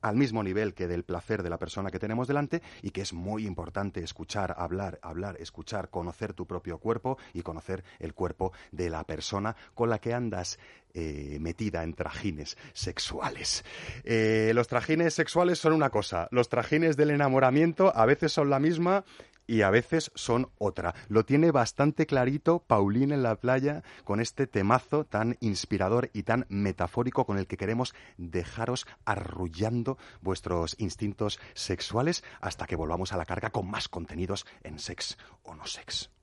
al 0.02 0.16
mismo 0.16 0.42
nivel 0.42 0.74
que 0.74 0.88
del 0.88 1.04
placer 1.04 1.42
de 1.42 1.50
la 1.50 1.58
persona 1.58 1.90
que 1.90 1.98
tenemos 1.98 2.28
delante 2.28 2.60
y 2.82 2.90
que 2.90 3.00
es 3.00 3.12
muy 3.12 3.46
importante 3.46 4.02
escuchar, 4.02 4.54
hablar, 4.58 4.98
hablar, 5.02 5.36
escuchar, 5.40 5.88
conocer 5.88 6.34
tu 6.34 6.46
propio 6.46 6.78
cuerpo 6.78 7.16
y 7.32 7.42
conocer 7.42 7.84
el 8.00 8.12
cuerpo 8.12 8.52
de 8.72 8.90
la 8.90 9.04
persona 9.04 9.56
con 9.74 9.88
la 9.88 10.00
que 10.00 10.12
andas 10.12 10.58
eh, 10.94 11.38
metida 11.40 11.84
en 11.84 11.94
trajines 11.94 12.58
sexuales. 12.74 13.64
Eh, 14.04 14.52
los 14.54 14.68
trajines 14.68 15.14
sexuales 15.14 15.58
son 15.58 15.72
una 15.72 15.90
cosa, 15.90 16.28
los 16.32 16.48
trajines 16.48 16.96
del 16.96 17.10
enamoramiento 17.10 17.96
a 17.96 18.04
veces 18.04 18.32
son 18.32 18.50
la 18.50 18.58
misma 18.58 19.04
y 19.52 19.60
a 19.60 19.68
veces 19.68 20.10
son 20.14 20.50
otra. 20.56 20.94
Lo 21.08 21.26
tiene 21.26 21.50
bastante 21.50 22.06
clarito 22.06 22.60
Paulín 22.60 23.12
en 23.12 23.22
la 23.22 23.36
playa 23.36 23.82
con 24.02 24.18
este 24.18 24.46
temazo 24.46 25.04
tan 25.04 25.36
inspirador 25.40 26.08
y 26.14 26.22
tan 26.22 26.46
metafórico 26.48 27.26
con 27.26 27.36
el 27.36 27.46
que 27.46 27.58
queremos 27.58 27.94
dejaros 28.16 28.86
arrullando 29.04 29.98
vuestros 30.22 30.74
instintos 30.78 31.38
sexuales 31.52 32.24
hasta 32.40 32.66
que 32.66 32.76
volvamos 32.76 33.12
a 33.12 33.18
la 33.18 33.26
carga 33.26 33.50
con 33.50 33.70
más 33.70 33.88
contenidos 33.88 34.46
en 34.62 34.78
Sex 34.78 35.18
o 35.42 35.54
No 35.54 35.66
Sex. 35.66 36.21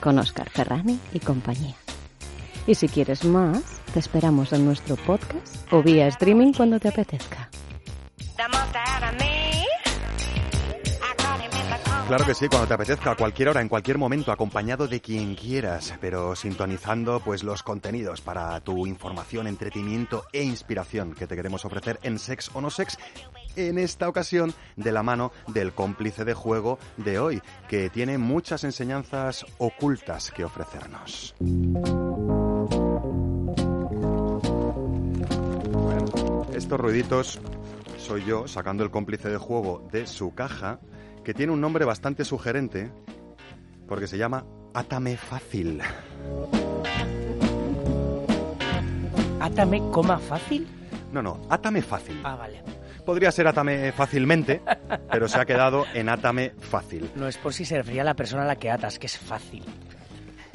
Con 0.00 0.18
Oscar 0.18 0.50
Ferrani 0.50 0.98
y 1.12 1.20
compañía. 1.20 1.76
Y 2.66 2.74
si 2.74 2.88
quieres 2.88 3.24
más, 3.24 3.62
te 3.92 4.00
esperamos 4.00 4.52
en 4.52 4.64
nuestro 4.64 4.96
podcast 4.96 5.72
o 5.72 5.82
vía 5.82 6.06
streaming 6.08 6.52
cuando 6.52 6.80
te 6.80 6.88
apetezca. 6.88 7.48
Claro 12.06 12.24
que 12.24 12.34
sí, 12.34 12.46
cuando 12.48 12.68
te 12.68 12.74
apetezca, 12.74 13.10
a 13.10 13.16
cualquier 13.16 13.48
hora, 13.48 13.60
en 13.60 13.68
cualquier 13.68 13.98
momento, 13.98 14.30
acompañado 14.30 14.86
de 14.86 15.00
quien 15.00 15.34
quieras, 15.34 15.92
pero 16.00 16.36
sintonizando 16.36 17.18
pues 17.18 17.42
los 17.42 17.64
contenidos 17.64 18.20
para 18.20 18.60
tu 18.60 18.86
información, 18.86 19.48
entretenimiento 19.48 20.24
e 20.32 20.44
inspiración 20.44 21.14
que 21.14 21.26
te 21.26 21.34
queremos 21.34 21.64
ofrecer 21.64 21.98
en 22.04 22.20
Sex 22.20 22.52
o 22.54 22.60
No 22.60 22.70
Sex, 22.70 22.96
en 23.56 23.78
esta 23.78 24.08
ocasión 24.08 24.54
de 24.76 24.92
la 24.92 25.02
mano 25.02 25.32
del 25.48 25.72
cómplice 25.72 26.24
de 26.24 26.34
juego 26.34 26.78
de 26.96 27.18
hoy, 27.18 27.42
que 27.68 27.90
tiene 27.90 28.18
muchas 28.18 28.62
enseñanzas 28.62 29.44
ocultas 29.58 30.30
que 30.30 30.44
ofrecernos. 30.44 31.34
Estos 36.54 36.80
ruiditos 36.80 37.40
soy 37.98 38.24
yo 38.24 38.46
sacando 38.46 38.84
el 38.84 38.92
cómplice 38.92 39.28
de 39.28 39.38
juego 39.38 39.88
de 39.90 40.06
su 40.06 40.32
caja, 40.32 40.78
que 41.26 41.34
tiene 41.34 41.52
un 41.52 41.60
nombre 41.60 41.84
bastante 41.84 42.24
sugerente, 42.24 42.88
porque 43.88 44.06
se 44.06 44.16
llama 44.16 44.46
Átame 44.74 45.16
Fácil. 45.16 45.82
Átame, 49.40 49.82
coma 49.90 50.20
fácil. 50.20 50.68
No, 51.10 51.22
no, 51.22 51.40
Átame 51.50 51.82
Fácil. 51.82 52.20
Ah, 52.22 52.36
vale. 52.36 52.62
Podría 53.04 53.32
ser 53.32 53.48
Átame 53.48 53.90
Fácilmente, 53.90 54.62
pero 55.10 55.26
se 55.26 55.40
ha 55.40 55.44
quedado 55.44 55.84
en 55.94 56.08
Átame 56.10 56.50
Fácil. 56.60 57.10
No 57.16 57.26
es 57.26 57.36
por 57.38 57.52
si 57.52 57.64
se 57.64 57.76
refería 57.78 58.02
a 58.02 58.04
la 58.04 58.14
persona 58.14 58.44
a 58.44 58.46
la 58.46 58.54
que 58.54 58.70
atas, 58.70 59.00
que 59.00 59.06
es 59.06 59.18
fácil. 59.18 59.64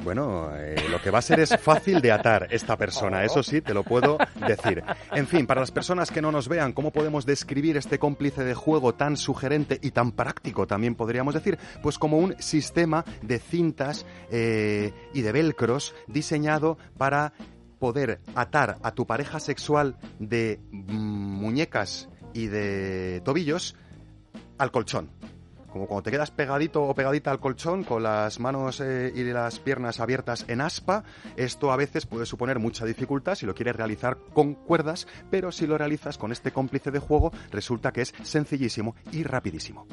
Bueno, 0.04 0.50
eh, 0.56 0.74
lo 0.90 1.00
que 1.00 1.10
va 1.10 1.20
a 1.20 1.22
ser 1.22 1.38
es 1.38 1.56
fácil 1.60 2.00
de 2.00 2.10
atar 2.10 2.48
esta 2.50 2.76
persona, 2.76 3.24
eso 3.24 3.42
sí, 3.42 3.60
te 3.60 3.72
lo 3.72 3.84
puedo 3.84 4.18
decir. 4.48 4.82
En 5.12 5.28
fin, 5.28 5.46
para 5.46 5.60
las 5.60 5.70
personas 5.70 6.10
que 6.10 6.20
no 6.20 6.32
nos 6.32 6.48
vean, 6.48 6.72
¿cómo 6.72 6.90
podemos 6.90 7.24
describir 7.24 7.76
este 7.76 8.00
cómplice 8.00 8.42
de 8.42 8.54
juego 8.54 8.94
tan 8.94 9.16
sugerente 9.16 9.78
y 9.80 9.92
tan 9.92 10.12
práctico, 10.12 10.66
también 10.66 10.96
podríamos 10.96 11.34
decir? 11.34 11.56
Pues 11.82 11.98
como 11.98 12.18
un 12.18 12.34
sistema 12.40 13.04
de 13.22 13.38
cintas 13.38 14.04
eh, 14.30 14.92
y 15.14 15.22
de 15.22 15.32
velcros 15.32 15.94
diseñado 16.08 16.78
para 16.98 17.32
poder 17.78 18.20
atar 18.34 18.78
a 18.82 18.92
tu 18.92 19.06
pareja 19.06 19.38
sexual 19.38 19.96
de 20.18 20.60
mm, 20.70 21.40
muñecas 21.40 22.08
y 22.32 22.46
de 22.46 23.20
tobillos 23.24 23.76
al 24.58 24.70
colchón. 24.72 25.10
Como 25.72 25.86
cuando 25.86 26.02
te 26.02 26.10
quedas 26.10 26.30
pegadito 26.30 26.82
o 26.82 26.94
pegadita 26.94 27.30
al 27.30 27.40
colchón 27.40 27.82
con 27.82 28.02
las 28.02 28.38
manos 28.40 28.80
eh, 28.80 29.10
y 29.14 29.24
las 29.24 29.58
piernas 29.58 30.00
abiertas 30.00 30.44
en 30.48 30.60
aspa, 30.60 31.04
esto 31.36 31.72
a 31.72 31.76
veces 31.76 32.04
puede 32.04 32.26
suponer 32.26 32.58
mucha 32.58 32.84
dificultad 32.84 33.34
si 33.34 33.46
lo 33.46 33.54
quieres 33.54 33.76
realizar 33.76 34.18
con 34.34 34.54
cuerdas, 34.54 35.06
pero 35.30 35.50
si 35.50 35.66
lo 35.66 35.78
realizas 35.78 36.18
con 36.18 36.30
este 36.30 36.52
cómplice 36.52 36.90
de 36.90 36.98
juego 36.98 37.32
resulta 37.50 37.92
que 37.92 38.02
es 38.02 38.14
sencillísimo 38.22 38.94
y 39.12 39.22
rapidísimo. 39.22 39.86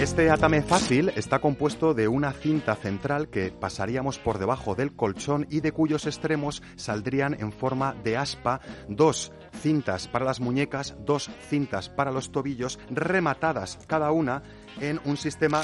Este 0.00 0.30
atame 0.30 0.62
fácil 0.62 1.10
está 1.14 1.40
compuesto 1.40 1.92
de 1.92 2.08
una 2.08 2.32
cinta 2.32 2.74
central 2.74 3.28
que 3.28 3.50
pasaríamos 3.50 4.18
por 4.18 4.38
debajo 4.38 4.74
del 4.74 4.96
colchón 4.96 5.46
y 5.50 5.60
de 5.60 5.72
cuyos 5.72 6.06
extremos 6.06 6.62
saldrían 6.76 7.36
en 7.38 7.52
forma 7.52 7.92
de 8.02 8.16
aspa 8.16 8.62
dos 8.88 9.30
cintas 9.60 10.08
para 10.08 10.24
las 10.24 10.40
muñecas, 10.40 10.96
dos 11.04 11.30
cintas 11.50 11.90
para 11.90 12.12
los 12.12 12.32
tobillos, 12.32 12.78
rematadas 12.88 13.78
cada 13.86 14.10
una 14.10 14.42
en 14.80 15.02
un 15.04 15.18
sistema 15.18 15.60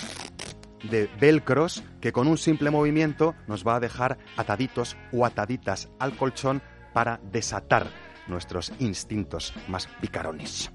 de 0.83 1.09
velcros 1.19 1.83
que 2.03 2.13
con 2.13 2.29
un 2.29 2.37
simple 2.37 2.71
movimiento 2.71 3.35
nos 3.47 3.67
va 3.67 3.77
a 3.77 3.81
dejar 3.81 4.19
ataditos 4.37 4.99
o 5.13 5.25
ataditas 5.25 5.89
al 5.99 6.15
colchón 6.15 6.61
para 6.93 7.21
desatar 7.33 7.87
nuestros 8.29 8.71
instintos 8.81 9.55
más 9.67 9.87
picarones. 10.03 10.71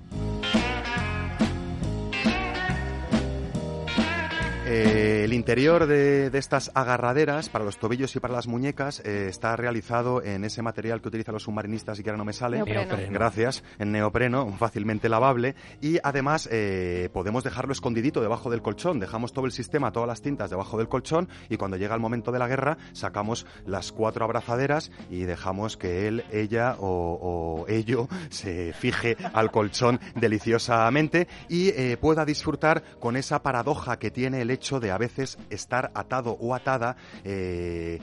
Eh, 4.74 5.26
el 5.26 5.34
interior 5.34 5.86
de, 5.86 6.30
de 6.30 6.40
estas 6.40 6.72
agarraderas 6.74 7.50
para 7.50 7.66
los 7.66 7.78
tobillos 7.78 8.16
y 8.16 8.22
para 8.22 8.34
las 8.34 8.48
muñecas 8.48 9.02
eh, 9.04 9.28
está 9.28 9.58
realizado 9.58 10.24
en 10.24 10.46
ese 10.46 10.62
material 10.62 11.02
que 11.02 11.10
utilizan 11.10 11.34
los 11.34 11.44
submarinistas 11.44 12.00
y 12.00 12.04
que 12.04 12.10
ahora 12.10 12.20
no 12.20 12.24
me 12.24 12.32
sale. 12.32 12.64
Neopreno. 12.64 13.12
Gracias, 13.12 13.66
en 13.80 13.92
neopreno, 13.92 14.56
fácilmente 14.60 15.10
lavable 15.10 15.56
y 15.82 15.98
además 16.02 16.48
eh, 16.54 17.10
podemos 17.12 17.44
dejarlo 17.44 17.74
escondidito 17.74 18.22
debajo 18.22 18.50
del 18.50 18.62
colchón. 18.62 19.02
Dejamos 19.02 19.34
todo 19.34 19.46
el 19.46 19.52
sistema, 19.52 19.92
todas 19.92 20.08
las 20.08 20.22
tintas 20.22 20.50
debajo 20.50 20.78
del 20.78 20.88
colchón 20.88 21.28
y 21.50 21.58
cuando 21.58 21.76
llega 21.76 21.94
el 21.94 22.02
momento 22.02 22.32
de 22.32 22.40
la 22.40 22.48
guerra 22.48 22.78
sacamos 22.94 23.46
las 23.66 23.92
cuatro 23.92 24.24
abrazaderas 24.24 24.90
y 25.10 25.24
dejamos 25.24 25.76
que 25.76 26.08
él, 26.08 26.24
ella 26.32 26.78
o, 26.80 27.20
o 27.22 27.68
ello 27.68 28.08
se 28.30 28.72
fije 28.72 29.18
al 29.34 29.52
colchón 29.52 30.00
deliciosamente 30.16 31.28
y 31.50 31.70
eh, 31.70 31.98
pueda 32.00 32.24
disfrutar 32.24 32.84
con 33.02 33.18
esa 33.18 33.44
paradoja 33.44 34.00
que 34.00 34.12
tiene 34.12 34.42
el 34.42 34.50
hecho 34.50 34.61
de 34.62 34.92
a 34.92 34.98
veces 34.98 35.38
estar 35.50 35.92
atado 35.96 36.38
o 36.40 36.54
atada. 36.54 36.96
eh, 37.24 38.00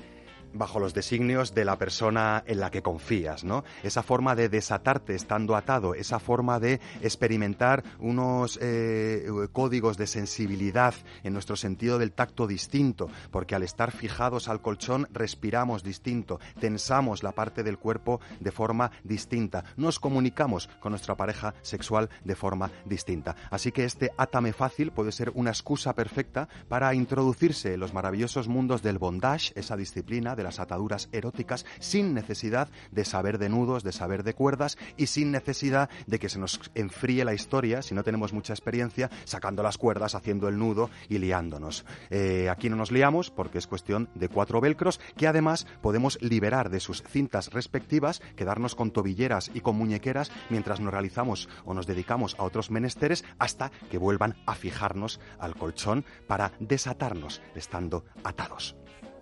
bajo 0.53 0.80
los 0.80 0.94
designios 0.94 1.55
de 1.55 1.64
la 1.64 1.78
persona 1.78 2.42
en 2.46 2.61
la 2.61 2.70
que 2.70 2.82
confías, 2.82 3.44
¿no? 3.44 3.64
Esa 3.82 4.03
forma 4.03 4.34
de 4.34 4.49
desatarte 4.49 5.14
estando 5.14 5.57
atado, 5.57 5.94
esa 5.94 6.18
forma 6.18 6.61
de 6.61 6.80
experimentar 7.03 7.84
unos 7.99 8.59
eh, 8.62 9.26
códigos 9.53 9.96
de 9.96 10.07
sensibilidad 10.07 10.94
en 11.22 11.32
nuestro 11.32 11.57
sentido 11.57 11.99
del 11.99 12.12
tacto 12.12 12.46
distinto, 12.46 13.09
porque 13.30 13.55
al 13.55 13.62
estar 13.62 13.92
fijados 13.92 14.49
al 14.49 14.61
colchón 14.61 15.09
respiramos 15.12 15.82
distinto, 15.82 16.40
tensamos 16.61 17.22
la 17.22 17.32
parte 17.32 17.62
del 17.62 17.78
cuerpo 17.78 18.20
de 18.40 18.51
forma 18.51 18.90
distinta, 19.05 19.64
nos 19.76 19.99
comunicamos 19.99 20.68
con 20.80 20.92
nuestra 20.92 21.16
pareja 21.16 21.55
sexual 21.62 22.09
de 22.24 22.34
forma 22.34 22.70
distinta. 22.84 23.36
Así 23.51 23.72
que 23.72 23.84
este 23.84 24.12
átame 24.16 24.53
fácil 24.53 24.92
puede 24.92 25.12
ser 25.12 25.30
una 25.34 25.51
excusa 25.51 25.94
perfecta 25.94 26.49
para 26.68 26.94
introducirse 26.94 27.74
en 27.74 27.80
los 27.80 27.92
maravillosos 27.92 28.49
mundos 28.49 28.82
del 28.82 28.99
bondage, 28.99 29.53
esa 29.55 29.76
disciplina 29.76 30.34
de 30.39 30.45
las 30.45 30.61
ataduras 30.61 31.11
eróticas, 31.12 31.66
sin 31.80 32.14
necesidad 32.14 32.68
de 32.91 33.05
saber 33.05 33.36
de 33.36 33.51
nudos, 33.51 33.82
de 33.82 33.93
saber 33.93 34.22
de 34.22 34.32
cuerdas 34.32 34.78
y 34.97 35.09
sin 35.09 35.30
necesidad 35.30 35.91
de 36.07 36.18
que 36.18 36.30
se 36.30 36.39
nos 36.39 36.61
enfríe 36.74 37.26
la 37.26 37.34
historia, 37.34 37.82
si 37.82 37.95
no 37.95 38.05
tenemos 38.05 38.32
mucha 38.32 38.55
experiencia, 38.55 39.11
sacando 39.24 39.62
las 39.62 39.76
cuerdas, 39.76 40.14
haciendo 40.14 40.49
el 40.49 40.59
nudo 40.59 40.89
y 41.09 41.18
liándonos. 41.18 41.84
Eh, 42.09 42.49
aquí 42.49 42.70
no 42.70 42.76
nos 42.76 42.93
liamos 42.93 43.30
porque 43.30 43.59
es 43.59 43.66
cuestión 43.66 44.09
de 44.14 44.28
cuatro 44.28 44.61
velcros 44.61 45.01
que 45.16 45.26
además 45.26 45.66
podemos 45.82 46.18
liberar 46.22 46.70
de 46.70 46.80
sus 46.80 47.03
cintas 47.03 47.53
respectivas, 47.53 48.22
quedarnos 48.36 48.74
con 48.74 48.93
tobilleras 48.93 49.51
y 49.53 49.61
con 49.61 49.76
muñequeras 49.76 50.30
mientras 50.49 50.80
nos 50.80 50.93
realizamos 50.93 51.49
o 51.64 51.74
nos 51.74 51.86
dedicamos 51.86 52.36
a 52.39 52.45
otros 52.45 52.70
menesteres 52.70 53.24
hasta 53.39 53.70
que 53.91 53.99
vuelvan 53.99 54.36
a 54.47 54.55
fijarnos 54.55 55.20
al 55.41 55.57
colchón 55.57 56.05
para 56.28 56.53
desatarnos 56.61 57.43
estando 57.55 58.05
atados. 58.22 58.76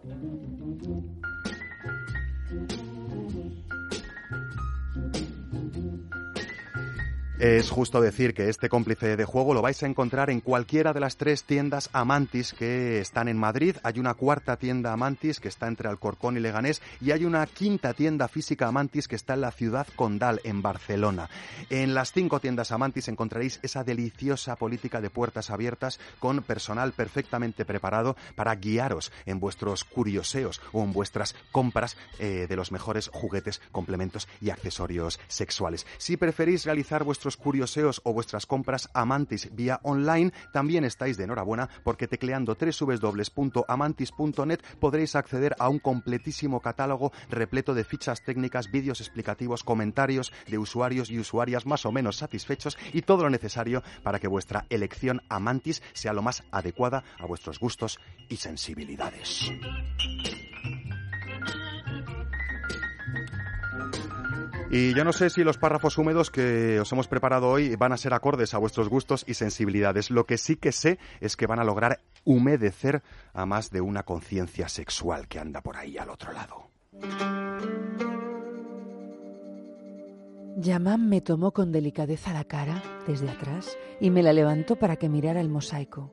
thank 0.08 1.02
you 2.72 2.95
Es 7.38 7.68
justo 7.68 8.00
decir 8.00 8.32
que 8.32 8.48
este 8.48 8.70
cómplice 8.70 9.14
de 9.14 9.24
juego 9.26 9.52
lo 9.52 9.60
vais 9.60 9.82
a 9.82 9.86
encontrar 9.86 10.30
en 10.30 10.40
cualquiera 10.40 10.94
de 10.94 11.00
las 11.00 11.18
tres 11.18 11.44
tiendas 11.44 11.90
Amantis 11.92 12.54
que 12.54 12.98
están 12.98 13.28
en 13.28 13.36
Madrid. 13.36 13.76
Hay 13.82 13.98
una 13.98 14.14
cuarta 14.14 14.56
tienda 14.56 14.94
Amantis 14.94 15.38
que 15.38 15.48
está 15.48 15.68
entre 15.68 15.90
Alcorcón 15.90 16.38
y 16.38 16.40
Leganés 16.40 16.80
y 16.98 17.10
hay 17.10 17.26
una 17.26 17.46
quinta 17.46 17.92
tienda 17.92 18.28
física 18.28 18.68
Amantis 18.68 19.06
que 19.06 19.16
está 19.16 19.34
en 19.34 19.42
la 19.42 19.52
ciudad 19.52 19.86
condal, 19.96 20.40
en 20.44 20.62
Barcelona. 20.62 21.28
En 21.68 21.92
las 21.92 22.12
cinco 22.12 22.40
tiendas 22.40 22.72
Amantis 22.72 23.08
encontraréis 23.08 23.60
esa 23.62 23.84
deliciosa 23.84 24.56
política 24.56 25.02
de 25.02 25.10
puertas 25.10 25.50
abiertas 25.50 26.00
con 26.18 26.42
personal 26.42 26.92
perfectamente 26.92 27.66
preparado 27.66 28.16
para 28.34 28.54
guiaros 28.54 29.12
en 29.26 29.40
vuestros 29.40 29.84
curioseos 29.84 30.62
o 30.72 30.82
en 30.82 30.94
vuestras 30.94 31.34
compras 31.52 31.98
eh, 32.18 32.46
de 32.48 32.56
los 32.56 32.72
mejores 32.72 33.10
juguetes, 33.12 33.60
complementos 33.72 34.26
y 34.40 34.48
accesorios 34.48 35.20
sexuales. 35.28 35.86
Si 35.98 36.16
preferís 36.16 36.64
realizar 36.64 37.04
vuestros 37.26 37.42
curioseos 37.42 38.00
o 38.04 38.12
vuestras 38.12 38.46
compras 38.46 38.88
Amantis 38.94 39.48
vía 39.52 39.80
online, 39.82 40.32
también 40.52 40.84
estáis 40.84 41.16
de 41.16 41.24
enhorabuena 41.24 41.68
porque 41.82 42.06
tecleando 42.06 42.56
www.amantis.net 42.56 44.60
podréis 44.78 45.16
acceder 45.16 45.56
a 45.58 45.68
un 45.68 45.80
completísimo 45.80 46.60
catálogo 46.60 47.10
repleto 47.28 47.74
de 47.74 47.82
fichas 47.82 48.22
técnicas, 48.22 48.70
vídeos 48.70 49.00
explicativos, 49.00 49.64
comentarios 49.64 50.32
de 50.46 50.58
usuarios 50.58 51.10
y 51.10 51.18
usuarias 51.18 51.66
más 51.66 51.84
o 51.84 51.90
menos 51.90 52.16
satisfechos 52.16 52.78
y 52.92 53.02
todo 53.02 53.24
lo 53.24 53.30
necesario 53.30 53.82
para 54.04 54.20
que 54.20 54.28
vuestra 54.28 54.66
elección 54.70 55.20
Amantis 55.28 55.82
sea 55.94 56.12
lo 56.12 56.22
más 56.22 56.44
adecuada 56.52 57.02
a 57.18 57.26
vuestros 57.26 57.58
gustos 57.58 57.98
y 58.28 58.36
sensibilidades. 58.36 59.50
Y 64.70 64.94
yo 64.94 65.04
no 65.04 65.12
sé 65.12 65.30
si 65.30 65.44
los 65.44 65.58
párrafos 65.58 65.96
húmedos 65.96 66.30
que 66.30 66.80
os 66.80 66.90
hemos 66.90 67.06
preparado 67.06 67.48
hoy 67.48 67.76
van 67.76 67.92
a 67.92 67.96
ser 67.96 68.12
acordes 68.12 68.52
a 68.52 68.58
vuestros 68.58 68.88
gustos 68.88 69.24
y 69.28 69.34
sensibilidades. 69.34 70.10
Lo 70.10 70.26
que 70.26 70.38
sí 70.38 70.56
que 70.56 70.72
sé 70.72 70.98
es 71.20 71.36
que 71.36 71.46
van 71.46 71.60
a 71.60 71.64
lograr 71.64 72.00
humedecer 72.24 73.02
a 73.32 73.46
más 73.46 73.70
de 73.70 73.80
una 73.80 74.02
conciencia 74.02 74.68
sexual 74.68 75.28
que 75.28 75.38
anda 75.38 75.60
por 75.60 75.76
ahí 75.76 75.96
al 75.98 76.10
otro 76.10 76.32
lado. 76.32 76.70
Yamán 80.56 81.08
me 81.08 81.20
tomó 81.20 81.52
con 81.52 81.70
delicadeza 81.70 82.32
la 82.32 82.44
cara 82.44 82.82
desde 83.06 83.30
atrás 83.30 83.78
y 84.00 84.10
me 84.10 84.24
la 84.24 84.32
levantó 84.32 84.76
para 84.76 84.96
que 84.96 85.08
mirara 85.08 85.40
el 85.40 85.48
mosaico. 85.48 86.12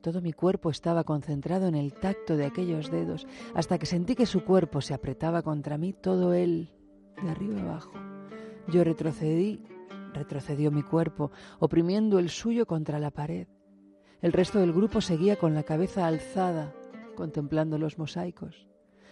Todo 0.00 0.22
mi 0.22 0.32
cuerpo 0.32 0.70
estaba 0.70 1.02
concentrado 1.02 1.66
en 1.66 1.74
el 1.74 1.92
tacto 1.94 2.36
de 2.36 2.46
aquellos 2.46 2.90
dedos 2.90 3.26
hasta 3.54 3.78
que 3.78 3.86
sentí 3.86 4.14
que 4.14 4.26
su 4.26 4.44
cuerpo 4.44 4.80
se 4.80 4.94
apretaba 4.94 5.42
contra 5.42 5.76
mí, 5.76 5.92
todo 5.92 6.34
él 6.34 6.70
de 7.22 7.30
arriba 7.30 7.60
abajo. 7.60 7.92
Yo 8.68 8.84
retrocedí, 8.84 9.62
retrocedió 10.12 10.70
mi 10.70 10.82
cuerpo, 10.82 11.30
oprimiendo 11.58 12.18
el 12.18 12.30
suyo 12.30 12.66
contra 12.66 12.98
la 12.98 13.10
pared. 13.10 13.48
El 14.20 14.32
resto 14.32 14.58
del 14.58 14.72
grupo 14.72 15.00
seguía 15.00 15.36
con 15.36 15.54
la 15.54 15.62
cabeza 15.62 16.06
alzada, 16.06 16.74
contemplando 17.16 17.78
los 17.78 17.98
mosaicos. 17.98 18.66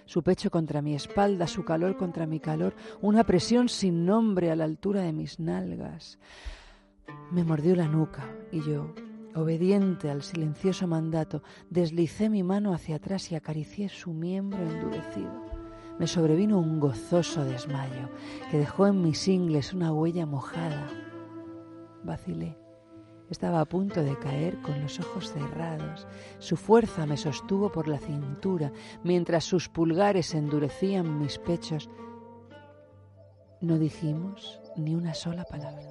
Su 0.05 0.23
pecho 0.23 0.51
contra 0.51 0.81
mi 0.81 0.95
espalda, 0.95 1.47
su 1.47 1.65
calor 1.65 1.97
contra 1.97 2.27
mi 2.27 2.41
calor, 2.41 2.75
una 3.01 3.25
presión 3.25 3.69
sin 3.69 4.07
nombre 4.07 4.51
a 4.51 4.57
la 4.57 4.65
altura 4.65 5.03
de 5.03 5.13
mis 5.13 5.39
nalgas. 5.39 6.19
Me 7.31 7.45
mordió 7.45 7.75
la 7.75 7.89
nuca 7.89 8.25
y 8.51 8.61
yo, 8.63 8.95
obediente 9.35 10.11
al 10.11 10.23
silencioso 10.23 10.87
mandato, 10.87 11.43
deslicé 11.69 12.29
mi 12.29 12.43
mano 12.43 12.73
hacia 12.73 12.97
atrás 12.97 13.31
y 13.33 13.35
acaricié 13.35 13.89
su 13.89 14.13
miembro 14.13 14.61
endurecido 14.63 15.58
me 15.99 16.07
sobrevino 16.07 16.59
un 16.59 16.81
gozoso 16.81 17.45
desmayo 17.45 18.09
que 18.51 18.59
dejó 18.59 18.87
en 18.87 19.03
mis 19.03 19.27
ingles 19.29 19.73
una 19.73 19.93
huella 19.93 20.27
mojada. 20.27 20.89
Vacilé. 22.05 22.57
Estaba 23.31 23.61
a 23.61 23.67
punto 23.67 24.03
de 24.03 24.19
caer 24.19 24.57
con 24.63 24.81
los 24.81 24.99
ojos 25.01 25.33
cerrados. 25.33 26.07
Su 26.39 26.57
fuerza 26.57 27.05
me 27.05 27.19
sostuvo 27.19 27.71
por 27.71 27.87
la 27.87 27.99
cintura 27.99 28.73
mientras 29.05 29.45
sus 29.45 29.69
pulgares 29.69 30.35
endurecían 30.35 31.19
mis 31.19 31.39
pechos. 31.39 31.91
No 33.61 33.79
dijimos 33.79 34.61
ni 34.77 34.95
una 34.95 35.13
sola 35.13 35.45
palabra. 35.45 35.83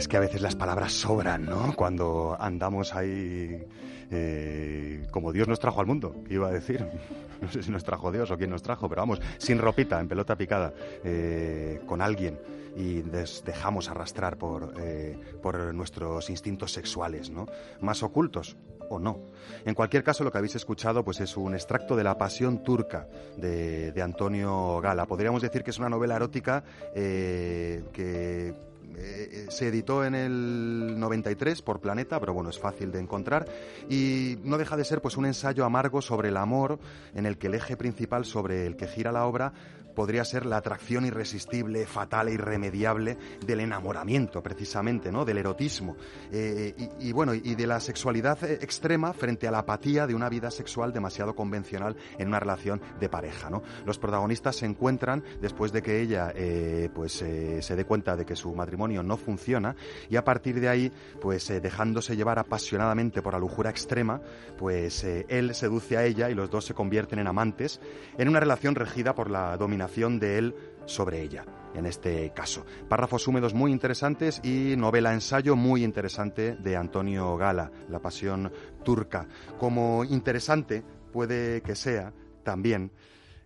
Es 0.00 0.08
que 0.08 0.16
a 0.16 0.20
veces 0.20 0.40
las 0.40 0.56
palabras 0.56 0.94
sobran, 0.94 1.44
¿no? 1.44 1.74
Cuando 1.76 2.34
andamos 2.40 2.94
ahí 2.94 3.66
eh, 4.10 5.06
como 5.10 5.30
Dios 5.30 5.46
nos 5.46 5.60
trajo 5.60 5.78
al 5.80 5.86
mundo, 5.86 6.16
iba 6.28 6.48
a 6.48 6.52
decir. 6.52 6.86
No 7.40 7.50
sé 7.50 7.62
si 7.62 7.70
nos 7.70 7.84
trajo 7.84 8.12
Dios 8.12 8.30
o 8.30 8.36
quién 8.36 8.50
nos 8.50 8.62
trajo, 8.62 8.86
pero 8.86 9.00
vamos, 9.00 9.18
sin 9.38 9.56
ropita, 9.56 9.98
en 9.98 10.08
pelota 10.08 10.36
picada, 10.36 10.74
eh, 11.02 11.80
con 11.86 12.02
alguien 12.02 12.38
y 12.76 13.02
nos 13.02 13.42
dejamos 13.46 13.88
arrastrar 13.88 14.36
por, 14.36 14.74
eh, 14.78 15.18
por 15.40 15.72
nuestros 15.72 16.28
instintos 16.28 16.70
sexuales, 16.70 17.30
¿no? 17.30 17.46
Más 17.80 18.02
ocultos 18.02 18.58
o 18.90 18.98
no. 18.98 19.30
En 19.64 19.74
cualquier 19.74 20.04
caso, 20.04 20.22
lo 20.22 20.30
que 20.30 20.36
habéis 20.36 20.54
escuchado 20.54 21.02
pues 21.02 21.20
es 21.20 21.34
un 21.38 21.54
extracto 21.54 21.96
de 21.96 22.04
La 22.04 22.18
Pasión 22.18 22.62
Turca 22.62 23.08
de, 23.38 23.98
Antonio 24.02 24.78
Gala. 24.82 25.06
Podríamos 25.06 25.40
decir 25.40 25.64
que 25.64 25.70
es 25.70 25.78
una 25.78 25.88
novela 25.88 26.16
erótica 26.16 26.62
que 26.92 28.52
eh, 28.96 29.46
se 29.50 29.68
editó 29.68 30.04
en 30.04 30.14
el 30.14 30.98
93 30.98 31.62
por 31.62 31.80
Planeta, 31.80 32.20
pero 32.20 32.34
bueno, 32.34 32.50
es 32.50 32.58
fácil 32.58 32.92
de 32.92 33.00
encontrar. 33.00 33.46
Y 33.88 34.38
no 34.44 34.58
deja 34.58 34.76
de 34.76 34.84
ser 34.84 35.00
pues 35.00 35.16
un 35.16 35.26
ensayo 35.26 35.64
amargo 35.64 36.02
sobre 36.02 36.28
el 36.28 36.36
amor 36.36 36.78
en 37.14 37.26
el 37.26 37.38
que 37.38 37.48
el 37.48 37.54
eje 37.54 37.76
principal 37.76 38.24
sobre 38.24 38.66
el 38.66 38.76
que 38.76 38.86
gira 38.86 39.12
la 39.12 39.26
obra 39.26 39.52
podría 40.00 40.24
ser 40.24 40.46
la 40.46 40.56
atracción 40.56 41.04
irresistible, 41.04 41.84
fatal 41.84 42.28
e 42.28 42.32
irremediable 42.32 43.18
del 43.44 43.60
enamoramiento, 43.60 44.42
precisamente, 44.42 45.12
¿no? 45.12 45.26
Del 45.26 45.36
erotismo. 45.36 45.94
Eh, 46.32 46.74
y, 46.98 47.08
y 47.08 47.12
bueno, 47.12 47.34
y 47.34 47.54
de 47.54 47.66
la 47.66 47.80
sexualidad 47.80 48.42
eh, 48.44 48.60
extrema 48.62 49.12
frente 49.12 49.46
a 49.46 49.50
la 49.50 49.58
apatía 49.58 50.06
de 50.06 50.14
una 50.14 50.30
vida 50.30 50.50
sexual 50.50 50.94
demasiado 50.94 51.34
convencional 51.34 51.96
en 52.16 52.28
una 52.28 52.40
relación 52.40 52.80
de 52.98 53.10
pareja, 53.10 53.50
¿no? 53.50 53.62
Los 53.84 53.98
protagonistas 53.98 54.56
se 54.56 54.64
encuentran 54.64 55.22
después 55.42 55.70
de 55.70 55.82
que 55.82 56.00
ella, 56.00 56.32
eh, 56.34 56.88
pues, 56.94 57.20
eh, 57.20 57.60
se 57.60 57.76
dé 57.76 57.84
cuenta 57.84 58.16
de 58.16 58.24
que 58.24 58.36
su 58.36 58.54
matrimonio 58.54 59.02
no 59.02 59.18
funciona 59.18 59.76
y 60.08 60.16
a 60.16 60.24
partir 60.24 60.60
de 60.60 60.70
ahí, 60.70 60.90
pues, 61.20 61.50
eh, 61.50 61.60
dejándose 61.60 62.16
llevar 62.16 62.38
apasionadamente 62.38 63.20
por 63.20 63.34
la 63.34 63.38
lujuria 63.38 63.70
extrema, 63.70 64.22
pues 64.56 65.04
eh, 65.04 65.26
él 65.28 65.54
seduce 65.54 65.98
a 65.98 66.06
ella 66.06 66.30
y 66.30 66.34
los 66.34 66.48
dos 66.48 66.64
se 66.64 66.72
convierten 66.72 67.18
en 67.18 67.26
amantes 67.26 67.80
en 68.16 68.28
una 68.30 68.40
relación 68.40 68.74
regida 68.74 69.14
por 69.14 69.30
la 69.30 69.58
dominación 69.58 69.89
de 69.90 70.38
él 70.38 70.54
sobre 70.86 71.20
ella, 71.20 71.44
en 71.74 71.84
este 71.84 72.32
caso. 72.32 72.64
Párrafos 72.88 73.26
húmedos 73.26 73.54
muy 73.54 73.72
interesantes 73.72 74.40
y 74.44 74.76
novela 74.76 75.12
ensayo 75.12 75.56
muy 75.56 75.84
interesante 75.84 76.56
de 76.56 76.76
Antonio 76.76 77.36
Gala, 77.36 77.70
La 77.88 77.98
pasión 77.98 78.52
turca. 78.84 79.26
Como 79.58 80.04
interesante 80.04 80.82
puede 81.12 81.60
que 81.62 81.74
sea 81.74 82.12
también, 82.44 82.92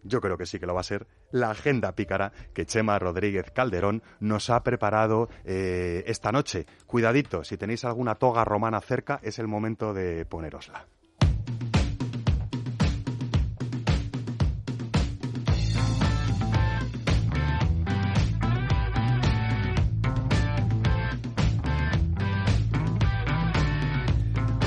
yo 0.02 0.20
creo 0.20 0.36
que 0.36 0.46
sí 0.46 0.58
que 0.58 0.66
lo 0.66 0.74
va 0.74 0.80
a 0.80 0.84
ser, 0.84 1.06
la 1.30 1.50
agenda 1.50 1.94
pícara 1.94 2.32
que 2.52 2.66
Chema 2.66 2.98
Rodríguez 2.98 3.50
Calderón 3.50 4.02
nos 4.20 4.50
ha 4.50 4.62
preparado 4.62 5.28
eh, 5.44 6.04
esta 6.06 6.30
noche. 6.30 6.66
Cuidadito, 6.86 7.42
si 7.42 7.56
tenéis 7.56 7.84
alguna 7.84 8.14
toga 8.16 8.44
romana 8.44 8.80
cerca, 8.80 9.18
es 9.22 9.38
el 9.38 9.48
momento 9.48 9.94
de 9.94 10.26
ponerosla. 10.26 10.86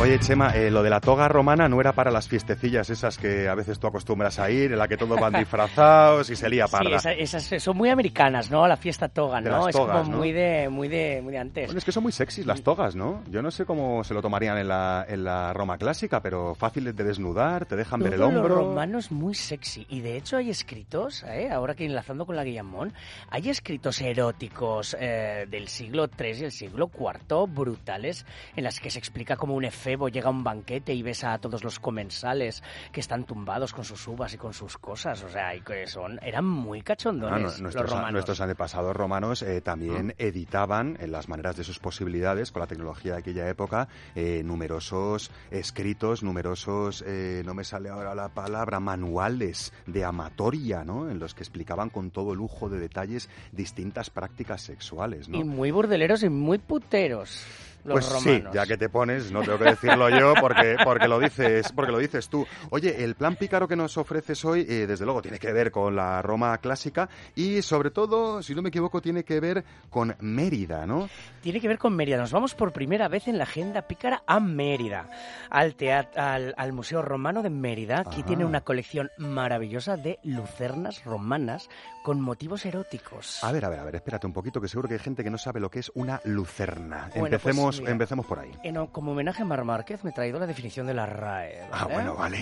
Oye, 0.08 0.20
Chema, 0.20 0.52
eh, 0.56 0.72
lo 0.72 0.84
de 0.84 0.90
la 0.90 1.02
toga 1.02 1.28
romana 1.28 1.68
no 1.68 1.82
era 1.82 1.92
para 1.92 2.12
las 2.12 2.30
fiestecillas 2.30 2.90
esas 2.90 3.18
que 3.18 3.50
a 3.50 3.56
veces 3.56 3.78
tú 3.78 3.88
acostumbras 3.88 4.40
a 4.40 4.50
ir, 4.50 4.72
en 4.72 4.78
la 4.80 4.88
que 4.88 4.96
todos 4.96 5.20
van 5.20 5.34
disfrazados 5.38 6.30
y 6.30 6.38
se 6.38 6.50
lía 6.50 6.66
parda. 6.70 6.98
Sí, 7.00 7.10
esa- 7.10 7.38
esas 7.40 7.62
son 7.62 7.76
muy 7.76 7.90
americanas, 7.90 8.50
¿no? 8.50 8.66
La 8.70 8.78
fiesta 8.78 9.10
toga, 9.10 9.42
¿no? 9.42 9.50
las 9.52 9.68
es 9.68 9.76
togas, 9.76 9.98
como 10.04 10.12
¿no? 10.12 10.18
muy 10.20 10.32
de, 10.32 10.70
muy 10.70 10.88
de, 10.88 11.20
muy 11.22 11.34
de 11.34 11.40
antes. 11.40 11.66
Bueno, 11.66 11.78
es 11.80 11.84
que 11.84 11.92
son 11.92 12.04
muy 12.04 12.14
sexys 12.14 12.46
las 12.46 12.62
togas, 12.62 12.96
¿no? 12.96 13.22
Yo 13.30 13.42
no 13.42 13.52
sé 13.52 13.66
cómo 13.66 14.02
se 14.06 14.14
lo 14.14 14.22
tomarían 14.22 14.58
en 14.58 14.70
la, 14.70 15.06
en 15.10 15.26
la 15.26 15.52
Roma 15.52 15.78
clásica, 15.78 16.22
pero 16.22 16.56
fáciles 16.56 16.96
de 16.96 17.04
desnudar, 17.04 17.66
te 17.66 17.76
dejan 17.76 18.00
ver 18.00 18.14
el 18.14 18.20
Todo 18.20 18.30
hombro. 18.30 18.56
romano 18.56 19.00
es 19.00 19.12
muy 19.12 19.36
sexy 19.36 19.86
y 19.90 20.00
de 20.00 20.16
hecho 20.16 20.38
hay 20.38 20.50
escritos, 20.50 21.24
¿eh? 21.24 21.50
ahora 21.52 21.76
que 21.76 21.86
enlazando 21.86 22.26
con 22.26 22.38
la 22.38 22.46
Guillamón, 22.46 22.94
hay 23.30 23.50
escritos 23.50 24.00
eróticos 24.00 24.96
eh, 25.02 25.46
del 25.50 25.68
siglo 25.68 26.08
III 26.18 26.30
y 26.40 26.44
el 26.46 26.52
siglo 26.54 26.90
IV 26.98 27.46
brutales 27.54 28.26
en 28.56 28.64
las 28.64 28.80
que 28.80 28.90
se 28.90 29.00
explica 29.00 29.36
cómo 29.36 29.54
un 29.54 29.66
llega 30.08 30.28
a 30.28 30.32
un 30.32 30.44
banquete 30.44 30.94
y 30.94 31.02
besa 31.02 31.34
a 31.34 31.40
todos 31.40 31.64
los 31.64 31.80
comensales 31.80 32.62
que 32.92 33.00
están 33.00 33.24
tumbados 33.26 33.74
con 33.74 33.84
sus 33.84 34.08
uvas 34.08 34.34
y 34.34 34.38
con 34.38 34.54
sus 34.54 34.78
cosas, 34.78 35.24
o 35.24 35.30
sea, 35.30 35.56
y 35.56 35.62
que 35.62 35.88
son 35.88 36.20
eran 36.22 36.46
muy 36.46 36.80
Ah, 36.82 36.84
cachondones 36.84 37.40
no, 37.42 37.48
los 37.48 37.62
nuestros, 37.62 37.90
romanos. 37.90 38.12
nuestros 38.14 38.42
antepasados 38.42 38.96
romanos 38.96 39.42
eh, 39.42 39.62
también 39.62 40.12
Ah. 40.12 40.16
editaban 40.20 40.98
en 41.00 41.12
las 41.12 41.28
maneras 41.30 41.56
de 41.58 41.64
sus 41.64 41.80
posibilidades 41.80 42.52
con 42.52 42.60
la 42.60 42.68
tecnología 42.68 43.14
de 43.14 43.18
aquella 43.20 43.50
época 43.50 43.88
eh, 44.16 44.42
numerosos 44.44 45.32
escritos, 45.52 46.24
numerosos, 46.24 47.04
eh, 47.08 47.42
no 47.46 47.54
me 47.54 47.64
sale 47.64 47.90
ahora 47.90 48.14
la 48.16 48.30
palabra, 48.30 48.80
manuales 48.80 49.74
de 49.86 50.04
amatoria, 50.04 50.84
¿no? 50.84 51.10
En 51.10 51.20
los 51.20 51.34
que 51.34 51.44
explicaban 51.44 51.90
con 51.90 52.12
todo 52.12 52.36
lujo 52.36 52.70
de 52.70 52.80
detalles 52.80 53.30
distintas 53.52 54.10
prácticas 54.10 54.62
sexuales, 54.62 55.30
¿no? 55.30 55.38
Y 55.38 55.44
muy 55.44 55.72
burdeleros 55.72 56.24
y 56.24 56.30
muy 56.30 56.58
puteros. 56.58 57.46
Los 57.88 58.06
Pues 58.06 58.22
sí, 58.22 58.44
ya 58.52 58.66
que 58.66 58.76
te 58.76 58.90
pones, 58.90 59.32
no 59.32 59.42
tengo 59.44 59.58
que 59.58 59.64
decirlo 59.64 60.10
yo 60.10 60.34
porque, 60.42 60.76
porque, 60.84 61.08
lo 61.08 61.20
dices, 61.20 61.72
porque 61.72 61.94
lo 61.94 62.00
dices 62.00 62.28
tú. 62.28 62.46
Oye, 62.70 63.02
el 63.02 63.16
plan 63.16 63.38
pícaro 63.38 63.66
que 63.66 63.78
nos 63.78 63.98
ofreces 63.98 64.44
hoy, 64.44 64.66
eh, 64.68 64.86
desde 64.86 65.06
luego, 65.06 65.22
tiene 65.22 65.40
que 65.40 65.54
ver 65.54 65.72
con 65.72 65.96
la 65.96 66.22
Roma 66.22 66.58
clásica 66.58 67.08
y, 67.34 67.62
sobre 67.62 67.90
todo, 67.92 68.44
si 68.44 68.54
no 68.54 68.62
me 68.62 68.68
equivoco, 68.70 69.02
tiene 69.02 69.24
que 69.24 69.40
ver 69.40 69.64
con 69.90 70.14
Mérida, 70.20 70.86
¿no? 70.86 71.08
Tiene 71.42 71.62
que 71.62 71.70
ver 71.70 71.78
con 71.78 71.96
Mérida. 71.96 72.18
Nos 72.18 72.34
vamos 72.34 72.56
por 72.56 72.74
primera 72.74 73.08
vez 73.08 73.30
en 73.30 73.38
la 73.38 73.46
agenda 73.46 73.84
pícara 73.84 74.22
a 74.28 74.42
Mérida, 74.42 75.10
al, 75.50 75.78
teat- 75.78 76.18
al, 76.18 76.54
al 76.58 76.74
Museo 76.74 77.02
Romano 77.02 77.42
de 77.42 77.50
Mérida, 77.50 78.04
que 78.04 78.10
Ajá. 78.18 78.26
tiene 78.26 78.44
una 78.44 78.62
colección 78.62 79.10
maravillosa 79.18 79.96
de 79.96 80.20
lucernas 80.24 81.06
romanas 81.06 81.70
con 82.04 82.20
motivos 82.20 82.66
eróticos. 82.66 83.44
A 83.44 83.52
ver, 83.54 83.64
a 83.64 83.70
ver, 83.70 83.80
a 83.80 83.84
ver, 83.86 83.96
espérate 83.96 84.28
un 84.28 84.34
poquito, 84.34 84.60
que 84.60 84.68
seguro 84.68 84.88
que 84.90 84.96
hay 84.96 85.00
gente 85.00 85.24
que 85.24 85.30
no 85.30 85.38
sabe 85.38 85.60
lo 85.62 85.70
que 85.70 85.80
es 85.80 85.92
una 85.96 86.20
lucerna. 86.26 87.10
Bueno, 87.12 87.28
empecemos, 87.28 87.77
pues 87.78 87.82
mira. 87.82 87.92
empecemos 87.92 88.26
por 88.26 88.40
ahí. 88.40 88.52
En- 88.64 88.88
como 88.88 89.12
homenaje 89.12 89.42
a 89.42 89.46
Mar 89.46 89.64
Márquez 89.64 90.04
me 90.04 90.10
he 90.12 90.14
traído 90.14 90.40
la 90.40 90.46
definición 90.48 90.88
de 90.88 90.94
la 90.94 91.06
RAE. 91.06 91.62
Ah, 91.72 91.84
¿vale? 91.84 91.94
bueno, 91.94 92.16
vale. 92.16 92.38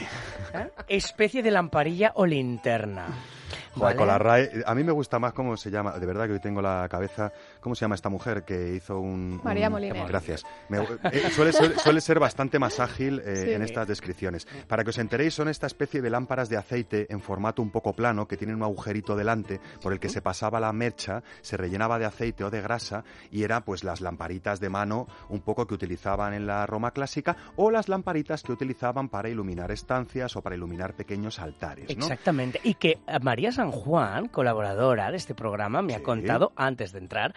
¿Eh? 0.54 0.70
Especie 0.88 1.42
de 1.44 1.52
lamparilla 1.52 2.12
o 2.16 2.26
linterna. 2.26 3.06
Joder, 3.76 3.96
¿vale? 3.96 3.96
con 3.98 4.08
la 4.08 4.18
RAE, 4.18 4.64
a 4.66 4.74
mí 4.76 4.84
me 4.84 4.92
gusta 4.92 5.20
más 5.20 5.34
cómo 5.34 5.56
se 5.58 5.70
llama, 5.72 5.98
de 6.00 6.06
verdad 6.06 6.26
que 6.28 6.34
hoy 6.34 6.40
tengo 6.40 6.62
la 6.62 6.88
cabeza, 6.90 7.32
¿cómo 7.60 7.76
se 7.76 7.82
llama 7.82 7.96
esta 7.96 8.10
mujer 8.10 8.44
que 8.44 8.74
hizo 8.76 9.00
un... 9.00 9.40
María 9.44 9.68
un- 9.68 9.74
Moliner. 9.74 10.08
Gracias. 10.08 10.44
Me- 10.70 10.80
eh, 11.12 11.30
suele, 11.32 11.52
ser, 11.54 11.78
suele 11.80 12.02
ser 12.02 12.20
bastante 12.20 12.58
más 12.60 12.80
ágil 12.80 13.22
eh, 13.26 13.36
Sí. 13.46 13.52
en 13.52 13.62
estas 13.62 13.88
descripciones. 13.88 14.48
Para 14.68 14.84
que 14.84 14.90
os 14.92 14.98
enteréis, 14.98 15.34
son 15.34 15.48
esta 15.50 15.68
especie 15.68 16.02
de 16.02 16.10
lámparas 16.10 16.50
de 16.50 16.58
aceite 16.58 17.08
en 17.12 17.20
formato 17.22 17.62
un 17.62 17.70
poco 17.72 17.94
plano 17.94 18.28
que 18.28 18.38
tienen 18.38 18.56
un 18.56 18.64
agujerito 18.64 19.16
delante 19.16 19.60
por 19.82 19.94
el 19.94 20.00
que 20.00 20.10
se 20.10 20.22
pasaba 20.22 20.60
la 20.60 20.72
mercha, 20.74 21.22
se 21.42 21.58
rellenaba 21.58 22.00
de 22.00 22.06
aceite 22.06 22.44
o 22.44 22.50
de 22.50 22.62
grasa 22.62 23.04
y 23.32 23.44
era 23.44 23.62
pues 23.62 23.84
las 23.84 24.02
lamparitas 24.02 24.60
de 24.60 24.70
mano 24.70 25.08
un 25.30 25.42
poco 25.42 25.68
que 25.68 25.74
utilizaban 25.74 26.34
en 26.34 26.48
la 26.48 26.66
Roma 26.66 26.92
clásica 26.92 27.36
o 27.56 27.72
las 27.72 27.90
lamparitas 27.90 28.42
que 28.44 28.52
utilizaban 28.52 29.10
para 29.10 29.30
iluminar 29.30 29.72
estancias 29.72 30.36
o 30.36 30.42
para 30.42 30.56
iluminar 30.56 30.94
pequeños 30.94 31.40
altares, 31.40 31.86
¿no? 31.98 32.04
Exactamente. 32.06 32.60
Y 32.64 32.76
que 32.76 33.00
eh, 33.08 33.20
María 33.22 33.52
San 33.52 33.65
Juan, 33.72 34.28
colaboradora 34.28 35.12
de 35.12 35.18
este 35.18 35.36
programa, 35.36 35.82
me 35.82 35.96
ha 35.96 36.04
contado 36.04 36.52
antes 36.56 36.92
de 36.92 37.00
entrar 37.00 37.34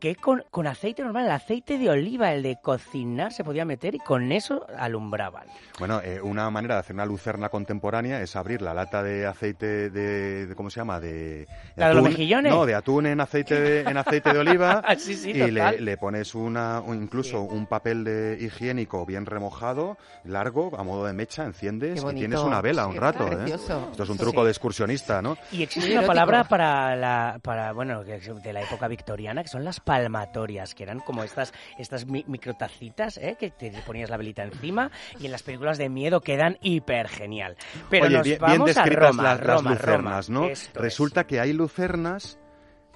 que 0.00 0.16
con, 0.16 0.44
con 0.50 0.66
aceite 0.66 1.02
normal, 1.02 1.24
el 1.26 1.30
aceite 1.30 1.78
de 1.78 1.88
oliva, 1.88 2.32
el 2.32 2.42
de 2.42 2.58
cocinar, 2.62 3.32
se 3.32 3.42
podía 3.44 3.64
meter 3.64 3.94
y 3.94 3.98
con 3.98 4.32
eso 4.32 4.66
alumbraban. 4.76 5.46
Bueno, 5.78 6.00
eh, 6.02 6.20
una 6.20 6.50
manera 6.50 6.74
de 6.74 6.80
hacer 6.80 6.94
una 6.94 7.06
lucerna 7.06 7.48
contemporánea 7.48 8.20
es 8.20 8.36
abrir 8.36 8.60
la 8.60 8.74
lata 8.74 9.02
de 9.02 9.26
aceite 9.26 9.90
de, 9.90 10.46
de- 10.46 10.54
¿cómo 10.54 10.68
se 10.70 10.80
llama? 10.80 11.00
De, 11.00 11.10
de 11.12 11.46
¿La 11.76 11.88
de 11.88 11.94
los 11.94 12.04
mejillones? 12.04 12.52
No, 12.52 12.66
de 12.66 12.74
atún 12.74 13.06
en 13.06 13.20
aceite 13.20 13.58
de, 13.60 13.80
en 13.80 13.96
aceite 13.96 14.32
de 14.32 14.38
oliva. 14.38 14.82
Ah, 14.86 14.96
sí, 14.96 15.14
sí, 15.14 15.30
y 15.30 15.38
total. 15.38 15.76
le, 15.76 15.80
le 15.80 15.96
pones 15.96 16.34
una, 16.34 16.80
o 16.80 16.94
incluso 16.94 17.40
un 17.42 17.66
papel 17.66 18.04
de 18.04 18.36
higiénico 18.40 19.06
bien 19.06 19.24
remojado, 19.24 19.96
largo, 20.24 20.78
a 20.78 20.82
modo 20.82 21.06
de 21.06 21.12
mecha, 21.14 21.44
enciendes 21.44 22.04
y 22.04 22.14
tienes 22.14 22.40
una 22.40 22.60
vela 22.60 22.86
un 22.86 22.96
rato. 22.96 23.26
¿eh? 23.32 23.54
Esto 23.54 24.02
es 24.02 24.08
un 24.08 24.18
Sí. 24.18 24.22
truco 24.24 24.44
de 24.44 24.50
excursionista, 24.50 25.22
¿no? 25.22 25.36
Y 25.52 25.62
existe 25.62 25.96
una 25.96 26.06
palabra 26.06 26.44
para 26.44 26.94
la, 26.96 27.38
para, 27.42 27.72
bueno, 27.72 28.04
que 28.04 28.16
es 28.16 28.42
de 28.42 28.52
la 28.52 28.60
época 28.62 28.88
victoriana, 28.88 29.42
que 29.42 29.48
son 29.48 29.64
las 29.64 29.80
palmatorias, 29.84 30.74
que 30.74 30.82
eran 30.82 31.00
como 31.00 31.22
estas, 31.24 31.52
estas 31.78 32.06
mi- 32.06 32.24
microtacitas, 32.26 33.18
¿eh? 33.18 33.36
que 33.38 33.50
te 33.50 33.70
ponías 33.86 34.10
la 34.10 34.16
velita 34.16 34.42
encima, 34.42 34.90
y 35.20 35.26
en 35.26 35.32
las 35.32 35.42
películas 35.42 35.78
de 35.78 35.88
miedo 35.88 36.20
quedan 36.20 36.58
hiper 36.62 37.08
genial. 37.08 37.56
Pero 37.90 38.06
Oye, 38.06 38.16
nos 38.16 38.24
bien, 38.24 38.38
bien 38.38 38.50
vamos 38.58 38.76
a 38.76 38.80
descritas 38.82 39.08
Roma, 39.10 39.22
las, 39.22 39.38
las 39.40 39.46
Roma, 39.46 39.70
lucernas, 39.70 40.28
Roma. 40.28 40.40
¿no? 40.40 40.46
Es. 40.50 40.70
Resulta 40.74 41.26
que 41.26 41.40
hay 41.40 41.52
lucernas, 41.52 42.38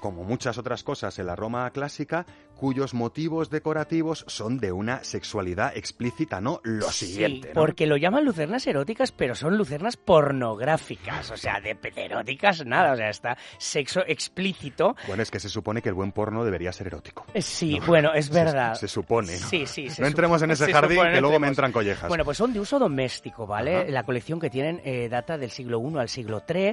como 0.00 0.24
muchas 0.24 0.58
otras 0.58 0.82
cosas 0.84 1.18
en 1.18 1.26
la 1.26 1.36
Roma 1.36 1.70
clásica, 1.70 2.24
cuyos 2.58 2.92
motivos 2.92 3.50
decorativos 3.50 4.24
son 4.26 4.58
de 4.58 4.72
una 4.72 5.04
sexualidad 5.04 5.76
explícita, 5.76 6.40
¿no? 6.40 6.60
Lo 6.64 6.90
Sí, 6.90 7.06
siguiente, 7.06 7.52
¿no? 7.54 7.60
porque 7.60 7.86
lo 7.86 7.96
llaman 7.96 8.24
lucernas 8.24 8.66
eróticas, 8.66 9.12
pero 9.12 9.34
son 9.34 9.56
lucernas 9.56 9.96
pornográficas, 9.96 11.30
o 11.30 11.36
sea, 11.36 11.60
de 11.60 11.78
eróticas 11.96 12.66
nada, 12.66 12.92
o 12.92 12.96
sea, 12.96 13.08
está 13.10 13.38
sexo 13.58 14.02
explícito. 14.06 14.96
Bueno, 15.06 15.22
es 15.22 15.30
que 15.30 15.38
se 15.40 15.48
supone 15.48 15.80
que 15.80 15.88
el 15.88 15.94
buen 15.94 16.12
porno 16.12 16.44
debería 16.44 16.72
ser 16.72 16.88
erótico. 16.88 17.24
Eh, 17.32 17.42
Sí, 17.42 17.78
No, 17.78 17.86
bueno, 17.86 18.12
es 18.12 18.28
verdad. 18.28 18.74
Se, 18.74 18.88
supone, 18.88 19.38
¿no? 19.38 19.46
Sí, 19.48 19.66
sí. 19.66 19.88
se 19.88 20.02
no 20.02 20.08
entremos 20.08 20.42
en 20.42 20.50
ese 20.50 20.66
se 20.66 20.72
jardín 20.72 20.98
supone, 20.98 21.14
que 21.14 21.20
luego 21.20 21.38
me 21.38 21.48
entran 21.48 21.72
collejas. 21.72 22.08
Bueno, 22.08 22.24
pues 22.24 22.36
son 22.36 22.52
de 22.52 22.60
uso 22.60 22.78
doméstico, 22.78 23.46
¿vale? 23.46 23.76
Ajá. 23.76 23.90
La 23.90 24.02
colección 24.02 24.40
que 24.40 24.50
tienen 24.50 24.80
eh, 24.84 25.08
data 25.08 25.38
del 25.38 25.50
siglo 25.50 25.80
I 25.80 25.98
al 25.98 26.08
siglo 26.08 26.42
III. 26.46 26.72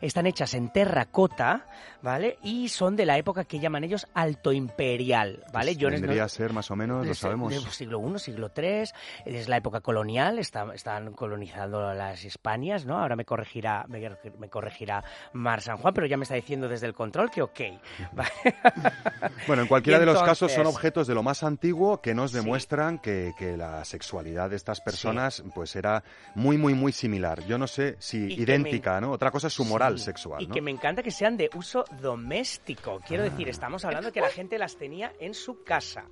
Están 0.00 0.26
hechas 0.26 0.54
en 0.54 0.70
terracota, 0.70 1.66
¿vale? 2.02 2.38
Y 2.42 2.68
son 2.68 2.96
de 2.96 3.04
la 3.06 3.18
época 3.18 3.44
que 3.44 3.60
llaman 3.60 3.84
ellos 3.84 4.06
alto 4.14 4.52
imperial. 4.52 5.25
Medieval, 5.26 5.52
¿vale? 5.52 5.74
Vendría 5.74 6.24
a 6.24 6.28
ser 6.28 6.52
más 6.52 6.70
o 6.70 6.76
menos, 6.76 7.06
lo 7.06 7.14
sabemos. 7.14 7.54
siglo 7.74 8.00
I, 8.14 8.18
siglo 8.18 8.50
III, 8.56 8.84
es 9.24 9.48
la 9.48 9.56
época 9.56 9.80
colonial, 9.80 10.38
está- 10.38 10.72
están 10.74 11.12
colonizando 11.12 11.92
las 11.94 12.24
Hispanias, 12.24 12.84
¿no? 12.86 12.98
Ahora 12.98 13.16
me 13.16 13.24
corregirá, 13.24 13.84
me, 13.88 14.10
me 14.38 14.48
corregirá 14.48 15.02
Mar 15.32 15.60
San 15.60 15.76
Juan, 15.78 15.94
pero 15.94 16.06
ya 16.06 16.16
me 16.16 16.22
está 16.24 16.34
diciendo 16.34 16.68
desde 16.68 16.86
el 16.86 16.94
control 16.94 17.30
que 17.30 17.42
ok. 17.42 17.60
¿vale? 18.12 18.30
Bueno, 19.46 19.62
en 19.62 19.68
cualquiera 19.68 19.98
de 19.98 20.06
los 20.06 20.22
casos 20.22 20.52
son 20.52 20.66
objetos 20.66 21.06
de 21.06 21.14
lo 21.14 21.22
más 21.22 21.42
antiguo 21.42 22.00
que 22.00 22.14
nos 22.14 22.32
demuestran 22.32 22.98
que, 22.98 23.32
que 23.38 23.56
la 23.56 23.84
sexualidad 23.84 24.50
de 24.50 24.56
estas 24.56 24.80
personas 24.80 25.42
pues 25.54 25.76
era 25.76 26.02
muy, 26.34 26.56
muy, 26.58 26.74
muy 26.74 26.92
similar. 26.92 27.44
Yo 27.46 27.58
no 27.58 27.66
sé 27.66 27.96
si 27.98 28.26
Y 28.32 28.42
idéntica, 28.42 29.00
¿no? 29.00 29.12
Otra 29.12 29.30
cosa 29.30 29.46
es 29.48 29.52
su 29.52 29.64
moral 29.64 29.98
Sí, 29.98 30.04
sexual, 30.06 30.42
Y 30.42 30.46
que 30.48 30.60
me 30.60 30.70
encanta 30.70 31.02
que 31.02 31.10
sean 31.10 31.36
de 31.36 31.50
uso 31.54 31.84
doméstico. 32.00 33.00
Quiero 33.06 33.22
decir, 33.22 33.48
estamos 33.48 33.84
hablando 33.84 34.12
que 34.12 34.20
la 34.20 34.28
gente 34.30 34.58
las 34.58 34.76
tenía 34.76 35.12
en 35.20 35.34
su 35.34 35.62
casa. 35.62 36.04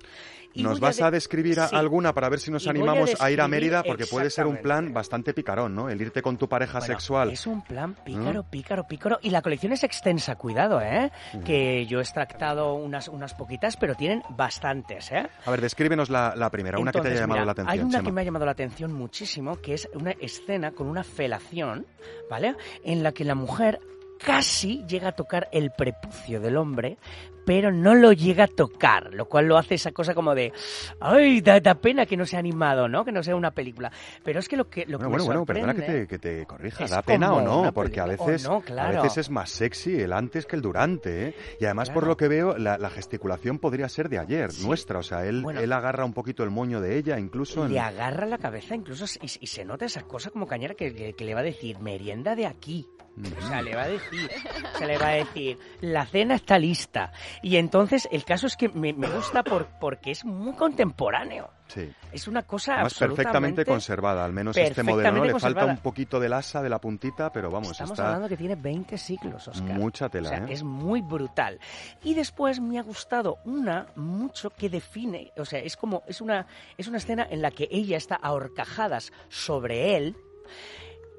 Y 0.57 0.63
¿Nos 0.63 0.79
vas 0.79 0.95
de- 0.97 1.03
a 1.03 1.11
describir 1.11 1.55
Sí. 1.55 1.75
alguna 1.75 2.13
para 2.13 2.29
ver 2.29 2.39
si 2.39 2.49
nos 2.49 2.63
Y 2.63 2.67
voy 2.67 2.77
a 2.77 2.79
animamos 2.79 3.21
a, 3.21 3.29
ir 3.29 3.41
a 3.41 3.47
Mérida? 3.49 3.83
Porque 3.83 4.05
puede 4.05 4.29
ser 4.29 4.47
un 4.47 4.55
plan 4.57 4.93
bastante 4.93 5.33
picarón, 5.33 5.75
¿no? 5.75 5.89
El 5.89 5.99
irte 6.01 6.21
con 6.21 6.37
tu 6.37 6.47
pareja 6.47 6.79
Bueno, 6.79 6.93
sexual. 6.93 7.29
Es 7.31 7.45
un 7.45 7.61
plan 7.61 7.93
pícaro, 8.05 8.43
¿Mm? 8.43 8.49
pícaro, 8.49 8.87
pícaro. 8.87 9.19
Y 9.21 9.31
la 9.31 9.41
colección 9.41 9.73
es 9.73 9.83
extensa, 9.83 10.35
cuidado, 10.37 10.79
¿eh? 10.79 11.11
Mm. 11.33 11.39
Que 11.43 11.85
yo 11.87 11.99
he 11.99 12.01
extractado 12.01 12.73
unas, 12.75 13.09
unas 13.09 13.33
poquitas, 13.33 13.75
pero 13.75 13.95
tienen 13.95 14.21
bastantes, 14.29 15.11
¿eh? 15.11 15.27
A 15.45 15.51
ver, 15.51 15.59
descríbenos 15.59 16.09
la, 16.09 16.33
la 16.37 16.49
primera, 16.49 16.79
una 16.79 16.93
que 16.93 17.01
te 17.01 17.09
haya 17.09 17.19
llamado 17.19 17.39
mira, 17.41 17.45
la 17.47 17.51
atención. 17.51 17.73
Hay 17.73 17.79
una 17.81 17.97
Chema. 17.97 18.03
que 18.05 18.11
me 18.13 18.21
ha 18.21 18.23
llamado 18.23 18.45
la 18.45 18.51
atención 18.53 18.93
muchísimo, 18.93 19.59
que 19.59 19.73
es 19.73 19.89
una 19.93 20.11
escena 20.11 20.71
con 20.71 20.87
una 20.87 21.03
felación, 21.03 21.85
¿vale? 22.29 22.55
En 22.85 23.03
la 23.03 23.11
que 23.11 23.25
la 23.25 23.35
mujer 23.35 23.81
casi 24.23 24.83
llega 24.87 25.09
a 25.09 25.11
tocar 25.13 25.47
el 25.51 25.71
prepucio 25.71 26.39
del 26.39 26.57
hombre, 26.57 26.97
pero 27.45 27.71
no 27.71 27.93
lo 27.93 28.11
llega 28.11 28.45
a 28.45 28.47
tocar, 28.47 29.13
lo 29.13 29.25
cual 29.29 29.45
lo 29.47 29.55
hace 29.57 29.75
esa 29.75 29.91
cosa 29.91 30.15
como 30.15 30.33
de, 30.33 30.51
ay, 30.99 31.41
da, 31.41 31.59
da 31.59 31.75
pena 31.75 32.07
que 32.07 32.17
no 32.17 32.25
sea 32.25 32.39
animado, 32.39 32.87
¿no? 32.87 33.05
Que 33.05 33.11
no 33.11 33.21
sea 33.21 33.35
una 33.35 33.51
película. 33.51 33.91
Pero 34.23 34.39
es 34.39 34.49
que 34.49 34.57
lo 34.57 34.67
que, 34.67 34.85
lo 34.87 34.97
que 34.97 35.05
Bueno, 35.05 35.09
me 35.09 35.23
bueno, 35.27 35.45
bueno, 35.45 35.45
perdona 35.45 35.73
que 35.75 35.81
te, 35.83 36.07
que 36.07 36.17
te 36.17 36.45
corrija. 36.47 36.87
¿Da 36.87 37.03
pena 37.03 37.33
o 37.33 37.41
no? 37.41 37.71
Porque 37.71 37.99
a 37.99 38.05
veces, 38.05 38.47
no, 38.47 38.55
a 38.57 38.61
claro. 38.61 39.03
veces 39.03 39.19
es 39.19 39.29
más 39.29 39.51
sexy 39.51 40.01
el 40.01 40.13
antes 40.13 40.47
que 40.47 40.55
el 40.55 40.63
durante. 40.63 41.27
¿eh? 41.27 41.35
Y 41.59 41.65
además, 41.65 41.91
por 41.91 42.07
lo 42.07 42.17
que 42.17 42.27
veo, 42.27 42.57
la, 42.57 42.79
la 42.79 42.89
gesticulación 42.89 43.59
podría 43.59 43.89
ser 43.89 44.09
de 44.09 44.17
ayer, 44.17 44.49
nuestra. 44.63 44.97
O 44.97 45.03
sea, 45.03 45.23
él, 45.27 45.43
Bueno. 45.43 45.59
él 45.59 45.71
agarra 45.71 46.03
un 46.03 46.13
poquito 46.13 46.43
el 46.43 46.49
moño 46.49 46.81
de 46.81 46.97
ella, 46.97 47.19
incluso. 47.19 47.63
en- 47.67 47.73
Le 47.73 47.79
agarra 47.79 48.25
la 48.25 48.39
cabeza 48.39 48.73
incluso 48.73 49.05
y, 49.21 49.25
y 49.41 49.45
se 49.47 49.63
nota 49.65 49.85
esa 49.85 50.01
cosa 50.07 50.31
como 50.31 50.47
cañera 50.47 50.73
que, 50.73 50.95
que- 50.95 51.13
que 51.13 51.25
le 51.25 51.35
va 51.35 51.41
a 51.41 51.43
decir, 51.43 51.77
merienda 51.79 52.35
de 52.35 52.47
aquí. 52.47 52.87
O 53.17 53.47
sea, 53.47 53.61
le 53.61 53.75
va 53.75 53.83
a 53.83 53.87
decir, 53.87 54.29
se 54.77 54.85
le 54.85 54.97
va 54.97 55.07
a 55.07 55.11
decir, 55.13 55.57
la 55.81 56.05
cena 56.05 56.35
está 56.35 56.59
lista. 56.59 57.13
Y 57.41 57.55
entonces 57.55 58.07
el 58.11 58.25
caso 58.25 58.47
es 58.47 58.57
que 58.57 58.69
me, 58.69 58.91
me 58.93 59.07
gusta 59.09 59.43
por, 59.43 59.67
porque 59.79 60.11
es 60.11 60.25
muy 60.25 60.53
contemporáneo. 60.53 61.49
Sí. 61.67 61.91
Es 62.11 62.27
una 62.27 62.43
cosa 62.43 62.73
Además, 62.73 62.93
absolutamente... 62.93 63.23
perfectamente 63.23 63.65
conservada, 63.65 64.23
al 64.23 64.33
menos 64.33 64.55
este 64.55 64.83
modelo, 64.83 65.11
¿no? 65.13 65.25
Le 65.25 65.39
falta 65.39 65.65
un 65.65 65.77
poquito 65.77 66.19
del 66.19 66.33
asa, 66.33 66.61
de 66.61 66.69
la 66.69 66.79
puntita, 66.79 67.31
pero 67.31 67.49
vamos, 67.49 67.71
Estamos 67.71 67.91
está 67.91 68.05
hablando 68.07 68.29
que 68.29 68.37
tiene 68.37 68.55
20 68.55 68.97
siglos, 68.97 69.47
Oscar. 69.47 69.75
mucha 69.77 70.09
tela, 70.09 70.29
O 70.29 70.31
sea, 70.31 70.39
¿eh? 70.45 70.53
es 70.53 70.63
muy 70.63 71.01
brutal. 71.01 71.59
Y 72.03 72.13
después 72.13 72.59
me 72.59 72.77
ha 72.77 72.83
gustado 72.83 73.39
una 73.45 73.87
mucho 73.95 74.51
que 74.51 74.69
define, 74.69 75.31
o 75.37 75.45
sea, 75.45 75.59
es 75.59 75.75
como 75.75 76.03
es 76.07 76.21
una 76.21 76.45
es 76.77 76.87
una 76.87 76.97
escena 76.97 77.25
en 77.29 77.41
la 77.41 77.49
que 77.51 77.67
ella 77.71 77.97
está 77.97 78.15
a 78.15 78.31
horcajadas 78.33 79.11
sobre 79.29 79.95
él 79.97 80.15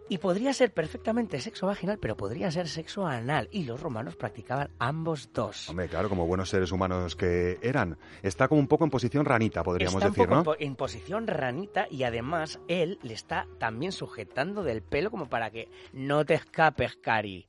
y 0.08 0.18
podría 0.18 0.52
ser 0.52 0.72
perfectamente 0.72 1.40
sexo 1.40 1.66
vaginal, 1.66 1.98
pero 1.98 2.16
podría 2.16 2.50
ser 2.50 2.68
sexo 2.68 3.06
anal 3.06 3.48
y 3.50 3.64
los 3.64 3.80
romanos 3.80 4.16
practicaban 4.16 4.70
ambos 4.78 5.30
dos. 5.32 5.68
Hombre, 5.68 5.88
claro, 5.88 6.08
como 6.08 6.26
buenos 6.26 6.48
seres 6.48 6.72
humanos 6.72 7.16
que 7.16 7.58
eran. 7.62 7.98
Está 8.22 8.48
como 8.48 8.60
un 8.60 8.68
poco 8.68 8.84
en 8.84 8.90
posición 8.90 9.24
ranita, 9.24 9.62
podríamos 9.62 9.94
está 9.94 10.06
un 10.08 10.12
decir, 10.12 10.28
poco 10.28 10.50
¿no? 10.52 10.56
en 10.58 10.76
posición 10.76 11.26
ranita 11.26 11.86
y 11.90 12.04
además 12.04 12.60
él 12.68 12.98
le 13.02 13.14
está 13.14 13.46
también 13.58 13.92
sujetando 13.92 14.62
del 14.62 14.82
pelo 14.82 15.10
como 15.10 15.28
para 15.28 15.50
que 15.50 15.68
no 15.92 16.24
te 16.24 16.34
escapes, 16.34 16.96
Cari, 16.96 17.48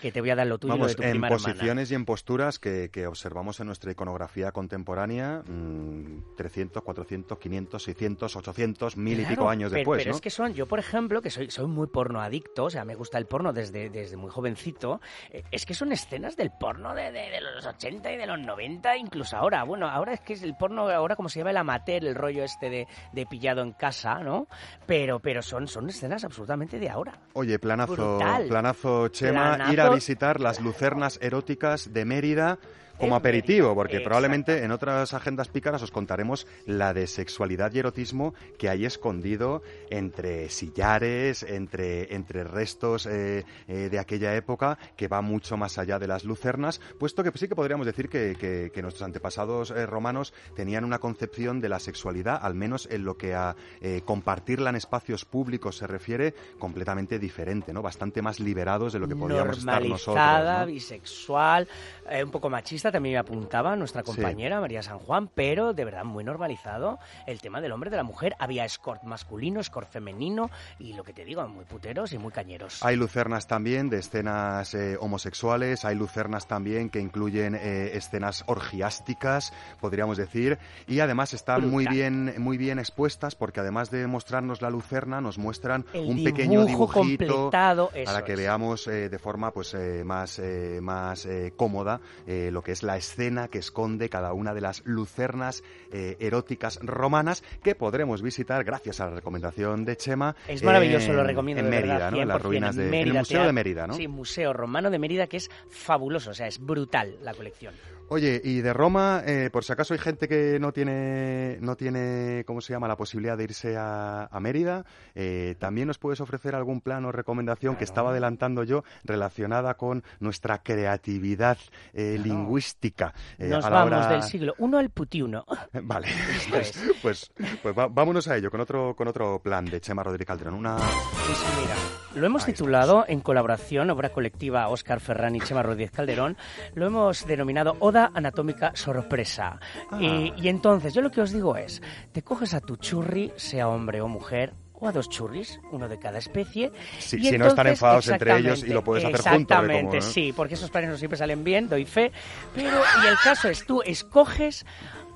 que 0.00 0.12
te 0.12 0.20
voy 0.20 0.30
a 0.30 0.36
dar 0.36 0.46
lo 0.46 0.58
tuyo 0.58 0.74
y 0.74 0.76
lo 0.76 0.80
Vamos, 0.82 0.92
de 0.92 0.96
tu 0.96 1.02
en 1.02 1.10
prima 1.12 1.26
hermana. 1.28 1.42
posiciones 1.44 1.90
y 1.90 1.94
en 1.94 2.04
posturas 2.04 2.58
que, 2.58 2.90
que 2.92 3.06
observamos 3.06 3.60
en 3.60 3.66
nuestra 3.66 3.90
iconografía 3.92 4.52
contemporánea 4.52 5.42
mm, 5.46 6.34
300, 6.36 6.82
400, 6.82 7.38
500, 7.38 7.82
600, 7.82 8.36
800, 8.36 8.96
mil 8.96 9.20
y 9.20 9.24
pico 9.24 9.48
años 9.48 9.70
pero, 9.70 9.78
después, 9.78 9.98
pero 9.98 10.10
¿no? 10.10 10.16
es 10.16 10.20
que 10.20 10.30
son, 10.30 10.54
yo 10.54 10.66
por 10.66 10.78
ejemplo, 10.78 11.22
que 11.22 11.30
soy, 11.30 11.50
soy 11.50 11.66
muy 11.66 11.86
porno 11.86 12.20
adicto, 12.20 12.64
o 12.64 12.70
sea, 12.70 12.84
me 12.84 12.94
gusta 12.94 13.18
el 13.18 13.26
porno 13.26 13.52
desde, 13.52 13.90
desde 13.90 14.16
muy 14.16 14.30
jovencito, 14.30 15.00
eh, 15.30 15.42
es 15.50 15.64
que 15.66 15.74
son 15.74 15.92
escenas 15.92 16.36
del 16.36 16.50
porno 16.50 16.94
de, 16.94 17.12
de- 17.12 17.30
de 17.30 17.40
los 17.40 17.64
80 17.66 18.12
y 18.12 18.16
de 18.16 18.26
los 18.26 18.38
90, 18.38 18.96
incluso 18.96 19.36
ahora. 19.36 19.64
Bueno, 19.64 19.88
ahora 19.88 20.12
es 20.14 20.20
que 20.20 20.34
es 20.34 20.42
el 20.42 20.54
porno, 20.56 20.88
ahora 20.90 21.16
como 21.16 21.28
se 21.28 21.38
llama 21.40 21.50
el 21.50 21.56
amateur, 21.56 22.04
el 22.04 22.14
rollo 22.14 22.44
este 22.44 22.70
de, 22.70 22.86
de 23.12 23.26
pillado 23.26 23.62
en 23.62 23.72
casa, 23.72 24.20
¿no? 24.20 24.46
Pero, 24.86 25.20
pero 25.20 25.42
son, 25.42 25.66
son 25.66 25.88
escenas 25.88 26.24
absolutamente 26.24 26.78
de 26.78 26.88
ahora. 26.90 27.18
Oye, 27.32 27.58
planazo, 27.58 27.94
Brutal. 28.18 28.46
planazo, 28.48 29.08
Chema, 29.08 29.58
ir 29.72 29.80
a. 29.80 29.84
visitar 29.94 30.40
las 30.40 30.60
lucernas 30.60 31.18
eróticas 31.22 31.92
de 31.92 32.04
Mérida 32.04 32.58
como 32.98 33.16
aperitivo, 33.16 33.74
porque 33.74 34.00
probablemente 34.00 34.64
en 34.64 34.70
otras 34.70 35.12
agendas 35.14 35.48
pícaras 35.48 35.82
os 35.82 35.90
contaremos 35.90 36.46
la 36.66 36.94
de 36.94 37.06
sexualidad 37.06 37.72
y 37.74 37.78
erotismo 37.80 38.34
que 38.58 38.68
hay 38.68 38.84
escondido 38.84 39.62
entre 39.90 40.48
sillares, 40.48 41.42
entre, 41.42 42.14
entre 42.14 42.44
restos 42.44 43.06
eh, 43.06 43.44
eh, 43.68 43.88
de 43.90 43.98
aquella 43.98 44.34
época, 44.36 44.78
que 44.96 45.08
va 45.08 45.20
mucho 45.22 45.56
más 45.56 45.78
allá 45.78 45.98
de 45.98 46.06
las 46.06 46.24
lucernas, 46.24 46.80
puesto 46.98 47.22
que 47.24 47.30
sí 47.36 47.48
que 47.48 47.56
podríamos 47.56 47.86
decir 47.86 48.08
que, 48.08 48.36
que- 48.38 48.70
que 48.72 48.82
nuestros 48.82 49.02
antepasados 49.02 49.70
eh, 49.70 49.86
romanos 49.86 50.32
tenían 50.54 50.84
una 50.84 50.98
concepción 50.98 51.60
de 51.60 51.68
la 51.68 51.78
sexualidad, 51.80 52.38
al 52.42 52.54
menos 52.54 52.86
en 52.90 53.04
lo 53.04 53.16
que 53.16 53.34
a 53.34 53.56
eh, 53.80 54.02
compartirla 54.04 54.70
en 54.70 54.76
espacios 54.76 55.24
públicos 55.24 55.76
se 55.76 55.86
refiere, 55.86 56.34
completamente 56.58 57.18
diferente, 57.18 57.72
¿no? 57.72 57.82
Bastante 57.82 58.22
más 58.22 58.40
liberados 58.40 58.92
de 58.92 58.98
lo 58.98 59.08
que 59.08 59.16
podríamos 59.16 59.58
estar 59.58 59.82
nosotros. 59.90 60.14
¿no? 60.60 60.66
bisexual, 60.66 61.68
eh, 62.10 62.24
un 62.24 62.30
poco 62.30 62.48
machista, 62.50 62.83
también 62.92 63.14
me 63.14 63.18
apuntaba 63.18 63.76
nuestra 63.76 64.02
Sí. 64.02 64.06
compañera 64.06 64.60
María 64.60 64.82
San 64.82 64.98
Juan, 64.98 65.28
pero 65.34 65.72
de 65.72 65.84
verdad 65.84 66.04
muy 66.04 66.24
normalizado 66.24 66.98
el 67.26 67.40
tema 67.40 67.60
del 67.60 67.72
hombre 67.72 67.90
de 67.90 67.96
la 67.96 68.02
mujer. 68.02 68.34
Había 68.38 68.64
escort 68.64 69.02
masculino, 69.04 69.60
escort 69.60 69.88
femenino 69.90 70.50
y 70.78 70.92
lo 70.94 71.04
que 71.04 71.12
te 71.12 71.24
digo, 71.24 71.46
muy 71.48 71.64
puteros 71.64 72.12
y 72.12 72.18
muy 72.18 72.32
cañeros. 72.32 72.82
Hay 72.84 72.96
lucernas 72.96 73.46
también 73.46 73.88
de 73.90 73.98
escenas 73.98 74.74
eh, 74.74 74.96
homosexuales, 75.00 75.84
hay 75.84 75.94
lucernas 75.96 76.46
también 76.46 76.90
que 76.90 77.00
incluyen 77.00 77.54
eh, 77.54 77.90
escenas 77.94 78.44
orgiásticas, 78.46 79.52
podríamos 79.80 80.16
decir, 80.16 80.58
y 80.86 81.00
además 81.00 81.32
están 81.34 81.68
muy 81.70 81.86
bien, 81.86 82.34
muy 82.38 82.58
bien 82.58 82.78
expuestas 82.78 83.34
porque 83.34 83.60
además 83.60 83.90
de 83.90 84.06
mostrarnos 84.06 84.62
la 84.62 84.70
lucerna 84.70 85.20
nos 85.20 85.38
muestran 85.38 85.84
El 85.92 86.06
un 86.06 86.24
pequeño 86.24 86.64
dibujito 86.66 87.50
para 87.50 88.24
que 88.24 88.32
es. 88.32 88.38
veamos 88.38 88.86
eh, 88.88 89.08
de 89.08 89.18
forma 89.18 89.50
pues 89.52 89.74
más, 90.04 90.40
más 90.80 91.26
cómoda 91.56 92.00
lo 92.26 92.62
que 92.62 92.72
es 92.74 92.82
la 92.82 92.98
escena 92.98 93.48
que 93.48 93.58
esconde 93.58 94.10
cada 94.10 94.34
una 94.34 94.52
de 94.52 94.60
las 94.60 94.82
lucernas 94.84 95.62
eh, 95.90 96.16
eróticas 96.20 96.78
romanas 96.82 97.42
que 97.62 97.74
podremos 97.74 98.20
visitar 98.20 98.62
gracias 98.64 99.00
a 99.00 99.06
la 99.06 99.14
recomendación 99.16 99.86
de 99.86 99.96
Chema. 99.96 100.36
Es 100.46 100.62
maravilloso, 100.62 101.10
en- 101.10 101.16
lo 101.16 101.24
recomiendo 101.24 101.60
En 101.60 101.66
de 101.66 101.70
Mérida, 101.70 101.94
verdad, 101.94 102.10
¿no? 102.10 102.18
En 102.20 102.28
las 102.28 102.36
100%, 102.38 102.42
ruinas 102.42 102.76
de, 102.76 103.06
Museo 103.06 103.44
de 103.46 103.52
Mérida, 103.52 103.86
¿no? 103.86 103.94
Sí, 103.94 104.06
Museo 104.08 104.52
Romano 104.52 104.90
de 104.90 104.98
Mérida, 104.98 105.26
que 105.26 105.38
es 105.38 105.50
fabuloso, 105.70 106.30
o 106.30 106.34
sea, 106.34 106.46
es 106.46 106.58
brutal 106.58 107.16
la 107.22 107.32
colección. 107.32 107.72
Oye, 108.10 108.40
y 108.44 108.60
de 108.60 108.72
Roma, 108.72 109.22
eh, 109.26 109.48
por 109.50 109.64
si 109.64 109.72
acaso 109.72 109.94
hay 109.94 109.98
gente 109.98 110.28
que 110.28 110.58
no 110.60 110.72
tiene, 110.72 111.56
no 111.60 111.74
tiene, 111.74 112.44
¿cómo 112.46 112.60
se 112.60 112.72
llama?, 112.72 112.86
la 112.86 112.96
posibilidad 112.96 113.36
de 113.36 113.44
irse 113.44 113.76
a, 113.76 114.26
a 114.30 114.40
Mérida, 114.40 114.84
eh, 115.14 115.56
también 115.58 115.88
nos 115.88 115.98
puedes 115.98 116.20
ofrecer 116.20 116.54
algún 116.54 116.80
plan 116.80 117.04
o 117.06 117.12
recomendación 117.12 117.76
que 117.76 117.84
estaba 117.84 118.10
adelantando 118.10 118.62
yo 118.62 118.84
relacionada 119.04 119.74
con 119.74 120.04
nuestra 120.20 120.62
creatividad 120.62 121.56
eh, 121.94 122.18
lingüística. 122.22 123.14
eh, 123.38 123.48
Nos 123.48 123.64
a 123.64 123.70
la 123.70 123.76
vamos 123.84 123.92
hora- 124.04 124.08
del 124.10 124.22
siglo 124.22 124.54
I 124.58 124.74
al 124.76 124.90
putiuno. 124.90 125.44
Vale, 125.82 126.08
pues, 126.50 126.76
es. 126.76 126.92
pues, 127.02 127.32
pues 127.62 127.76
va- 127.76 127.88
vámonos 127.88 128.28
a 128.28 128.36
ello 128.36 128.50
con 128.50 128.60
otro, 128.60 128.94
con 128.94 129.08
otro 129.08 129.40
plan 129.42 129.64
de 129.64 129.80
Chema 129.80 130.02
Rodríguez 130.02 130.26
Calderón. 130.28 130.54
Una... 130.54 130.76
Pues 130.76 131.38
mira, 131.58 131.74
lo 132.20 132.26
hemos 132.26 132.44
titulado 132.44 133.04
en 133.08 133.20
colaboración, 133.20 133.90
obra 133.90 134.10
colectiva 134.10 134.68
Óscar 134.68 135.00
Ferrán 135.00 135.34
y 135.36 135.40
Chema 135.40 135.62
Rodríguez 135.62 135.90
Calderón, 135.90 136.36
lo 136.74 136.86
hemos 136.86 137.26
denominado 137.26 137.76
Anatómica 138.14 138.72
Sorpresa. 138.74 139.58
Ah. 139.90 139.98
Y, 140.00 140.32
y 140.36 140.48
entonces, 140.48 140.92
yo 140.94 141.00
lo 141.02 141.10
que 141.10 141.20
os 141.20 141.32
digo 141.32 141.56
es, 141.56 141.80
te 142.12 142.22
coges 142.22 142.54
a 142.54 142.60
tu 142.60 142.76
churri, 142.76 143.32
sea 143.36 143.68
hombre 143.68 144.00
o 144.00 144.08
mujer, 144.08 144.52
o 144.74 144.88
a 144.88 144.92
dos 144.92 145.08
churris, 145.08 145.60
uno 145.70 145.88
de 145.88 145.98
cada 145.98 146.18
especie. 146.18 146.72
Si- 146.98 147.16
y 147.18 147.24
si 147.30 147.38
no 147.38 147.46
están 147.46 147.68
enfadados 147.68 148.08
entre 148.08 148.36
ellos 148.38 148.64
y 148.64 148.68
lo 148.72 148.82
puedes 148.82 149.04
hacer 149.04 149.16
juntos. 149.18 149.30
Exactamente, 149.40 150.00
sí, 150.02 150.32
porque 150.34 150.54
esos 150.54 150.70
planes 150.70 150.90
no 150.90 150.96
siempre 150.96 151.16
salen 151.16 151.44
bien, 151.44 151.68
doy 151.68 151.84
fe. 151.84 152.10
Pero, 152.54 152.80
y 153.02 153.06
el 153.06 153.16
caso 153.22 153.48
es, 153.48 153.64
tú 153.64 153.82
escoges 153.82 154.66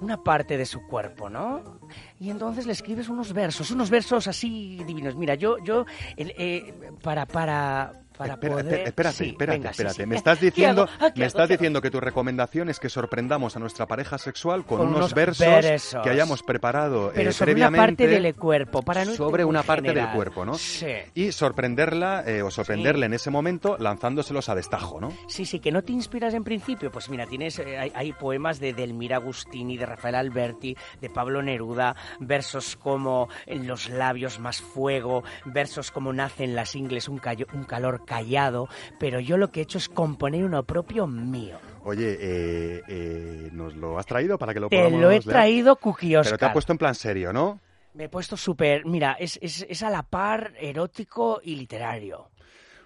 una 0.01 0.23
parte 0.23 0.57
de 0.57 0.65
su 0.65 0.87
cuerpo, 0.87 1.29
¿no? 1.29 1.81
Y 2.21 2.31
entonces 2.31 2.67
le 2.67 2.73
escribes 2.73 3.09
unos 3.09 3.33
versos, 3.33 3.73
unos 3.73 3.91
versos 3.91 4.29
así 4.29 4.81
divinos. 4.87 5.17
Mira, 5.17 5.35
yo, 5.35 5.57
yo, 5.65 5.85
eh, 6.17 6.73
para, 7.03 7.27
para, 7.27 7.95
para 8.19 8.35
Espera, 8.35 8.53
poder... 8.57 8.81
espérate, 8.89 9.17
Sí, 9.17 9.29
espérate, 9.31 9.59
venga, 9.59 9.71
espérate. 9.71 10.03
sí. 10.03 10.07
Me 10.07 10.17
estás 10.17 10.39
¿Qué 10.41 10.47
diciendo, 10.47 10.89
me 11.15 11.25
estás 11.25 11.49
diciendo 11.49 11.81
que 11.81 11.91
tu 11.91 12.01
recomendación 12.01 12.69
es 12.69 12.79
que 12.81 12.89
sorprendamos 12.89 13.57
a 13.57 13.61
nuestra 13.61 13.87
pareja 13.87 14.19
sexual 14.19 14.65
con, 14.67 14.79
Con 14.79 14.87
unos, 14.89 14.99
unos 14.99 15.15
versos, 15.15 15.47
versos. 15.47 16.03
que 16.03 16.11
hayamos 16.11 16.43
preparado 16.43 17.13
Pero 17.15 17.31
eh, 17.31 17.33
sobre 17.33 17.53
previamente 17.53 17.79
una 17.79 17.87
parte 17.87 18.07
del 18.23 18.35
cuerpo, 18.35 18.83
para 18.83 19.05
no 19.05 19.15
sobre 19.15 19.45
una 19.45 19.63
parte 19.63 19.93
del 19.95 20.09
cuerpo, 20.11 20.45
¿no? 20.45 20.55
Sí. 20.55 20.87
Y 21.15 21.33
sorprenderla 21.33 22.25
eh, 22.27 22.43
o 22.43 22.51
sorprenderle 22.51 23.07
en 23.07 23.15
ese 23.15 23.31
momento 23.31 23.77
lanzándoselos 23.79 24.49
a 24.49 24.55
destajo, 24.55 25.01
¿no? 25.01 25.13
Sí, 25.29 25.45
sí, 25.47 25.61
que 25.61 25.71
no 25.73 25.83
te 25.83 25.93
inspiras 25.93 26.35
en 26.35 26.45
principio. 26.45 26.91
Pues 26.91 27.09
mira, 27.09 27.27
tienes 27.27 27.59
eh, 27.59 27.79
hay, 27.79 27.93
hay 27.95 28.13
poemas 28.13 28.59
de 28.61 28.73
Delmira 28.73 29.17
Agustini, 29.17 29.77
de 29.77 29.87
Rafael 29.87 30.17
Alberti, 30.17 30.77
de 31.01 31.11
Pablo 31.11 31.43
Neruda, 31.43 31.95
versos 32.21 32.77
como 32.77 33.29
En 33.47 33.67
los 33.67 33.89
labios 33.89 34.39
más 34.41 34.61
fuego, 34.61 35.23
versos 35.45 35.91
como 35.91 36.13
Nace 36.13 36.45
en 36.45 36.55
las 36.57 36.75
ingles 36.75 37.09
un, 37.09 37.21
callo- 37.21 37.47
un 37.53 37.65
calor 37.65 38.05
callado, 38.09 38.69
pero 38.99 39.21
yo 39.21 39.37
lo 39.37 39.51
que 39.53 39.61
he 39.61 39.63
hecho 39.65 39.79
es 39.79 39.89
componer 39.89 40.45
uno 40.45 40.63
propio 40.65 41.07
mío. 41.07 41.59
Oye, 41.85 42.17
eh, 42.21 42.83
eh, 42.89 43.49
¿nos 43.53 43.77
lo 43.77 43.99
has 43.99 44.07
traído 44.07 44.39
para 44.39 44.53
que 44.55 44.61
lo 44.61 44.69
Te 44.69 44.77
podamos 44.79 45.01
lo 45.01 45.09
he 45.11 45.21
leer? 45.21 45.25
traído, 45.25 45.77
Cookie 45.77 46.09
Pero 46.11 46.23
te 46.23 46.29
Oscar. 46.35 46.49
has 46.49 46.53
puesto 46.55 46.73
en 46.73 46.79
plan 46.79 46.95
serio, 46.95 47.33
¿no? 47.33 47.61
Me 47.95 48.05
he 48.05 48.09
puesto 48.09 48.37
súper... 48.37 48.85
Mira, 48.87 49.13
es, 49.19 49.39
es, 49.43 49.67
es 49.69 49.83
a 49.83 49.91
la 49.91 50.03
par 50.03 50.53
erótico 50.61 51.41
y 51.43 51.57
literario. 51.57 52.31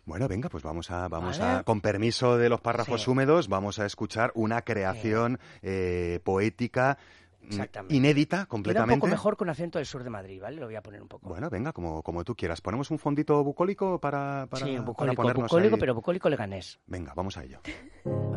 Bueno, 0.05 0.27
venga, 0.27 0.49
pues 0.49 0.65
vamos 0.65 0.91
a, 0.91 1.07
vamos 1.09 1.39
Vale. 1.39 1.59
a, 1.61 1.63
con 1.63 1.81
permiso 1.81 2.37
de 2.37 2.49
los 2.49 2.61
párrafos 2.61 3.03
Sí. 3.03 3.11
húmedos, 3.11 3.49
vamos 3.49 3.79
a 3.79 3.87
escuchar 3.87 4.33
una 4.35 4.63
creación 4.63 5.39
eh, 5.63 6.19
poética 6.25 6.99
Exactamente. 7.43 7.95
inédita 7.95 8.37
Queda 8.37 8.43
un 8.43 8.49
completamente. 8.49 9.01
poco 9.01 9.11
mejor 9.11 9.37
con 9.37 9.49
acento 9.51 9.79
del 9.79 9.87
sur 9.87 10.05
de 10.05 10.11
Madrid, 10.11 10.41
¿vale? 10.41 10.59
Lo 10.61 10.67
voy 10.67 10.77
a 10.77 10.83
poner 10.83 11.03
un 11.03 11.09
poco. 11.09 11.29
Bueno, 11.29 11.51
venga, 11.51 11.73
como, 11.73 12.03
como 12.03 12.25
tú 12.25 12.35
quieras. 12.35 12.61
Ponemos 12.61 12.91
un 12.91 12.99
fondito 12.99 13.43
bucólico 13.43 13.99
para, 14.01 14.47
para, 14.49 14.65
sí, 14.65 14.73
para 14.73 14.85
bucólico, 14.85 15.17
ponernos 15.23 15.51
bucólico, 15.51 15.75
ahí. 15.77 15.81
pero 15.81 15.95
bucólico 15.95 16.29
leganés. 16.29 16.79
Venga, 16.87 17.13
vamos 17.15 17.37
a 17.37 17.45
ello. 17.45 17.61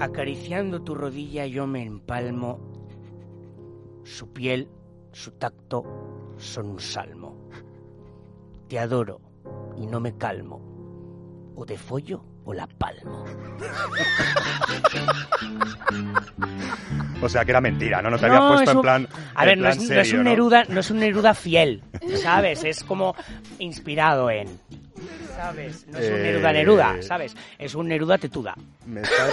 Acariciando 0.00 0.82
tu 0.82 0.94
rodilla 0.94 1.46
yo 1.46 1.66
me 1.66 1.82
empalmo. 1.82 2.58
Su 4.04 4.32
piel, 4.32 4.68
su 5.12 5.32
tacto 5.32 5.84
son 6.36 6.66
un 6.66 6.80
salmo. 6.80 7.48
Te 8.68 8.78
adoro 8.78 9.20
y 9.76 9.86
no 9.86 10.00
me 10.00 10.16
calmo. 10.16 10.60
O 11.56 11.64
de 11.64 11.78
follo 11.78 12.22
o 12.46 12.54
la 12.54 12.66
palmo. 12.66 13.24
O 17.20 17.28
sea, 17.28 17.44
que 17.44 17.50
era 17.50 17.60
mentira, 17.60 18.00
¿no? 18.00 18.10
No 18.10 18.18
te 18.18 18.26
habías 18.26 18.40
No, 18.40 18.48
puesto 18.48 18.70
es 18.70 18.76
en 18.76 18.82
plan 18.82 19.08
A 19.34 19.44
ver, 19.44 19.58
no 19.58 19.68
es, 19.68 19.78
no 19.78 20.18
un 20.18 20.24
¿no? 20.24 20.30
Neruda, 20.30 20.64
no 20.68 20.80
es 20.80 20.90
un 20.90 20.98
Neruda 21.00 21.34
fiel, 21.34 21.82
¿sabes? 22.22 22.64
Es 22.64 22.84
como 22.84 23.14
inspirado 23.58 24.30
en. 24.30 24.48
¿Sabes? 25.36 25.86
No 25.88 25.98
es 25.98 26.06
un 26.08 26.14
Eh, 26.18 26.22
Neruda 26.22 26.52
Neruda, 26.52 27.02
¿sabes? 27.02 27.36
Es 27.58 27.74
un 27.74 27.88
Neruda 27.88 28.16
tetuda. 28.18 28.54
Me 28.86 29.02
estás, 29.02 29.32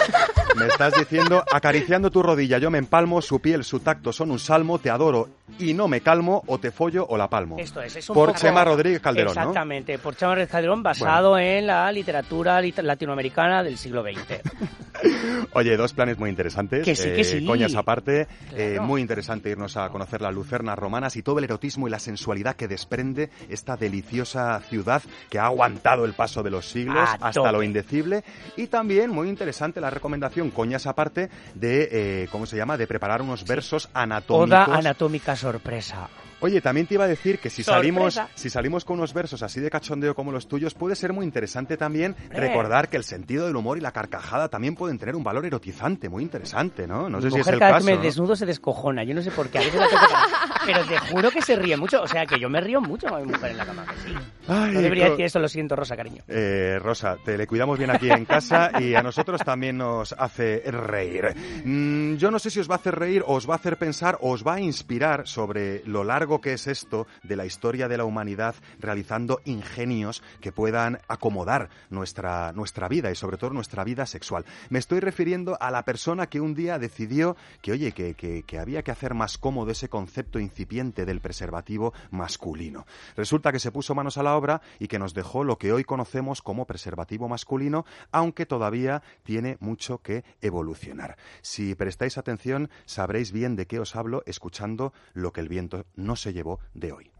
me 0.56 0.68
estás 0.68 0.94
diciendo, 0.96 1.44
acariciando 1.52 2.12
tu 2.12 2.22
rodilla, 2.22 2.58
yo 2.58 2.70
me 2.70 2.78
empalmo, 2.78 3.22
su 3.22 3.40
piel, 3.40 3.64
su 3.64 3.80
tacto 3.80 4.12
son 4.12 4.32
un 4.32 4.40
salmo, 4.40 4.80
te 4.80 4.90
adoro 4.90 5.30
y 5.60 5.74
no 5.74 5.88
me 5.88 6.02
calmo, 6.02 6.44
o 6.48 6.58
te 6.58 6.72
follo 6.72 7.06
o 7.08 7.18
la 7.18 7.30
palmo. 7.30 7.58
Esto 7.60 7.82
es, 7.82 7.96
es 7.96 8.10
un 8.10 8.14
Por 8.16 8.30
poco- 8.30 8.40
Chema 8.40 8.66
Rodríguez 8.66 9.00
Calderón, 9.02 9.34
¿no? 9.36 9.42
Exactamente, 9.42 9.98
por 10.00 10.16
Chema 10.16 10.32
Rodríguez 10.34 10.52
Calderón, 10.52 10.84
basado 10.84 11.38
en 11.38 11.68
la 11.68 11.92
literatura 11.92 12.60
lit- 12.62 12.82
latinoamericana 12.82 13.64
del 13.64 13.78
siglo 13.78 14.04
XX. 14.04 14.42
Oye, 15.54 15.76
dos 15.78 15.94
planes 15.94 16.18
muy 16.18 16.30
interesantes. 16.30 16.84
Que 16.86 16.96
sí, 16.96 17.10
que 17.10 17.22
eh, 17.22 17.24
sí. 17.24 17.46
Coñas 17.46 17.76
aparte, 17.76 18.22
eh, 18.56 18.72
Claro. 18.74 18.84
muy 18.84 19.02
interesante 19.02 19.50
irnos 19.50 19.76
a 19.78 19.90
conocer 19.90 20.22
las 20.22 20.34
lucernas 20.34 20.78
romanas 20.78 21.16
y 21.16 21.24
todo 21.24 21.40
el 21.40 21.44
erotismo 21.46 21.88
y 21.88 21.92
la 21.92 22.00
sensualidad 22.00 22.56
que 22.56 22.68
desprende 22.68 23.30
esta 23.50 23.76
deliciosa 23.76 24.60
ciudad 24.62 25.02
que 25.30 25.40
ha 25.40 25.50
aguantado 25.54 26.06
el 26.06 26.14
paso 26.14 26.44
de 26.44 26.52
los 26.52 26.68
siglos 26.68 27.10
hasta 27.10 27.32
tope. 27.32 27.52
lo 27.52 27.64
indecible. 27.64 28.24
Y 28.58 28.68
también 28.68 29.10
muy 29.12 29.30
interesante 29.30 29.80
la 29.80 29.90
recomendación, 29.90 30.52
coñas 30.52 30.88
aparte, 30.88 31.30
de, 31.56 31.90
eh, 31.92 32.28
¿cómo 32.32 32.46
se 32.46 32.58
llama?, 32.58 32.78
de 32.78 32.88
preparar 32.88 33.22
unos 33.22 33.46
versos 33.46 33.90
anatómicos. 33.94 34.68
Oda 34.68 34.78
anatómica 34.78 35.36
sorpresa. 35.36 36.10
Oye, 36.44 36.62
también 36.62 36.86
te 36.88 36.96
iba 36.96 37.06
a 37.06 37.08
decir 37.08 37.40
que 37.40 37.50
si 37.50 37.64
Sorpresa. 37.64 37.80
salimos, 37.80 38.22
si 38.36 38.50
salimos 38.50 38.86
con 38.86 38.98
unos 38.98 39.14
versos 39.14 39.42
así 39.44 39.60
de 39.62 39.70
cachondeo 39.70 40.14
como 40.14 40.32
los 40.32 40.48
tuyos, 40.48 40.74
puede 40.74 40.96
ser 40.96 41.14
muy 41.14 41.26
interesante 41.26 41.78
también 41.78 42.16
recordar 42.32 42.90
que 42.90 42.98
el 42.98 43.04
sentido 43.04 43.48
del 43.48 43.56
humor 43.56 43.78
y 43.78 43.82
la 43.82 43.92
carcajada 43.94 44.50
también 44.50 44.76
pueden 44.76 45.00
tener 45.00 45.16
un 45.16 45.24
valor 45.24 45.46
erotizante, 45.46 46.10
muy 46.10 46.22
interesante, 46.24 46.86
¿no? 46.86 47.10
No 47.10 47.18
Mi 47.20 47.24
sé 47.24 47.30
si 47.32 47.36
es 47.36 47.40
mujer 47.40 47.54
el 47.54 47.60
cada 47.60 47.72
caso. 47.74 47.86
vez 47.86 47.92
que 47.92 47.96
¿no? 47.96 48.02
me 48.02 48.06
desnudo 48.06 48.36
se 48.36 48.46
descojona. 48.46 49.04
Yo 49.04 49.14
no 49.16 49.22
sé 49.22 49.32
por 49.32 49.48
qué. 49.50 49.60
A 49.60 49.62
veces 49.62 49.80
la 49.80 49.88
tengo 49.88 50.02
que- 50.02 50.54
Pero 50.66 50.86
te 50.86 50.98
juro 51.00 51.32
que 51.32 51.42
se 51.42 51.56
ríe 51.56 51.78
mucho. 51.78 52.02
O 52.02 52.08
sea, 52.08 52.26
que 52.26 52.40
yo 52.40 52.50
me 52.50 52.60
río 52.62 52.82
mucho 52.82 53.08
con 53.08 53.22
mi 53.26 53.32
mujer 53.32 53.52
en 53.52 53.58
la 53.58 53.66
cama. 53.66 53.86
que 53.86 54.10
sí. 54.10 54.16
Ay, 54.48 54.74
no 54.74 54.82
debería 54.82 55.06
co- 55.06 55.12
decir 55.12 55.26
esto, 55.26 55.40
lo 55.40 55.48
siento, 55.48 55.76
Rosa, 55.76 55.96
cariño. 55.96 56.24
Eh, 56.28 56.78
Rosa, 56.82 57.18
te 57.24 57.38
le 57.38 57.48
cuidamos 57.48 57.78
bien 57.78 57.90
aquí 57.90 58.10
en 58.12 58.26
casa 58.26 58.72
y 58.82 58.94
a 58.96 59.02
nosotros 59.02 59.42
también 59.46 59.78
nos 59.78 60.14
hace 60.14 60.60
reír. 60.70 61.34
Mm, 61.64 62.16
yo 62.16 62.30
no 62.32 62.40
sé 62.40 62.50
si 62.50 62.60
os 62.60 62.70
va 62.70 62.76
a 62.76 62.78
hacer 62.78 62.96
reír 62.96 63.24
os 63.26 63.50
va 63.50 63.54
a 63.54 63.58
hacer 63.58 63.78
pensar 63.78 64.18
os 64.22 64.46
va 64.46 64.56
a 64.56 64.60
inspirar 64.60 65.28
sobre 65.28 65.82
lo 65.86 66.04
largo 66.04 66.33
que 66.42 66.54
es 66.54 66.68
esto 66.68 67.08
de 67.24 67.36
la 67.36 67.46
historia 67.46 67.88
de 67.88 67.98
la 67.98 68.06
humanidad 68.06 68.56
realizando 68.80 69.42
ingenios 69.46 70.22
que 70.42 70.52
puedan 70.52 71.00
acomodar 71.08 71.70
nuestra, 71.90 72.52
nuestra 72.54 72.88
vida 72.88 73.12
y 73.12 73.16
sobre 73.16 73.38
todo 73.38 73.52
nuestra 73.52 73.84
vida 73.84 74.06
sexual. 74.06 74.46
Me 74.70 74.80
estoy 74.80 75.00
refiriendo 75.00 75.58
a 75.60 75.72
la 75.72 75.84
persona 75.84 76.28
que 76.28 76.42
un 76.42 76.54
día 76.54 76.80
decidió 76.80 77.36
que, 77.62 77.72
oye, 77.72 77.92
que, 77.92 78.14
que- 78.16 78.44
que 78.44 78.60
había 78.60 78.84
que 78.84 78.92
hacer 78.92 79.14
más 79.14 79.38
cómodo 79.38 79.72
ese 79.72 79.90
concepto 79.90 80.40
incipiente 80.40 81.06
del 81.06 81.22
preservativo 81.22 81.94
masculino. 82.12 82.86
Resulta 83.16 83.52
que 83.52 83.60
se 83.60 83.72
puso 83.72 83.96
manos 83.96 84.18
a 84.18 84.24
la 84.24 84.36
obra 84.36 84.62
y 84.80 84.88
que 84.88 85.00
nos 85.00 85.14
dejó 85.14 85.44
lo 85.44 85.58
que 85.58 85.72
hoy 85.72 85.84
conocemos 85.84 86.42
como 86.42 86.66
preservativo 86.66 87.28
masculino, 87.30 87.86
aunque 88.12 88.46
todavía 88.46 89.02
tiene 89.24 89.58
mucho 89.60 90.00
que 90.00 90.24
evolucionar. 90.42 91.18
Si 91.42 91.76
prestáis 91.76 92.18
atención, 92.18 92.70
sabréis 92.86 93.32
bien 93.32 93.56
de 93.56 93.68
qué 93.68 93.80
os 93.80 93.96
hablo 93.96 94.24
escuchando 94.26 94.94
lo 95.14 95.32
que 95.34 95.42
el 95.42 95.50
viento 95.50 95.86
no 95.96 96.13
se 96.16 96.34
llevó 96.34 96.60
de 96.74 96.92
hoy. 96.92 97.12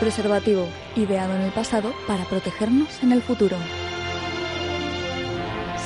Preservativo, 0.00 0.66
ideado 0.96 1.34
en 1.36 1.42
el 1.42 1.52
pasado 1.52 1.92
para 2.08 2.24
protegernos 2.24 3.02
en 3.02 3.12
el 3.12 3.22
futuro. 3.22 3.56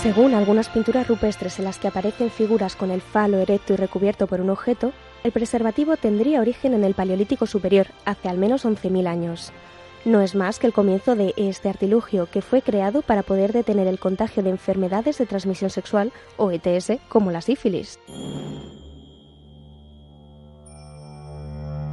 Según 0.03 0.35
algunas 0.35 0.69
pinturas 0.69 1.09
rupestres 1.09 1.59
en 1.59 1.65
las 1.65 1.79
que 1.79 1.89
aparecen 1.89 2.31
figuras 2.31 2.77
con 2.77 2.91
el 2.91 3.01
falo 3.01 3.39
erecto 3.39 3.73
y 3.73 3.77
recubierto 3.77 4.27
por 4.27 4.41
un 4.41 4.51
objeto, 4.51 4.93
el 5.25 5.33
preservativo 5.33 5.97
tendría 5.97 6.41
origen 6.41 6.75
en 6.75 6.85
el 6.85 6.95
Paleolítico 6.95 7.47
Superior, 7.47 7.89
hace 8.05 8.29
al 8.29 8.39
menos 8.39 8.65
11.000 8.65 9.07
años. 9.07 9.53
No 10.05 10.21
es 10.21 10.37
más 10.37 10.61
que 10.61 10.69
el 10.69 10.73
comienzo 10.73 11.17
de 11.17 11.35
este 11.37 11.69
artilugio, 11.69 12.27
que 12.31 12.41
fue 12.41 12.63
creado 12.63 13.03
para 13.03 13.25
poder 13.25 13.53
detener 13.53 13.89
el 13.89 13.99
contagio 13.99 14.45
de 14.45 14.51
enfermedades 14.51 15.19
de 15.19 15.27
transmisión 15.27 15.71
sexual, 15.71 16.13
o 16.37 16.53
ETS, 16.53 16.93
como 17.09 17.33
la 17.33 17.41
sífilis. 17.41 17.99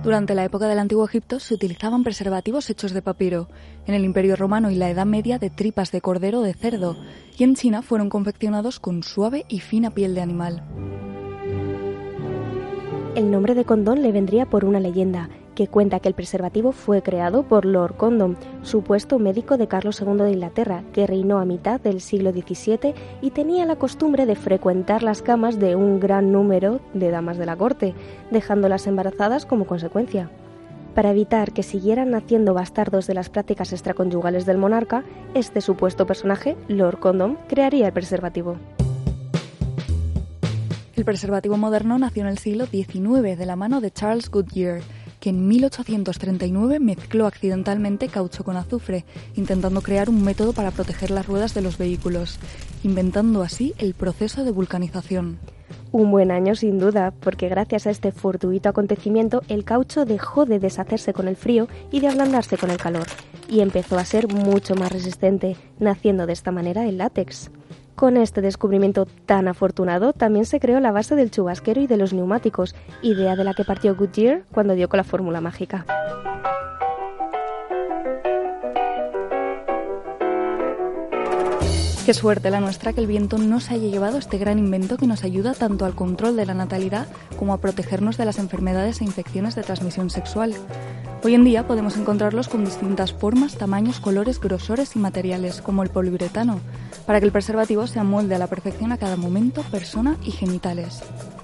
Durante 0.04 0.36
la 0.36 0.44
época 0.44 0.68
del 0.68 0.80
Antiguo 0.80 1.06
Egipto 1.06 1.40
se 1.40 1.54
utilizaban 1.54 2.04
preservativos 2.04 2.70
hechos 2.70 2.92
de 2.92 3.02
papiro, 3.02 3.48
en 3.88 3.96
el 3.96 4.04
Imperio 4.04 4.36
Romano 4.36 4.70
y 4.70 4.76
la 4.76 4.90
Edad 4.90 5.06
Media 5.06 5.40
de 5.40 5.50
tripas 5.50 5.94
de 5.94 6.02
cordero 6.02 6.40
o 6.40 6.44
de 6.44 6.54
cerdo, 6.54 6.98
y 7.38 7.46
en 7.46 7.56
China 7.56 7.82
fueron 7.82 8.10
confeccionados 8.10 8.82
con 8.82 9.02
suave 9.02 9.46
y 9.48 9.62
fina 9.62 9.92
piel 9.92 10.14
de 10.14 10.22
animal. 10.22 10.62
El 13.16 13.32
nombre 13.32 13.56
de 13.56 13.64
condón 13.64 14.02
le 14.02 14.12
vendría 14.12 14.46
por 14.46 14.66
una 14.66 14.82
leyenda 14.82 15.30
que 15.56 15.68
cuenta 15.68 16.00
que 16.00 16.08
el 16.08 16.14
preservativo 16.14 16.72
fue 16.72 17.02
creado 17.02 17.44
por 17.44 17.66
Lord 17.66 17.96
Condon, 17.96 18.38
supuesto 18.62 19.20
médico 19.20 19.58
de 19.58 19.68
Carlos 19.68 20.02
II 20.02 20.24
de 20.24 20.32
Inglaterra, 20.32 20.84
que 20.94 21.08
reinó 21.08 21.40
a 21.40 21.46
mitad 21.46 21.80
del 21.80 22.02
siglo 22.02 22.32
XVII 22.32 22.94
y 23.22 23.32
tenía 23.32 23.66
la 23.66 23.76
costumbre 23.76 24.26
de 24.26 24.36
frecuentar 24.36 25.04
las 25.04 25.22
camas 25.22 25.60
de 25.60 25.76
un 25.76 26.00
gran 26.00 26.32
número 26.32 26.80
de 26.94 27.12
damas 27.12 27.38
de 27.38 27.46
la 27.46 27.56
corte, 27.56 27.94
dejándolas 28.32 28.88
embarazadas 28.88 29.46
como 29.46 29.66
consecuencia. 29.66 30.30
Para 30.96 31.12
evitar 31.12 31.54
que 31.54 31.64
siguieran 31.64 32.12
naciendo 32.12 32.54
bastardos 32.54 33.08
de 33.08 33.16
las 33.16 33.30
prácticas 33.30 33.74
extraconyugales 33.74 34.46
del 34.46 34.60
monarca, 34.60 35.04
este 35.34 35.60
supuesto 35.60 36.06
personaje, 36.06 36.56
Lord 36.68 37.00
Condon, 37.00 37.38
crearía 37.48 37.88
el 37.88 37.94
preservativo. 37.94 38.58
El 40.96 41.06
preservativo 41.06 41.58
moderno 41.58 41.98
nació 41.98 42.22
en 42.22 42.30
el 42.30 42.38
siglo 42.38 42.68
XIX 42.68 43.36
de 43.36 43.46
la 43.48 43.56
mano 43.56 43.82
de 43.82 43.90
Charles 43.90 44.30
Goodyear, 44.30 44.82
que 45.24 45.30
en 45.30 45.48
1839 45.48 46.82
mezcló 46.82 47.28
accidentalmente 47.28 48.10
caucho 48.10 48.44
con 48.44 48.58
azufre, 48.58 49.06
intentando 49.36 49.82
crear 49.82 50.10
un 50.10 50.22
método 50.22 50.52
para 50.52 50.72
proteger 50.72 51.12
las 51.12 51.28
ruedas 51.28 51.54
de 51.54 51.62
los 51.62 51.78
vehículos, 51.78 52.40
inventando 52.84 53.42
así 53.42 53.74
el 53.78 53.94
proceso 53.94 54.44
de 54.44 54.52
vulcanización. 54.52 55.40
Un 55.94 56.12
buen 56.12 56.30
año 56.30 56.56
sin 56.56 56.78
duda, 56.78 57.14
porque 57.22 57.48
gracias 57.48 57.88
a 57.88 57.92
este 57.92 58.12
fortuito 58.12 58.68
acontecimiento 58.68 59.44
el 59.48 59.64
caucho 59.64 60.04
dejó 60.04 60.46
de 60.46 60.60
deshacerse 60.60 61.14
con 61.14 61.30
el 61.30 61.38
frío 61.38 61.70
y 61.90 62.02
de 62.02 62.10
ablandarse 62.10 62.58
con 62.58 62.70
el 62.70 62.78
calor, 62.78 63.08
y 63.48 63.62
empezó 63.62 63.98
a 63.98 64.04
ser 64.04 64.28
mucho 64.28 64.76
más 64.76 64.92
resistente, 64.92 65.56
naciendo 65.80 66.26
de 66.26 66.34
esta 66.34 66.52
manera 66.52 66.86
el 66.86 66.98
látex. 66.98 67.50
Con 67.96 68.18
este 68.18 68.42
descubrimiento 68.42 69.06
tan 69.26 69.48
afortunado, 69.48 70.14
también 70.14 70.46
se 70.46 70.60
creó 70.60 70.80
la 70.80 70.92
base 70.92 71.16
del 71.16 71.30
chubasquero 71.30 71.80
y 71.80 71.88
de 71.88 71.98
los 71.98 72.12
neumáticos, 72.12 72.76
idea 73.02 73.36
de 73.36 73.44
la 73.44 73.54
que 73.54 73.64
partió 73.64 73.96
Goodyear 73.96 74.44
cuando 74.52 74.74
dio 74.74 74.90
con 74.90 74.98
la 74.98 75.04
fórmula 75.04 75.42
mágica. 75.42 75.86
Qué 82.06 82.14
suerte 82.14 82.50
la 82.50 82.60
nuestra 82.60 82.92
que 82.92 83.00
el 83.00 83.08
viento 83.08 83.38
no 83.38 83.62
se 83.62 83.76
haya 83.76 83.88
llevado 83.88 84.18
este 84.18 84.38
gran 84.38 84.60
invento 84.60 84.98
que 84.98 85.08
nos 85.08 85.24
ayuda 85.24 85.54
tanto 85.54 85.86
al 85.86 85.96
control 85.96 86.36
de 86.36 86.46
la 86.46 86.54
natalidad 86.54 87.08
como 87.38 87.54
a 87.54 87.60
protegernos 87.60 88.18
de 88.18 88.26
las 88.26 88.40
enfermedades 88.40 89.00
e 89.00 89.06
infecciones 89.06 89.56
de 89.56 89.64
transmisión 89.64 90.10
sexual. 90.10 90.54
Hoy 91.24 91.36
en 91.36 91.46
día 91.46 91.66
podemos 91.66 91.96
encontrarlos 91.96 92.50
con 92.50 92.66
distintas 92.66 93.14
formas, 93.14 93.56
tamaños, 93.56 94.02
colores, 94.02 94.42
grosores 94.42 94.98
y 94.98 95.00
materiales, 95.00 95.62
como 95.62 95.82
el 95.82 95.90
poliuretano, 95.90 96.60
para 97.06 97.20
que 97.20 97.26
el 97.26 97.32
preservativo 97.32 97.88
se 97.88 98.00
amolde 98.00 98.36
a 98.36 98.40
la 98.40 98.48
perfección 98.48 98.92
a 98.92 98.98
cada 98.98 99.16
momento, 99.16 99.64
persona 99.64 100.18
y 100.24 100.32
genitales. 100.32 101.02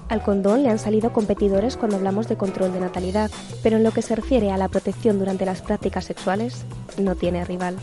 Al 0.08 0.22
condón 0.22 0.64
le 0.64 0.70
han 0.70 0.78
salido 0.80 1.12
competidores 1.12 1.76
cuando 1.76 1.96
hablamos 1.96 2.26
de 2.26 2.36
control 2.36 2.72
de 2.72 2.80
natalidad, 2.80 3.30
pero 3.62 3.76
en 3.76 3.84
lo 3.84 3.92
que 3.92 4.02
se 4.02 4.16
refiere 4.16 4.50
a 4.50 4.56
la 4.56 4.68
protección 4.68 5.20
durante 5.20 5.46
las 5.46 5.62
prácticas 5.62 6.04
sexuales, 6.04 6.64
no 6.98 7.14
tiene 7.14 7.44
rival. 7.44 7.76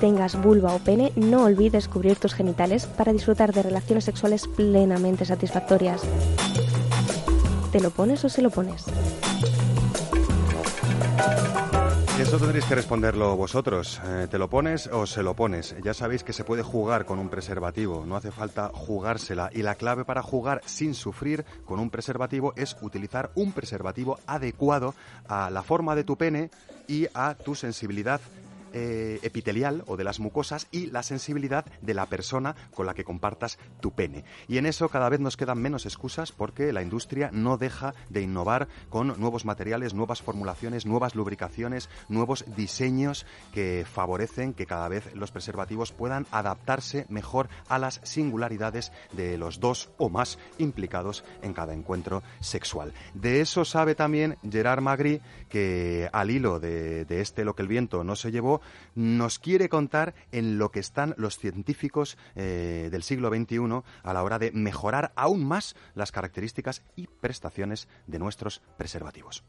Tengas 0.00 0.40
vulva 0.40 0.74
o 0.74 0.78
pene, 0.78 1.12
no 1.16 1.44
olvides 1.44 1.88
cubrir 1.88 2.16
tus 2.16 2.32
genitales 2.32 2.86
para 2.86 3.12
disfrutar 3.12 3.52
de 3.52 3.62
relaciones 3.62 4.04
sexuales 4.04 4.48
plenamente 4.48 5.26
satisfactorias. 5.26 6.00
¿Te 7.72 7.80
lo 7.80 7.90
pones 7.90 8.24
o 8.24 8.30
se 8.30 8.40
lo 8.40 8.48
pones? 8.48 8.84
Eso 12.18 12.38
tendréis 12.38 12.64
que 12.64 12.74
responderlo 12.74 13.36
vosotros. 13.36 14.00
Eh, 14.02 14.26
¿Te 14.30 14.38
lo 14.38 14.48
pones 14.48 14.86
o 14.86 15.06
se 15.06 15.22
lo 15.22 15.34
pones? 15.34 15.76
Ya 15.84 15.92
sabéis 15.92 16.24
que 16.24 16.32
se 16.32 16.44
puede 16.44 16.62
jugar 16.62 17.04
con 17.04 17.18
un 17.18 17.28
preservativo, 17.28 18.06
no 18.06 18.16
hace 18.16 18.30
falta 18.30 18.70
jugársela. 18.72 19.50
Y 19.52 19.60
la 19.60 19.74
clave 19.74 20.06
para 20.06 20.22
jugar 20.22 20.62
sin 20.64 20.94
sufrir 20.94 21.44
con 21.66 21.78
un 21.78 21.90
preservativo 21.90 22.54
es 22.56 22.74
utilizar 22.80 23.30
un 23.34 23.52
preservativo 23.52 24.18
adecuado 24.26 24.94
a 25.28 25.50
la 25.50 25.62
forma 25.62 25.94
de 25.94 26.04
tu 26.04 26.16
pene 26.16 26.50
y 26.88 27.06
a 27.12 27.34
tu 27.34 27.54
sensibilidad 27.54 28.22
eh, 28.78 29.20
epitelial 29.22 29.84
o 29.86 29.96
de 29.96 30.04
las 30.04 30.20
mucosas 30.20 30.68
y 30.70 30.88
la 30.88 31.02
sensibilidad 31.02 31.64
de 31.80 31.94
la 31.94 32.04
persona 32.04 32.54
con 32.74 32.84
la 32.84 32.92
que 32.92 33.04
compartas 33.04 33.58
tu 33.80 33.92
pene. 33.92 34.24
Y 34.48 34.58
en 34.58 34.66
eso 34.66 34.90
cada 34.90 35.08
vez 35.08 35.18
nos 35.18 35.38
quedan 35.38 35.62
menos 35.62 35.86
excusas 35.86 36.30
porque 36.30 36.74
la 36.74 36.82
industria 36.82 37.30
no 37.32 37.56
deja 37.56 37.94
de 38.10 38.20
innovar 38.20 38.68
con 38.90 39.18
nuevos 39.18 39.46
materiales, 39.46 39.94
nuevas 39.94 40.20
formulaciones, 40.20 40.84
nuevas 40.84 41.14
lubricaciones, 41.14 41.88
nuevos 42.10 42.44
diseños 42.54 43.24
que 43.54 43.86
favorecen 43.90 44.52
que 44.52 44.66
cada 44.66 44.88
vez 44.88 45.10
los 45.14 45.30
preservativos 45.30 45.92
puedan 45.92 46.26
adaptarse 46.30 47.06
mejor 47.08 47.48
a 47.68 47.78
las 47.78 48.02
singularidades 48.04 48.92
de 49.12 49.38
los 49.38 49.58
dos 49.58 49.88
o 49.96 50.10
más 50.10 50.38
implicados 50.58 51.24
en 51.40 51.54
cada 51.54 51.72
encuentro 51.72 52.22
sexual. 52.40 52.92
De 53.14 53.40
eso 53.40 53.64
sabe 53.64 53.94
también 53.94 54.36
Gerard 54.46 54.82
Magri 54.82 55.22
que 55.48 56.10
al 56.12 56.30
hilo 56.30 56.60
de, 56.60 57.06
de 57.06 57.22
este 57.22 57.42
lo 57.46 57.54
que 57.54 57.62
el 57.62 57.68
viento 57.68 58.04
no 58.04 58.16
se 58.16 58.30
llevó, 58.30 58.60
nos 58.94 59.38
quiere 59.38 59.68
contar 59.68 60.14
en 60.32 60.58
lo 60.58 60.70
que 60.70 60.80
están 60.80 61.14
los 61.16 61.38
científicos 61.38 62.16
eh, 62.34 62.88
del 62.90 63.02
siglo 63.02 63.28
XXI 63.30 63.82
a 64.02 64.12
la 64.12 64.22
hora 64.22 64.38
de 64.38 64.52
mejorar 64.52 65.12
aún 65.16 65.44
más 65.44 65.76
las 65.94 66.12
características 66.12 66.82
y 66.96 67.06
prestaciones 67.06 67.88
de 68.06 68.18
nuestros 68.18 68.62
preservativos. 68.76 69.44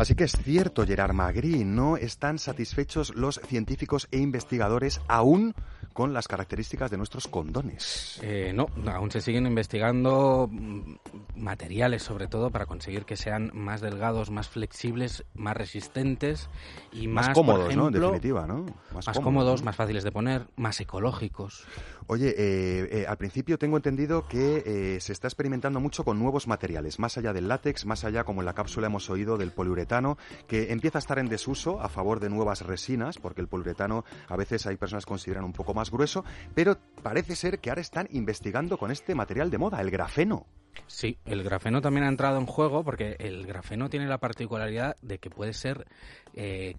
Así 0.00 0.14
que 0.14 0.24
es 0.24 0.32
cierto, 0.32 0.86
Gerard 0.86 1.12
Magri, 1.12 1.62
no 1.62 1.98
están 1.98 2.38
satisfechos 2.38 3.14
los 3.14 3.38
científicos 3.46 4.08
e 4.10 4.16
investigadores 4.16 5.02
aún 5.08 5.54
con 5.92 6.12
las 6.12 6.28
características 6.28 6.90
de 6.90 6.96
nuestros 6.96 7.28
condones. 7.28 8.18
Eh, 8.22 8.52
no, 8.54 8.66
aún 8.90 9.10
se 9.10 9.20
siguen 9.20 9.46
investigando 9.46 10.48
mm, 10.50 10.94
materiales 11.36 12.02
sobre 12.02 12.26
todo 12.26 12.50
para 12.50 12.66
conseguir 12.66 13.04
que 13.04 13.16
sean 13.16 13.50
más 13.54 13.80
delgados, 13.80 14.30
más 14.30 14.48
flexibles, 14.48 15.24
más 15.34 15.56
resistentes 15.56 16.48
y 16.92 17.08
más, 17.08 17.28
Más 17.28 17.34
por 17.34 17.46
cómodos, 17.46 17.76
¿no? 17.76 17.88
En 17.88 17.94
ejemplo, 17.94 18.00
definitiva, 18.12 18.46
¿no? 18.46 18.66
Más, 18.94 19.04
cómodos, 19.06 19.24
cómodos, 19.24 19.60
¿no? 19.60 19.64
más 19.66 19.76
fáciles 19.76 20.04
de 20.04 20.12
poner, 20.12 20.46
más 20.56 20.80
ecológicos. 20.80 21.66
Oye, 22.12 22.34
eh, 22.36 22.88
eh, 22.90 23.06
al 23.06 23.18
principio 23.18 23.56
tengo 23.56 23.76
entendido 23.76 24.26
que 24.26 24.64
eh, 24.66 25.00
se 25.00 25.12
está 25.12 25.28
experimentando 25.28 25.78
mucho 25.78 26.02
con 26.02 26.18
nuevos 26.18 26.48
materiales, 26.48 26.98
más 26.98 27.16
allá 27.16 27.32
del 27.32 27.46
látex, 27.46 27.86
más 27.86 28.02
allá, 28.02 28.24
como 28.24 28.42
en 28.42 28.46
la 28.46 28.52
cápsula 28.52 28.88
hemos 28.88 29.08
oído, 29.10 29.38
del 29.38 29.52
poliuretano, 29.52 30.18
que 30.48 30.72
empieza 30.72 30.98
a 30.98 31.02
estar 31.02 31.20
en 31.20 31.28
desuso 31.28 31.80
a 31.80 31.88
favor 31.88 32.18
de 32.18 32.28
nuevas 32.28 32.62
resinas, 32.62 33.18
porque 33.18 33.40
el 33.40 33.46
poliuretano 33.46 34.04
a 34.26 34.36
veces 34.36 34.66
hay 34.66 34.76
personas 34.76 35.04
que 35.04 35.10
consideran 35.10 35.44
un 35.44 35.52
poco 35.52 35.72
más 35.72 35.79
grueso, 35.88 36.24
pero 36.54 36.76
parece 37.02 37.36
ser 37.36 37.60
que 37.60 37.70
ahora 37.70 37.80
están 37.80 38.08
investigando 38.10 38.76
con 38.76 38.90
este 38.90 39.14
material 39.14 39.50
de 39.50 39.58
moda, 39.58 39.80
el 39.80 39.90
grafeno. 39.90 40.46
Sí, 40.86 41.18
el 41.24 41.42
grafeno 41.42 41.80
también 41.80 42.04
ha 42.04 42.08
entrado 42.08 42.38
en 42.38 42.46
juego 42.46 42.84
porque 42.84 43.16
el 43.18 43.46
grafeno 43.46 43.88
tiene 43.90 44.06
la 44.06 44.18
particularidad 44.18 44.96
de 45.02 45.18
que 45.18 45.28
puede 45.30 45.52
ser 45.52 45.86
eh, 46.34 46.76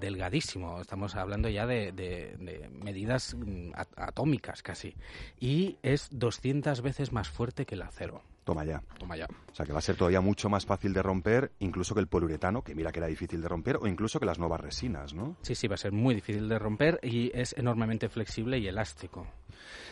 delgadísimo. 0.00 0.80
Estamos 0.80 1.14
hablando 1.14 1.48
ya 1.48 1.66
de, 1.66 2.68
medidas 2.82 3.34
mm, 3.34 3.72
at- 3.74 3.88
atómicas 3.98 4.62
casi. 4.62 4.94
Y 5.40 5.78
es 5.82 6.08
200 6.10 6.80
veces 6.80 7.12
más 7.12 7.28
fuerte 7.28 7.66
que 7.66 7.74
el 7.74 7.82
acero. 7.82 8.22
Toma 8.44 8.64
ya. 8.64 8.82
Toma 8.98 9.16
ya. 9.16 9.26
O 9.50 9.54
sea 9.54 9.64
que 9.64 9.72
va 9.72 9.78
a 9.78 9.82
ser 9.82 9.96
todavía 9.96 10.20
mucho 10.20 10.48
más 10.48 10.66
fácil 10.66 10.92
de 10.92 11.02
romper, 11.02 11.52
incluso 11.60 11.94
que 11.94 12.00
el 12.00 12.06
poliuretano, 12.08 12.62
que 12.62 12.74
mira 12.74 12.92
que 12.92 13.00
era 13.00 13.06
difícil 13.06 13.40
de 13.40 13.48
romper, 13.48 13.78
o 13.80 13.86
incluso 13.86 14.20
que 14.20 14.26
las 14.26 14.38
nuevas 14.38 14.60
resinas, 14.60 15.14
¿no? 15.14 15.36
Sí, 15.42 15.54
sí, 15.54 15.66
va 15.66 15.74
a 15.74 15.78
ser 15.78 15.92
muy 15.92 16.14
difícil 16.14 16.48
de 16.48 16.58
romper 16.58 17.00
y 17.02 17.30
es 17.34 17.54
enormemente 17.56 18.08
flexible 18.08 18.58
y 18.58 18.68
elástico. 18.68 19.26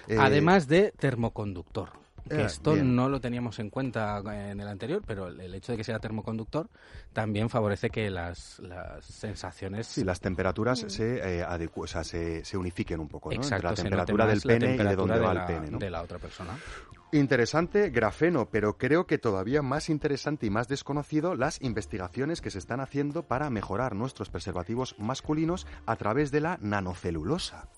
Eh, 0.07 0.17
Además 0.19 0.69
de 0.69 0.93
termoconductor. 0.93 2.02
Que 2.29 2.43
Eh, 2.43 2.45
esto 2.47 2.75
bien. 2.75 2.95
no 2.95 3.09
lo 3.09 3.21
teníamos 3.21 3.59
en 3.59 3.69
cuenta 3.69 4.19
en 4.51 4.61
el 4.61 4.69
anterior, 4.69 5.03
pero 5.07 5.27
el- 5.29 5.55
hecho 5.55 5.73
de 5.73 5.79
que 5.79 5.85
sea 5.85 5.99
termoconductor 5.99 6.69
también 7.13 7.51
favorece 7.51 7.91
que 7.91 8.09
las, 8.11 8.59
las 8.61 9.05
sensaciones... 9.05 9.87
Sí, 9.87 10.05
las 10.05 10.21
temperaturas 10.21 10.85
se, 10.89 11.17
eh, 11.19 11.45
adecu- 11.45 11.83
o 11.85 11.87
sea, 11.87 12.05
se, 12.05 12.45
se 12.45 12.57
unifiquen 12.57 13.01
un 13.01 13.09
poco, 13.09 13.31
¿no? 13.31 13.37
Exacto, 13.37 13.69
Entre 13.69 13.69
la 13.69 13.75
temperatura 14.07 14.27
del 14.27 14.41
pene 14.41 14.75
y 14.77 14.79
de 14.79 14.97
dónde 14.97 15.19
va 15.19 15.33
el 15.33 15.45
pene, 15.45 15.71
¿no? 15.71 15.79
de 15.79 15.91
la 15.91 16.03
otra 16.03 16.19
persona. 16.19 16.57
Interesante 17.15 17.91
grafeno, 17.91 18.49
pero 18.51 18.79
creo 18.79 19.07
que 19.07 19.19
todavía 19.19 19.61
más 19.61 19.91
interesante 19.91 20.47
y 20.47 20.51
más 20.51 20.67
desconocido 20.69 21.35
las 21.35 21.61
investigaciones 21.61 22.41
que 22.41 22.51
se 22.51 22.59
están 22.59 22.81
haciendo 22.81 23.25
para 23.25 23.51
mejorar 23.51 23.95
nuestros 23.95 24.31
preservativos 24.31 24.95
masculinos 24.99 25.67
a 25.85 25.97
través 25.97 26.31
de 26.31 26.41
la 26.41 26.59
nanocelulosa. 26.63 27.69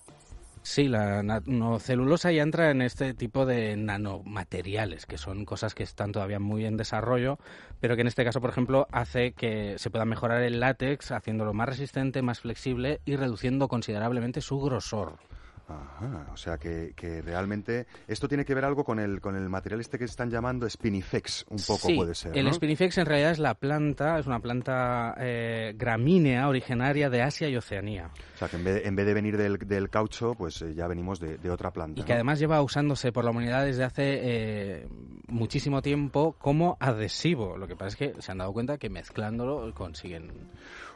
Sí, 0.67 0.89
la 0.89 1.23
nanocelulosa 1.23 2.33
ya 2.33 2.43
entra 2.43 2.71
en 2.71 2.81
este 2.81 3.12
tipo 3.12 3.45
de 3.45 3.77
nanomateriales, 3.77 5.05
que 5.05 5.19
son 5.19 5.45
cosas 5.45 5.75
que 5.75 5.83
están 5.83 6.11
todavía 6.11 6.41
muy 6.41 6.65
en 6.65 6.79
desarrollo, 6.79 7.39
pero 7.81 7.97
que 7.97 8.01
en 8.01 8.07
este 8.07 8.25
caso, 8.25 8.41
por 8.41 8.49
ejemplo, 8.49 8.89
hace 8.91 9.33
que 9.33 9.75
se 9.79 9.91
pueda 9.91 10.07
mejorar 10.07 10.43
el 10.43 10.61
látex, 10.61 11.12
haciéndolo 11.12 11.53
más 11.53 11.69
resistente, 11.69 12.23
más 12.23 12.41
flexible 12.41 13.03
y 13.05 13.17
reduciendo 13.17 13.69
considerablemente 13.69 14.41
su 14.41 14.59
grosor. 14.59 15.19
Ajá, 15.67 16.27
o 16.33 16.37
sea 16.37 16.59
que, 16.59 16.93
que 16.95 17.23
realmente 17.23 17.87
esto 18.07 18.29
tiene 18.29 18.45
que 18.45 18.55
ver 18.55 18.65
algo 18.65 18.85
con 18.85 18.99
el, 18.99 19.21
con 19.21 19.35
el 19.35 19.49
material 19.49 19.81
este 19.81 19.99
que 19.99 20.05
están 20.05 20.31
llamando 20.31 20.69
Spinifex, 20.69 21.47
un 21.49 21.59
poco 21.67 21.89
Sí, 21.89 21.95
puede 21.95 22.15
ser, 22.15 22.37
El 22.37 22.47
¿no? 22.47 22.53
Spinifex 22.53 22.99
en 22.99 23.07
realidad 23.07 23.31
es 23.31 23.39
la 23.39 23.55
planta, 23.55 24.19
es 24.19 24.27
una 24.27 24.41
planta 24.41 25.15
eh, 25.19 25.73
gramínea 25.77 26.49
originaria 26.49 27.09
de 27.09 27.23
Asia 27.23 27.49
y 27.49 27.57
Oceanía. 27.57 28.11
O 28.35 28.39
sea 28.39 28.49
que 28.49 28.57
en 28.57 28.65
vez 28.65 28.75
de, 28.75 28.89
en 28.89 28.97
vez 28.97 29.07
de 29.07 29.15
venir 29.15 29.37
del, 29.37 29.59
del 29.59 29.89
caucho, 29.89 30.35
pues 30.35 30.61
eh, 30.62 30.75
ya 30.75 30.87
venimos 30.87 31.19
de, 31.19 31.39
de 31.39 31.51
otra 31.51 31.71
planta. 31.71 31.99
Y 31.99 32.03
¿no? 32.03 32.07
que 32.07 32.12
además 32.12 32.39
lleva 32.39 32.61
usándose 32.61 33.12
por 33.12 33.25
la 33.25 33.31
humanidad 33.31 33.65
desde 33.65 33.85
hace 33.85 34.03
eh, 34.05 34.89
muchísimo 35.29 35.81
tiempo 35.81 36.37
como 36.39 36.77
adhesivo. 36.81 37.57
Lo 37.57 37.67
que 37.67 37.77
pasa 37.77 37.89
es 37.89 37.97
que 37.97 38.23
se 38.23 38.33
han 38.33 38.39
dado 38.39 38.53
cuenta 38.53 38.77
que 38.77 38.91
mezclándolo 38.91 39.73
consiguen. 39.75 40.51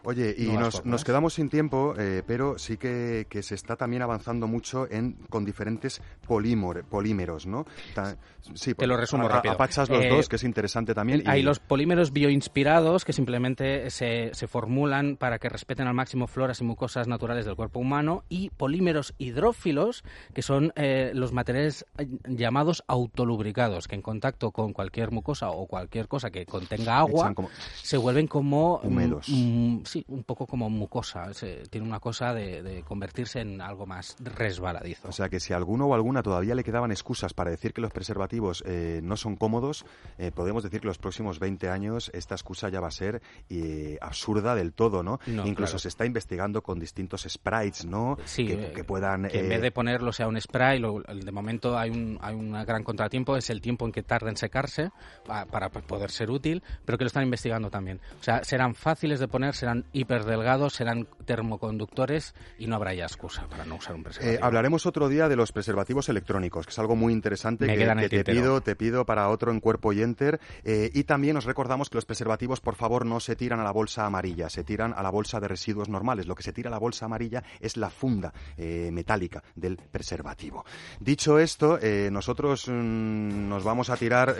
Oye, 0.08 0.34
y 0.38 0.46
nos, 0.84 1.04
quedamos 1.04 1.34
sin 1.34 1.50
tiempo, 1.50 1.94
eh, 1.98 2.22
pero 2.26 2.58
sí 2.58 2.78
que, 2.78 3.26
que 3.28 3.42
se 3.42 3.54
está 3.54 3.76
también 3.76 4.00
avanzando 4.00 4.46
mucho 4.46 4.90
en 4.90 5.18
con 5.28 5.44
diferentes 5.44 6.00
polímeros, 6.26 7.46
¿no? 7.46 7.66
Ta- 7.94 8.16
sí, 8.54 8.72
Te 8.74 8.86
lo 8.86 8.96
resumo 8.96 9.26
a- 9.26 9.28
rápido. 9.28 9.52
Apachas 9.54 9.90
los 9.90 10.04
Eh, 10.04 10.08
dos, 10.08 10.28
que 10.30 10.36
es 10.36 10.44
interesante 10.44 10.94
también. 10.94 11.22
y- 11.26 11.28
Hay 11.28 11.42
los 11.42 11.58
polímeros 11.58 12.12
bioinspirados 12.12 13.04
que 13.04 13.12
simplemente 13.12 13.90
se, 13.90 14.30
se 14.32 14.48
formulan 14.48 15.16
para 15.16 15.38
que 15.38 15.50
respeten 15.50 15.86
al 15.86 15.92
máximo 15.94 16.26
floras 16.26 16.60
y 16.62 16.64
mucosas 16.64 17.06
naturales 17.06 17.44
del 17.44 17.54
cuerpo 17.56 17.78
humano 17.80 18.24
y 18.30 18.48
polímeros 18.50 19.14
hidrófilos 19.18 20.04
que 20.32 20.40
son 20.42 20.72
eh, 20.76 21.10
los 21.14 21.32
materiales 21.32 21.84
eh, 21.98 22.06
llamados 22.28 22.82
autolubricados 22.86 23.88
que 23.88 23.94
en 23.94 24.02
contacto 24.02 24.52
con 24.52 24.72
cualquier 24.72 25.10
mucosa 25.10 25.50
o 25.50 25.66
cualquier 25.66 26.08
cosa 26.08 26.30
que 26.30 26.46
contenga 26.46 26.98
agua 26.98 27.34
como- 27.34 27.50
se 27.82 27.96
vuelven 27.98 28.26
como 28.26 28.80
mm, 28.82 28.86
Húmedos. 28.86 29.28
mm, 29.28 29.78
sí 29.84 29.97
sí, 29.98 30.04
un 30.08 30.24
poco 30.24 30.46
como 30.46 30.68
mucosa. 30.70 31.32
se- 31.34 31.62
tiene 31.70 31.86
una 31.86 32.00
cosa 32.00 32.32
de, 32.34 32.62
de 32.62 32.82
convertirse 32.82 33.40
en 33.40 33.60
algo 33.60 33.86
más 33.86 34.16
resbaladizo. 34.20 35.08
O 35.08 35.12
sea 35.12 35.28
que 35.28 35.40
si 35.40 35.52
a 35.52 35.56
alguno 35.56 35.86
o 35.86 35.94
alguna 35.94 36.22
todavía 36.22 36.54
le 36.54 36.64
quedaban 36.64 36.90
excusas 36.90 37.34
para 37.34 37.50
decir 37.50 37.72
que 37.72 37.80
los 37.80 37.92
preservativos 37.92 38.62
eh, 38.66 39.00
no 39.02 39.16
son 39.16 39.36
cómodos, 39.36 39.84
eh, 40.18 40.30
podemos 40.32 40.62
decir 40.62 40.80
que 40.80 40.86
los 40.86 40.98
próximos 40.98 41.38
20 41.38 41.68
años 41.68 42.10
esta 42.14 42.34
excusa 42.34 42.68
ya 42.68 42.80
va 42.80 42.88
a 42.88 42.92
ser 42.92 43.22
eh, 43.50 43.98
absurda 44.00 44.54
del 44.54 44.72
todo, 44.72 45.02
¿no? 45.02 45.20
No, 45.26 45.46
Incluso 45.46 45.72
claro. 45.72 45.78
se 45.80 45.88
está 45.88 46.06
investigando 46.06 46.62
con 46.62 46.78
distintos 46.78 47.26
sprites, 47.28 47.84
¿no? 47.84 48.16
Sí, 48.24 48.46
que, 48.46 48.54
eh, 48.54 48.72
que 48.72 48.84
puedan... 48.84 49.28
que 49.28 49.38
en 49.40 49.46
eh, 49.46 49.48
vez 49.48 49.62
de 49.62 49.70
ponerlo 49.70 50.12
sea 50.12 50.28
un 50.28 50.40
spray, 50.40 50.78
lo- 50.78 51.00
de 51.02 51.32
momento 51.32 51.76
hay 51.78 51.90
un, 51.90 52.18
hay 52.20 52.34
un 52.34 52.52
gran 52.64 52.84
contratiempo, 52.84 53.36
es 53.36 53.50
el 53.50 53.60
tiempo 53.60 53.84
en 53.86 53.92
que 53.92 54.02
tarda 54.02 54.28
en 54.30 54.36
secarse 54.36 54.90
pa- 55.26 55.46
para, 55.46 55.68
poder 55.70 56.10
ser 56.10 56.30
útil, 56.30 56.62
pero 56.84 56.98
que 56.98 57.04
lo 57.04 57.08
están 57.08 57.24
investigando 57.24 57.70
también. 57.70 58.00
O 58.20 58.22
sea, 58.22 58.42
serán 58.44 58.74
fáciles 58.74 59.20
de 59.20 59.28
poner, 59.28 59.54
serán 59.54 59.77
hiperdelgados, 59.92 60.74
serán 60.74 61.06
termoconductores 61.24 62.34
y 62.58 62.66
no 62.66 62.76
habrá 62.76 62.94
ya 62.94 63.04
excusa 63.04 63.46
para 63.48 63.64
no 63.64 63.76
usar 63.76 63.94
un 63.94 64.00
Eh, 64.00 64.04
preservativo. 64.04 64.44
hablaremos 64.44 64.86
otro 64.86 65.08
día 65.08 65.28
de 65.28 65.36
los 65.36 65.52
preservativos 65.52 66.08
electrónicos, 66.08 66.66
que 66.66 66.70
es 66.70 66.78
algo 66.78 66.96
muy 66.96 67.12
interesante 67.12 67.66
Me 67.66 67.76
que, 67.76 68.08
te 68.08 68.24
pido, 68.24 68.60
te 68.60 68.76
pido 68.76 69.04
para 69.04 69.28
otro 69.28 69.50
en 69.52 69.60
cuerpo 69.60 69.92
y 69.92 70.02
enter. 70.02 70.40
Eh, 70.64 70.90
y 70.94 71.04
también 71.04 71.36
os 71.36 71.44
recordamos 71.44 71.90
que 71.90 71.96
los 71.96 72.04
preservativos, 72.04 72.60
por 72.60 72.74
favor, 72.74 73.04
no 73.06 73.20
se 73.20 73.36
tiran 73.36 73.60
a 73.60 73.64
la 73.64 73.72
bolsa 73.72 74.06
amarilla, 74.06 74.48
se 74.48 74.64
tiran 74.64 74.94
a 74.96 75.02
la 75.02 75.10
bolsa 75.10 75.40
de 75.40 75.48
residuos 75.48 75.88
normales. 75.88 76.26
Lo 76.26 76.34
que 76.34 76.42
se 76.42 76.52
tira 76.52 76.68
a 76.68 76.72
la 76.72 76.78
bolsa 76.78 77.06
amarilla 77.06 77.42
es 77.60 77.76
la 77.76 77.90
funda 77.90 78.32
eh, 78.56 78.90
metálica 78.92 79.42
del 79.54 79.76
preservativo. 79.76 80.64
Dicho 81.00 81.38
esto, 81.38 81.78
nosotros 82.10 82.68
mm, 82.68 83.48
nos 83.48 83.64
vamos 83.64 83.90
a 83.90 83.96
tirar 83.96 84.34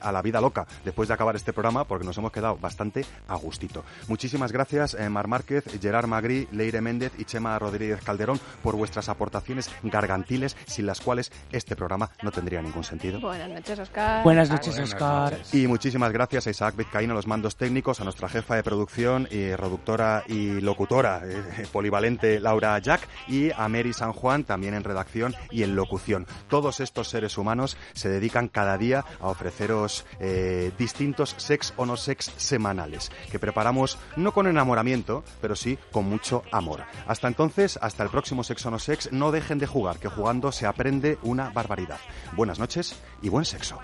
a 0.00 0.12
la 0.12 0.22
vida 0.22 0.40
loca 0.40 0.66
después 0.84 1.08
de 1.08 1.14
acabar 1.14 1.36
este 1.36 1.52
programa 1.52 1.84
porque 1.84 2.04
nos 2.04 2.16
hemos 2.18 2.32
quedado 2.32 2.56
bastante 2.56 3.04
a 3.28 3.36
gustito. 3.36 3.84
Muchísimas 4.08 4.52
gracias, 4.52 4.75
eh, 4.76 5.08
Mar 5.08 5.26
Márquez, 5.26 5.64
Gerard 5.80 6.06
Magri, 6.06 6.48
Leire 6.52 6.80
Méndez 6.80 7.12
y 7.18 7.24
Chema 7.24 7.58
Rodríguez 7.58 8.00
Calderón 8.02 8.38
por 8.62 8.76
vuestras 8.76 9.08
aportaciones 9.08 9.70
gargantiles 9.82 10.56
sin 10.66 10.86
las 10.86 11.00
cuales 11.00 11.32
este 11.50 11.76
programa 11.76 12.10
no 12.22 12.30
tendría 12.30 12.60
ningún 12.60 12.84
sentido. 12.84 13.20
Buenas 13.20 13.48
noches, 13.48 13.78
Oscar. 13.78 14.22
Buenas 14.22 14.50
noches, 14.50 14.78
Oscar. 14.78 15.38
Y 15.52 15.66
muchísimas 15.66 16.12
gracias 16.12 16.46
a 16.46 16.50
Isaac 16.50 16.76
Vizcaíno, 16.76 17.14
los 17.14 17.26
mandos 17.26 17.56
técnicos, 17.56 18.00
a 18.00 18.04
nuestra 18.04 18.28
jefa 18.28 18.56
de 18.56 18.62
producción 18.62 19.28
y 19.30 19.50
productora 19.52 20.24
y 20.26 20.60
locutora 20.60 21.22
eh, 21.24 21.66
polivalente 21.72 22.40
Laura 22.40 22.78
Jack 22.78 23.08
y 23.28 23.50
a 23.50 23.68
Mary 23.68 23.92
San 23.92 24.12
Juan 24.12 24.44
también 24.44 24.74
en 24.74 24.84
redacción 24.84 25.34
y 25.50 25.62
en 25.62 25.74
locución. 25.74 26.26
Todos 26.48 26.80
estos 26.80 27.08
seres 27.08 27.38
humanos 27.38 27.76
se 27.94 28.08
dedican 28.08 28.48
cada 28.48 28.76
día 28.76 29.04
a 29.20 29.28
ofreceros 29.28 30.04
eh, 30.20 30.72
distintos 30.78 31.34
sex 31.38 31.72
o 31.76 31.86
no 31.86 31.96
sex 31.96 32.32
semanales 32.36 33.10
que 33.30 33.38
preparamos 33.38 33.98
no 34.16 34.32
con 34.32 34.46
enamoramiento, 34.46 34.65
enamoramiento, 34.66 35.22
pero 35.40 35.54
sí 35.54 35.78
con 35.92 36.08
mucho 36.08 36.42
amor. 36.50 36.84
Hasta 37.06 37.28
entonces, 37.28 37.78
hasta 37.80 38.02
el 38.02 38.10
próximo 38.10 38.42
Sexo 38.42 38.70
No 38.70 38.78
Sex, 38.78 39.12
no 39.12 39.30
dejen 39.30 39.58
de 39.58 39.66
jugar, 39.66 39.98
que 39.98 40.08
jugando 40.08 40.50
se 40.50 40.66
aprende 40.66 41.18
una 41.22 41.50
barbaridad. 41.50 41.98
Buenas 42.32 42.58
noches 42.58 42.96
y 43.22 43.28
buen 43.28 43.44
sexo. 43.44 43.78